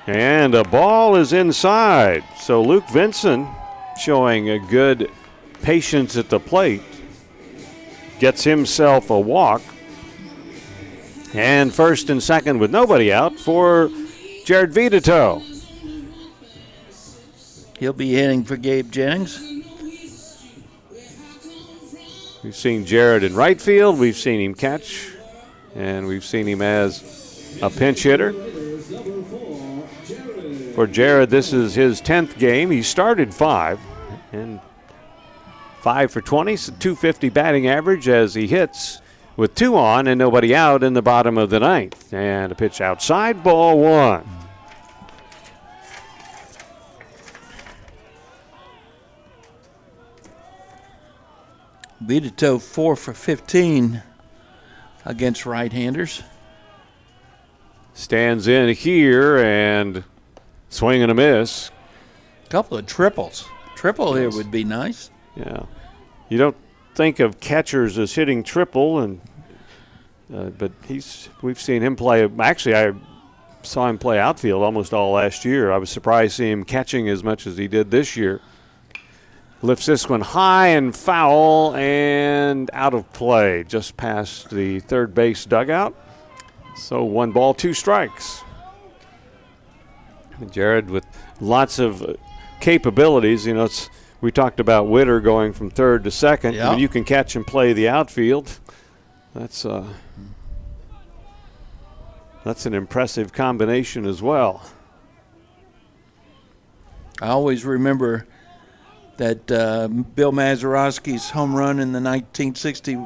[0.07, 2.25] And a ball is inside.
[2.39, 3.49] So Luke Vinson
[4.01, 5.11] showing a good
[5.63, 6.83] patience at the plate.
[8.19, 9.63] Gets himself a walk.
[11.33, 13.91] And first and second with nobody out for
[14.45, 15.43] Jared Vitito.
[17.79, 19.39] He'll be hitting for Gabe Jennings.
[22.43, 23.99] We've seen Jared in right field.
[23.99, 25.09] We've seen him catch.
[25.75, 28.35] And we've seen him as a pinch hitter.
[30.81, 32.71] For Jared, this is his 10th game.
[32.71, 33.79] He started five.
[34.33, 34.61] And
[35.81, 39.03] five for 20, so 250 batting average as he hits
[39.37, 42.15] with two on and nobody out in the bottom of the ninth.
[42.15, 44.27] And a pitch outside, ball one.
[52.03, 54.03] Vitito four for 15
[55.05, 56.23] against right-handers.
[57.93, 60.05] Stands in here and
[60.71, 61.71] swing and a miss.
[62.47, 63.47] A Couple of triples.
[63.77, 65.11] Triple here would be nice.
[65.37, 65.65] Yeah,
[66.29, 66.57] you don't
[66.95, 69.21] think of catchers as hitting triple, and
[70.35, 72.29] uh, but he's we've seen him play.
[72.39, 72.93] Actually, I
[73.63, 75.71] saw him play outfield almost all last year.
[75.73, 78.41] I was surprised to see him catching as much as he did this year.
[79.63, 85.45] Lifts this one high and foul and out of play, just past the third base
[85.45, 85.95] dugout.
[86.77, 88.43] So one ball, two strikes.
[90.47, 91.07] Jared with
[91.41, 92.17] lots of
[92.61, 93.47] capabilities.
[93.47, 96.55] You know, it's we talked about Witter going from third to second.
[96.55, 96.71] Yeah.
[96.71, 98.59] When you can catch and play the outfield,
[99.35, 99.87] that's uh,
[102.45, 104.63] that's an impressive combination as well.
[107.23, 108.27] I always remember
[109.19, 112.99] that uh, Bill Mazeroski's home run in the 1960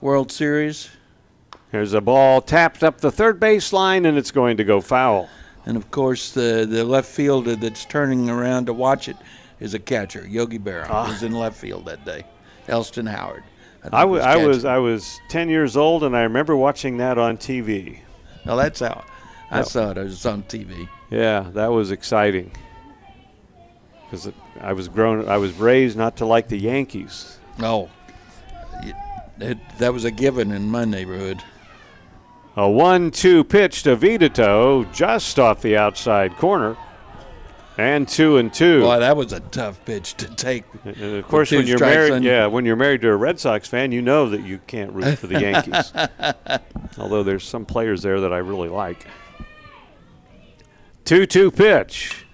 [0.00, 0.90] World Series.
[1.72, 5.28] Here's a ball tapped up the third base line, and it's going to go foul.
[5.64, 9.16] And of course, the, the left fielder that's turning around to watch it
[9.60, 10.26] is a catcher.
[10.26, 11.08] Yogi Berra Ah.
[11.08, 12.24] was in left field that day.
[12.68, 13.44] Elston Howard.
[13.92, 14.64] I, w- I was.
[14.64, 17.98] I was 10 years old, and I remember watching that on TV.
[18.46, 19.04] Well, that's how
[19.50, 19.66] I Yep.
[19.66, 19.98] saw it.
[19.98, 20.88] It was on TV.
[21.10, 22.52] Yeah, that was exciting.
[24.04, 27.38] Because I was grown, I was raised not to like the Yankees.
[27.58, 27.90] No,
[28.82, 28.94] it,
[29.40, 31.42] it, that was a given in my neighborhood.
[32.54, 36.76] A one-two pitch to Vitito, just off the outside corner,
[37.78, 38.82] and two and two.
[38.82, 40.64] Boy, that was a tough pitch to take.
[40.84, 43.68] And of course, when you're married, on- yeah, when you're married to a Red Sox
[43.68, 45.92] fan, you know that you can't root for the Yankees.
[46.98, 49.06] Although there's some players there that I really like.
[51.06, 52.26] Two-two pitch,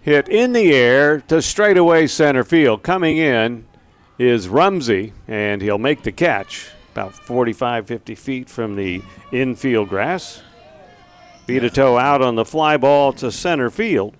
[0.00, 2.84] hit in the air to straightaway center field.
[2.84, 3.66] Coming in
[4.16, 10.40] is Rumsey, and he'll make the catch about 45, 50 feet from the infield grass.
[11.46, 14.16] Vitito out on the fly ball to center field.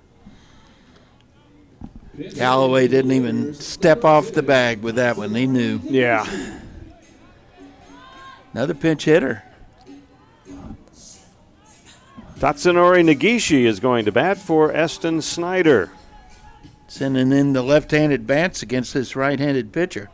[2.35, 5.35] Galloway didn't even step off the bag with that one.
[5.35, 5.81] He knew.
[5.85, 6.27] Yeah.
[8.53, 9.43] Another pinch hitter.
[12.39, 15.91] Tatsunori Nagishi is going to bat for Eston Snyder.
[16.89, 20.11] Sending in the left-handed bats against this right-handed pitcher.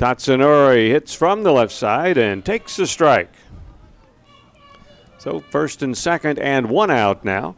[0.00, 3.34] Tatsunori hits from the left side and takes a strike.
[5.18, 7.54] So first and second and one out now.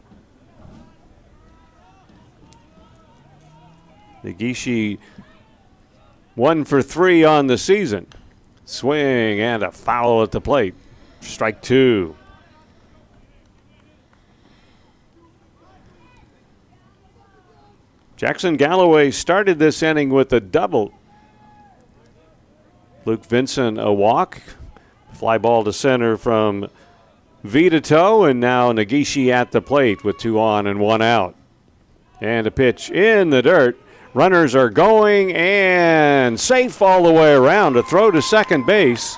[4.25, 4.97] Nagishi
[6.35, 8.07] one for three on the season.
[8.65, 10.75] Swing and a foul at the plate.
[11.21, 12.13] Strike two.
[18.17, 20.93] Jackson Galloway started this inning with a double.
[23.05, 24.41] Luke Vinson a walk.
[25.13, 26.67] Fly ball to center from
[27.43, 31.35] Vitito, and now Nagishi at the plate with two on and one out.
[32.21, 33.77] And a pitch in the dirt.
[34.13, 37.75] Runners are going and safe all the way around.
[37.75, 39.17] A throw to second base.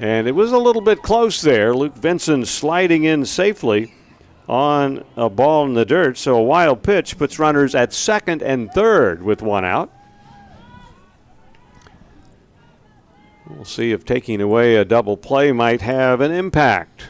[0.00, 1.74] And it was a little bit close there.
[1.74, 3.94] Luke Vinson sliding in safely
[4.48, 6.18] on a ball in the dirt.
[6.18, 9.90] So a wild pitch puts runners at second and third with one out.
[13.48, 17.08] We'll see if taking away a double play might have an impact.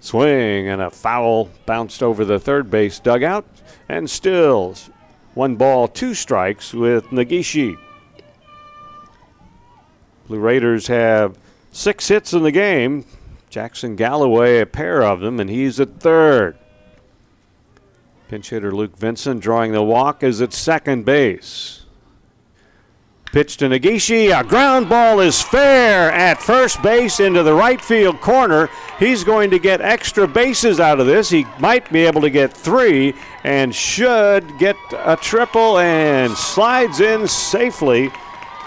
[0.00, 3.46] Swing and a foul bounced over the third base dugout.
[3.88, 4.74] And still
[5.34, 7.78] one ball, two strikes with Nagishi.
[10.26, 11.38] Blue Raiders have
[11.70, 13.04] six hits in the game.
[13.50, 16.58] Jackson Galloway, a pair of them, and he's at third.
[18.28, 21.83] Pinch hitter Luke Vinson drawing the walk is at second base.
[23.34, 24.30] Pitch to Nagishi.
[24.30, 28.70] A ground ball is fair at first base into the right field corner.
[29.00, 31.30] He's going to get extra bases out of this.
[31.30, 37.26] He might be able to get three and should get a triple and slides in
[37.26, 38.08] safely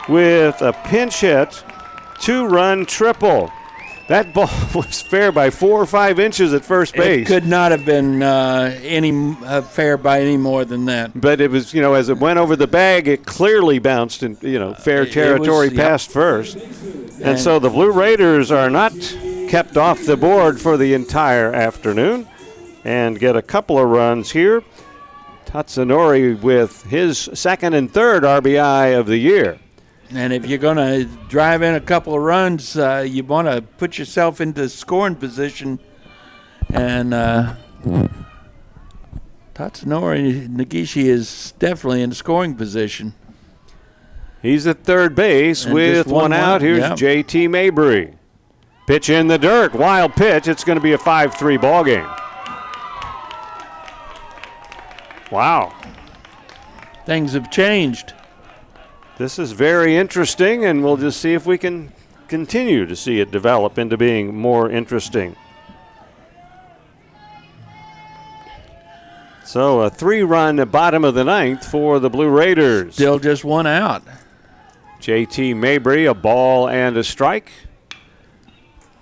[0.10, 1.64] with a pinch hit,
[2.20, 3.50] two run triple.
[4.08, 7.27] That ball was fair by four or five inches at first base.
[7.27, 11.19] It could not have been uh, any uh, fair by any more than that.
[11.19, 14.38] But it was, you know, as it went over the bag, it clearly bounced in,
[14.42, 16.14] you know, fair territory was, past yep.
[16.14, 16.56] first.
[16.56, 18.94] And, And- so the Blue Raiders are not
[19.50, 22.27] kept off the board for the entire afternoon
[22.84, 24.64] and get a couple of runs here.
[25.45, 29.60] Tatsunori with his second and third RBI of the year.
[30.11, 33.61] And if you're going to drive in a couple of runs, uh, you want to
[33.61, 35.80] put yourself into scoring position.
[36.69, 37.56] And uh,
[39.53, 43.16] Tatsunori Nagishi is definitely in scoring position.
[44.42, 46.61] He's at third base And with one one out.
[46.61, 46.98] Here's yep.
[46.98, 48.14] JT Mabry.
[48.86, 49.74] Pitch in the dirt.
[49.74, 50.48] Wild pitch.
[50.48, 52.08] It's going to be a 5 3 ball game.
[55.32, 55.76] Wow.
[57.06, 58.14] Things have changed.
[59.18, 61.92] This is very interesting, and we'll just see if we can
[62.28, 65.36] continue to see it develop into being more interesting.
[69.44, 72.94] So a three-run bottom of the ninth for the Blue Raiders.
[72.94, 74.04] Still just one out.
[75.00, 77.50] JT Mabry, a ball and a strike.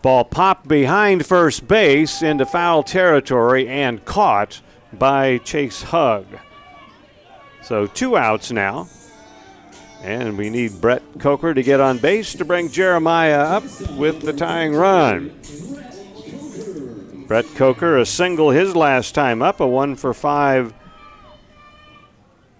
[0.02, 4.62] Ball popped behind first base into foul territory and caught
[4.94, 6.28] by Chase Hugg.
[7.62, 8.88] So two outs now.
[10.06, 14.34] And we need Brett Coker to get on base to bring Jeremiah up with the
[14.34, 15.36] tying run.
[17.28, 20.76] Brett Coker, a single his last time up, a one for five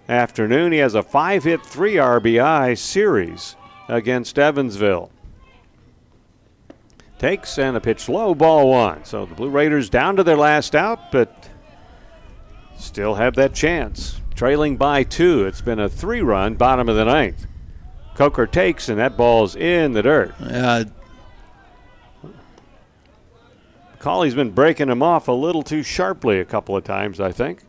[0.08, 0.72] afternoon.
[0.72, 3.54] He has a five hit, three RBI series
[3.86, 5.12] against Evansville.
[7.20, 9.04] Takes and a pitch low, ball one.
[9.04, 11.48] So the Blue Raiders down to their last out, but
[12.76, 14.20] still have that chance.
[14.36, 15.46] Trailing by two.
[15.46, 17.46] It's been a three run, bottom of the ninth.
[18.14, 20.34] Coker takes, and that ball's in the dirt.
[20.38, 20.84] Uh,
[23.98, 27.62] Colley's been breaking him off a little too sharply a couple of times, I think.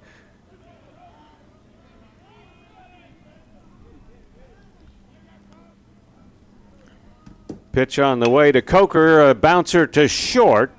[7.72, 10.77] Pitch on the way to Coker, a bouncer to short.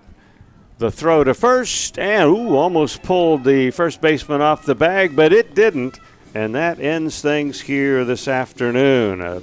[0.79, 5.33] The throw to first, and ooh, almost pulled the first baseman off the bag, but
[5.33, 5.99] it didn't.
[6.37, 9.21] And that ends things here this afternoon.
[9.21, 9.43] A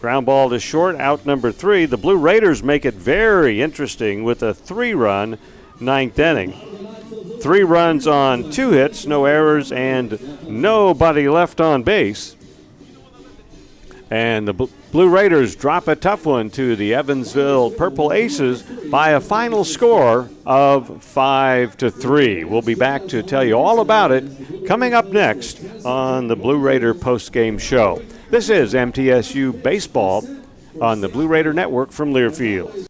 [0.00, 1.86] ground ball to short, out number three.
[1.86, 5.38] The Blue Raiders make it very interesting with a three run
[5.80, 6.52] ninth inning.
[7.40, 12.36] Three runs on two hits, no errors, and nobody left on base.
[14.10, 19.10] And the Bl- Blue Raiders drop a tough one to the Evansville Purple Aces by
[19.10, 22.42] a final score of five to three.
[22.42, 26.58] We'll be back to tell you all about it coming up next on the Blue
[26.58, 28.02] Raider postgame show.
[28.30, 30.24] This is MTSU Baseball
[30.80, 32.89] on the Blue Raider Network from Learfield.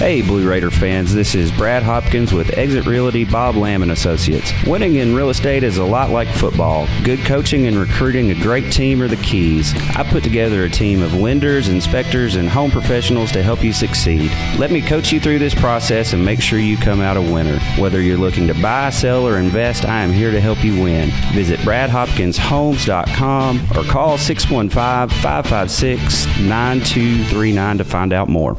[0.00, 4.50] Hey, Blue Raider fans, this is Brad Hopkins with Exit Realty Bob Lamb and Associates.
[4.66, 6.88] Winning in real estate is a lot like football.
[7.04, 9.74] Good coaching and recruiting a great team are the keys.
[9.94, 14.32] I put together a team of lenders, inspectors, and home professionals to help you succeed.
[14.58, 17.58] Let me coach you through this process and make sure you come out a winner.
[17.78, 21.10] Whether you're looking to buy, sell, or invest, I am here to help you win.
[21.34, 28.56] Visit bradhopkinshomes.com or call 615 556 9239 to find out more.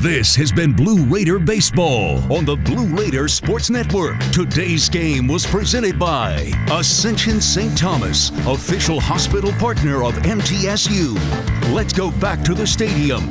[0.00, 4.16] This has been Blue Raider Baseball on the Blue Raider Sports Network.
[4.30, 7.76] Today's game was presented by Ascension St.
[7.76, 11.16] Thomas, official hospital partner of MTSU.
[11.74, 13.28] Let's go back to the stadium.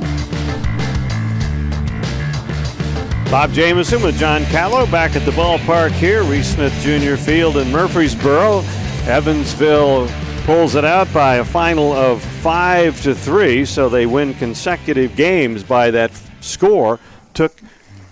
[3.32, 7.16] Bob Jameson with John Callow back at the ballpark here, Reese Smith Jr.
[7.16, 8.60] Field in Murfreesboro.
[9.06, 10.10] Evansville
[10.44, 15.64] pulls it out by a final of five to three, so they win consecutive games
[15.64, 16.12] by that
[16.48, 17.00] score.
[17.34, 17.62] Took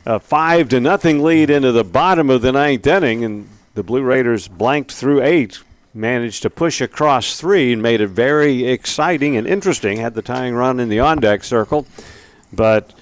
[0.06, 4.04] a five to nothing lead into the bottom of the ninth inning, and the Blue
[4.04, 5.60] Raiders blanked through eight.
[5.94, 9.98] Managed to push across three and made it very exciting and interesting.
[9.98, 11.88] Had the tying run in the on deck circle,
[12.52, 12.94] but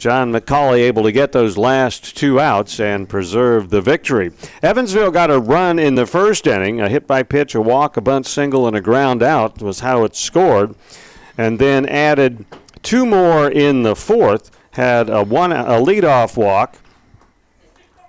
[0.00, 4.32] John McCauley able to get those last two outs and preserve the victory.
[4.62, 8.00] Evansville got a run in the first inning, a hit by pitch, a walk, a
[8.00, 10.74] bunt single, and a ground out was how it scored,
[11.36, 12.46] and then added
[12.82, 14.50] two more in the fourth.
[14.72, 16.76] Had a one a leadoff walk,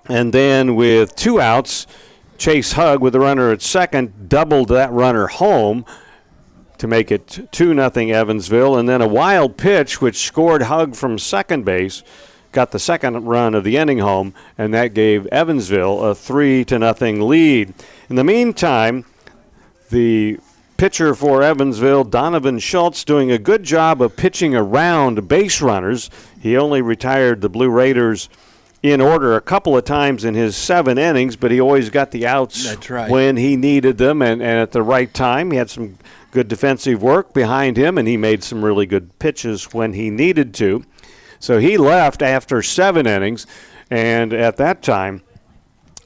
[0.06, 1.86] and then with two outs,
[2.38, 5.84] Chase Hugg with the runner at second doubled that runner home
[6.78, 11.16] to make it 2 nothing Evansville and then a wild pitch which scored Hugg from
[11.16, 12.02] second base
[12.50, 16.80] got the second run of the inning home and that gave Evansville a 3 to
[16.80, 17.72] nothing lead.
[18.10, 19.04] In the meantime,
[19.90, 20.40] the
[20.82, 26.10] pitcher for Evansville, Donovan Schultz, doing a good job of pitching around base runners.
[26.40, 28.28] He only retired the Blue Raiders
[28.82, 32.26] in order a couple of times in his seven innings, but he always got the
[32.26, 33.08] outs right.
[33.08, 35.52] when he needed them and, and at the right time.
[35.52, 35.98] He had some
[36.32, 40.52] good defensive work behind him, and he made some really good pitches when he needed
[40.54, 40.82] to.
[41.38, 43.46] So he left after seven innings,
[43.88, 45.22] and at that time,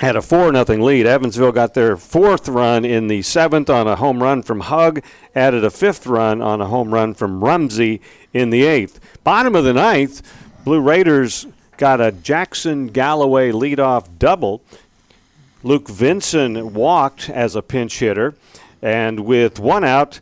[0.00, 1.06] had a 4 0 lead.
[1.06, 5.02] Evansville got their fourth run in the seventh on a home run from Hugg,
[5.34, 8.00] added a fifth run on a home run from Rumsey
[8.32, 9.00] in the eighth.
[9.24, 10.22] Bottom of the ninth,
[10.64, 11.46] Blue Raiders
[11.78, 14.62] got a Jackson Galloway leadoff double.
[15.62, 18.34] Luke Vinson walked as a pinch hitter,
[18.82, 20.20] and with one out,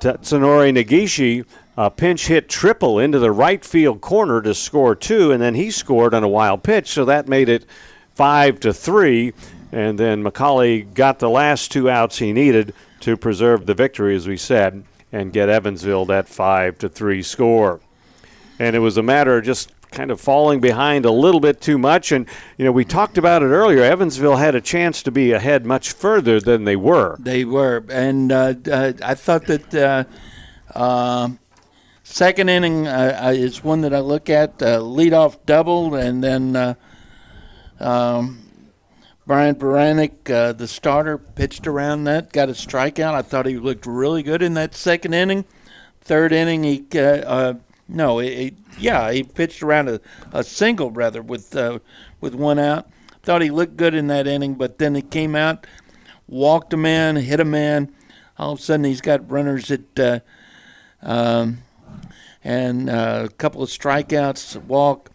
[0.00, 1.44] Tatsunori Nagishi
[1.78, 5.70] a pinch hit triple into the right field corner to score two, and then he
[5.70, 7.64] scored on a wild pitch, so that made it
[8.18, 9.32] five to three.
[9.70, 14.26] And then McCauley got the last two outs he needed to preserve the victory, as
[14.26, 14.82] we said,
[15.12, 17.80] and get Evansville that five to three score.
[18.58, 21.78] And it was a matter of just kind of falling behind a little bit too
[21.78, 22.10] much.
[22.10, 23.84] And, you know, we talked about it earlier.
[23.84, 27.16] Evansville had a chance to be ahead much further than they were.
[27.20, 27.84] They were.
[27.88, 30.04] And uh, uh, I thought that uh,
[30.74, 31.30] uh
[32.02, 36.76] second inning uh, is one that I look at leadoff double, and then
[37.80, 38.48] um,
[39.26, 43.14] Brian Baranek, uh, the starter, pitched around that, got a strikeout.
[43.14, 45.44] I thought he looked really good in that second inning.
[46.00, 47.54] Third inning, he uh, uh,
[47.88, 50.00] no, he, yeah, he pitched around a,
[50.32, 51.78] a single rather with uh,
[52.20, 52.88] with one out.
[53.22, 55.66] Thought he looked good in that inning, but then he came out,
[56.26, 57.92] walked a man, hit a man.
[58.38, 60.20] All of a sudden, he's got runners at uh,
[61.02, 61.58] um,
[62.42, 65.10] and uh, a couple of strikeouts, walk.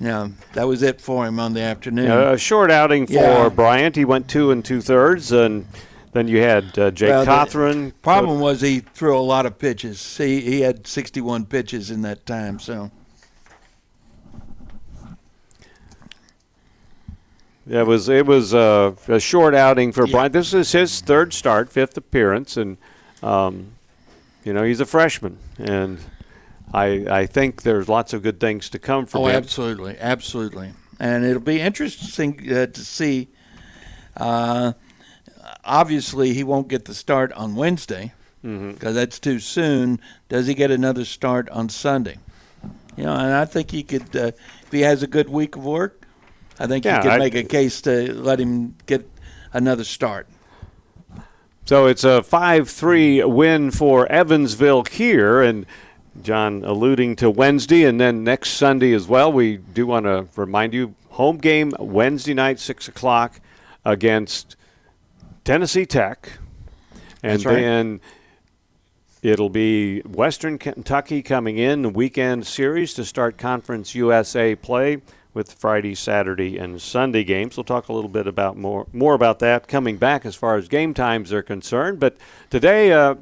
[0.00, 2.10] Yeah, that was it for him on the afternoon.
[2.10, 3.48] a short outing for Yeah.
[3.48, 3.94] Bryant.
[3.96, 5.66] He went two and two thirds and
[6.12, 7.92] Then you had uh, Jake Well, Cothran.
[8.02, 10.16] Problem was he threw a lot of pitches.
[10.16, 12.58] He he had 61 pitches in that time.
[12.60, 12.90] So
[17.66, 20.32] Yeah, It was it was uh, a short outing for Bryant.
[20.34, 22.76] This is his third start, fifth appearance, and
[23.22, 23.72] um,
[24.44, 25.98] you know he's a freshman, and
[26.74, 29.36] I I think there's lots of good things to come from oh, him.
[29.36, 30.72] absolutely, absolutely.
[31.00, 33.28] And it'll be interesting uh, to see.
[34.16, 34.72] Uh,
[35.64, 38.12] obviously, he won't get the start on Wednesday
[38.42, 38.94] because Mhm.
[38.94, 40.00] that's too soon.
[40.28, 42.18] Does he get another start on Sunday?
[42.96, 44.14] You know, and I think he could.
[44.14, 44.32] Uh,
[44.66, 46.06] if he has a good week of work,
[46.60, 49.08] I think Yeah, he could I- make a case to let him get
[49.52, 50.26] another start.
[51.66, 55.40] So it's a 5 3 win for Evansville here.
[55.42, 55.64] And
[56.22, 59.32] John alluding to Wednesday and then next Sunday as well.
[59.32, 63.40] We do want to remind you home game Wednesday night, 6 o'clock
[63.84, 64.56] against
[65.44, 66.38] Tennessee Tech.
[67.22, 67.54] And right.
[67.54, 68.00] then
[69.22, 75.02] it'll be Western Kentucky coming in, the weekend series to start Conference USA play
[75.32, 77.56] with Friday, Saturday, and Sunday games.
[77.56, 80.68] We'll talk a little bit about more more about that coming back as far as
[80.68, 81.98] game times are concerned.
[81.98, 82.16] But
[82.50, 83.16] today, uh,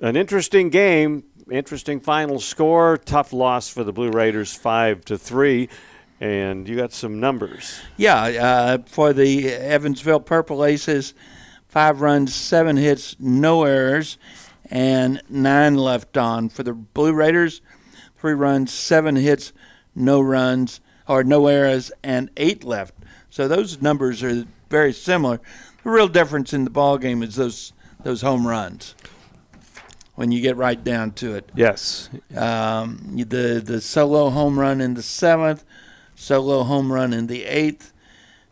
[0.00, 2.96] an interesting game, interesting final score.
[2.96, 5.68] Tough loss for the Blue Raiders, five to three.
[6.20, 7.80] And you got some numbers.
[7.96, 11.14] Yeah, uh, for the Evansville Purple Aces,
[11.66, 14.18] five runs, seven hits, no errors,
[14.70, 16.48] and nine left on.
[16.48, 17.60] For the Blue Raiders,
[18.16, 19.52] three runs, seven hits,
[19.96, 22.94] no runs, or no errors, and eight left.
[23.30, 25.40] So those numbers are very similar.
[25.82, 27.72] The real difference in the ball game is those
[28.04, 28.94] those home runs.
[30.14, 32.10] When you get right down to it, Yes.
[32.36, 35.64] um, the the solo home run in the seventh,
[36.14, 37.92] solo home run in the eighth,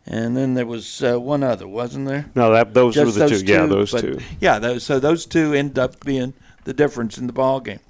[0.06, 2.26] and then there was uh, one other, wasn't there?
[2.34, 3.44] No, that those Just were the two.
[3.44, 4.18] Yeah, those but- two.
[4.40, 6.32] Yeah, those, so those two end up being
[6.64, 7.80] the difference in the ball game.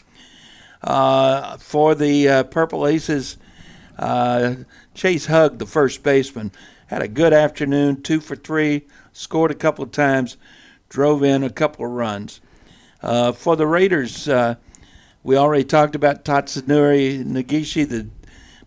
[0.83, 3.37] Uh, for the uh, Purple Aces,
[3.99, 4.55] uh,
[4.95, 6.51] Chase Hugg, the first baseman,
[6.89, 10.37] had a good afternoon, two for three, scored a couple of times,
[10.89, 12.41] drove in a couple of runs.
[13.03, 14.57] Uh, for the Raiders, uh,
[15.23, 18.09] we already talked about Tatsunori Nagishi, the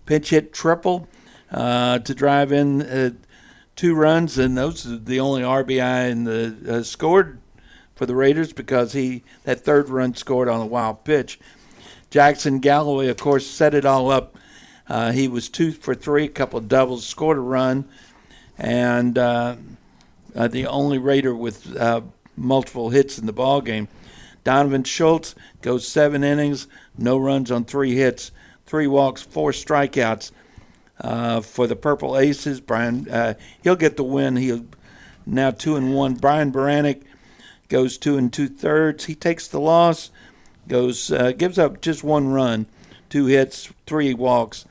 [0.05, 1.07] pinch hit triple
[1.51, 3.11] uh, to drive in uh,
[3.75, 7.39] two runs, and those are the only RBI in the uh, scored
[7.95, 11.39] for the Raiders because he that third run scored on a wild pitch.
[12.09, 14.35] Jackson Galloway, of course, set it all up.
[14.87, 17.85] Uh, he was two for three, a couple of doubles, scored a run,
[18.57, 21.77] and the only Raider with
[22.35, 23.87] multiple hits in the ball game.
[24.43, 28.31] Donovan Schultz goes seven innings, no runs on three hits,
[28.65, 30.31] three walks, four strikeouts.
[31.01, 34.35] Uh, for the Purple Aces, Brian, uh, he'll get the win.
[34.35, 34.65] He'll
[35.25, 36.13] now two and one.
[36.15, 37.01] Brian Baranek
[37.67, 39.05] goes two and two thirds.
[39.05, 40.11] He takes the loss,
[40.67, 42.67] goes uh, gives up just one run,
[43.09, 44.65] two hits, three walks,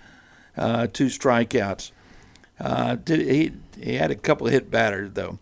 [0.57, 1.91] uh, two strikeouts.
[2.61, 3.53] Uh, did, he
[3.83, 5.39] he had a couple hit batters though.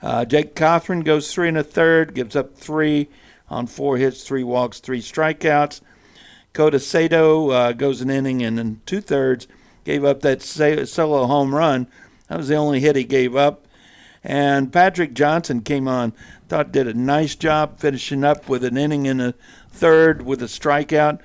[0.00, 3.08] Uh, Jake Cothran goes three and a third, gives up three
[3.52, 5.82] on four hits, three walks, three strikeouts.
[6.54, 9.46] Kota Sato uh, goes an inning and in two thirds,
[9.84, 11.86] gave up that solo home run.
[12.28, 13.66] That was the only hit he gave up.
[14.24, 16.12] And Patrick Johnson came on,
[16.48, 19.34] thought did a nice job finishing up with an inning in a
[19.70, 21.20] third with a strikeout.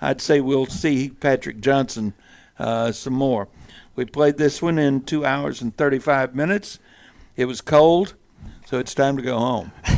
[0.00, 2.14] I'd say we'll see Patrick Johnson
[2.58, 3.48] uh, some more.
[3.96, 6.78] We played this one in two hours and 35 minutes.
[7.34, 8.14] It was cold,
[8.66, 9.72] so it's time to go home.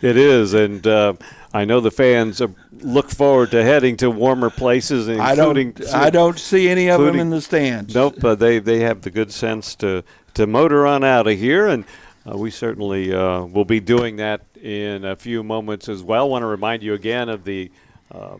[0.00, 1.14] It is, and uh,
[1.54, 2.48] I know the fans uh,
[2.80, 5.94] look forward to heading to warmer places, I don't- including.
[5.94, 7.94] I don't see any of them in the stands.
[7.94, 10.02] Nope, uh, they they have the good sense to
[10.34, 11.84] to motor on out of here, and
[12.30, 16.28] uh, we certainly uh, will be doing that in a few moments as well.
[16.28, 17.70] Want to remind you again of the
[18.12, 18.36] uh,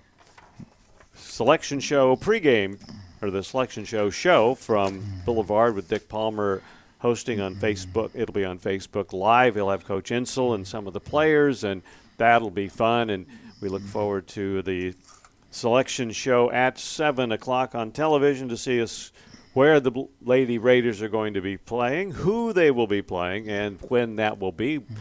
[1.14, 2.78] selection show pregame
[3.20, 6.62] or the selection show show from Boulevard with Dick Palmer
[7.02, 7.64] hosting on mm-hmm.
[7.64, 8.10] Facebook.
[8.14, 9.56] It'll be on Facebook Live.
[9.56, 11.82] He'll have Coach Insell and some of the players, and
[12.16, 13.10] that'll be fun.
[13.10, 13.26] And
[13.60, 13.90] we look mm-hmm.
[13.90, 14.94] forward to the
[15.50, 19.10] selection show at 7 o'clock on television to see us
[19.52, 23.78] where the Lady Raiders are going to be playing, who they will be playing, and
[23.88, 24.78] when that will be.
[24.78, 24.94] Mm-hmm.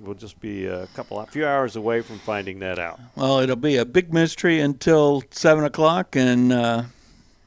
[0.00, 2.98] We'll just be a couple, a few hours away from finding that out.
[3.14, 6.82] Well, it'll be a big mystery until seven o'clock, and uh,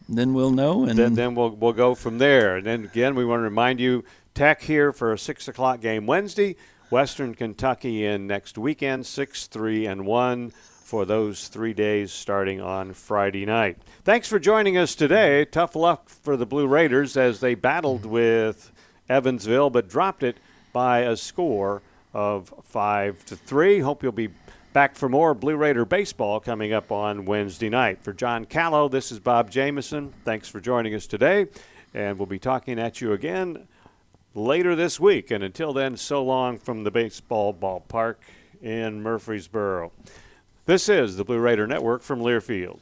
[0.10, 0.86] then we'll know.
[0.86, 2.58] And then, then we'll we'll go from there.
[2.58, 4.04] And then again, we want to remind you,
[4.34, 6.56] Tech here for a six o'clock game Wednesday.
[6.90, 12.94] Western Kentucky in next weekend, six, three, and one for those three days starting on
[12.94, 13.78] Friday night.
[14.06, 15.44] Thanks for joining us today.
[15.44, 18.72] Tough luck for the Blue Raiders as they battled with
[19.10, 20.38] Evansville, but dropped it
[20.72, 21.82] by a score
[22.14, 23.80] of 5 to 3.
[23.80, 24.30] Hope you'll be
[24.78, 28.04] back for more Blue Raider baseball coming up on Wednesday night.
[28.04, 30.14] For John Callow, this is Bob Jameson.
[30.24, 31.48] Thanks for joining us today,
[31.96, 33.68] and we'll be talking at you again
[34.36, 35.32] later this week.
[35.32, 38.18] And until then, so long from the baseball ballpark
[38.62, 39.92] in Murfreesboro.
[40.68, 42.82] This is the Blue Raider Network from Learfield.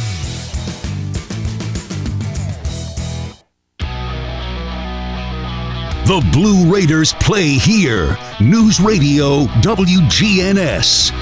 [6.11, 8.17] The Blue Raiders play here.
[8.41, 11.13] News Radio WGNS.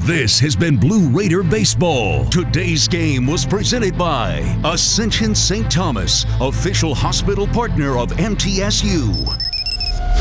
[0.00, 2.24] This has been Blue Raider Baseball.
[2.30, 5.70] Today's game was presented by Ascension St.
[5.70, 9.47] Thomas, official hospital partner of MTSU.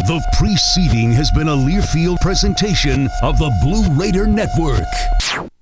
[0.07, 5.56] The preceding has been a Learfield presentation of the Blue Raider Network.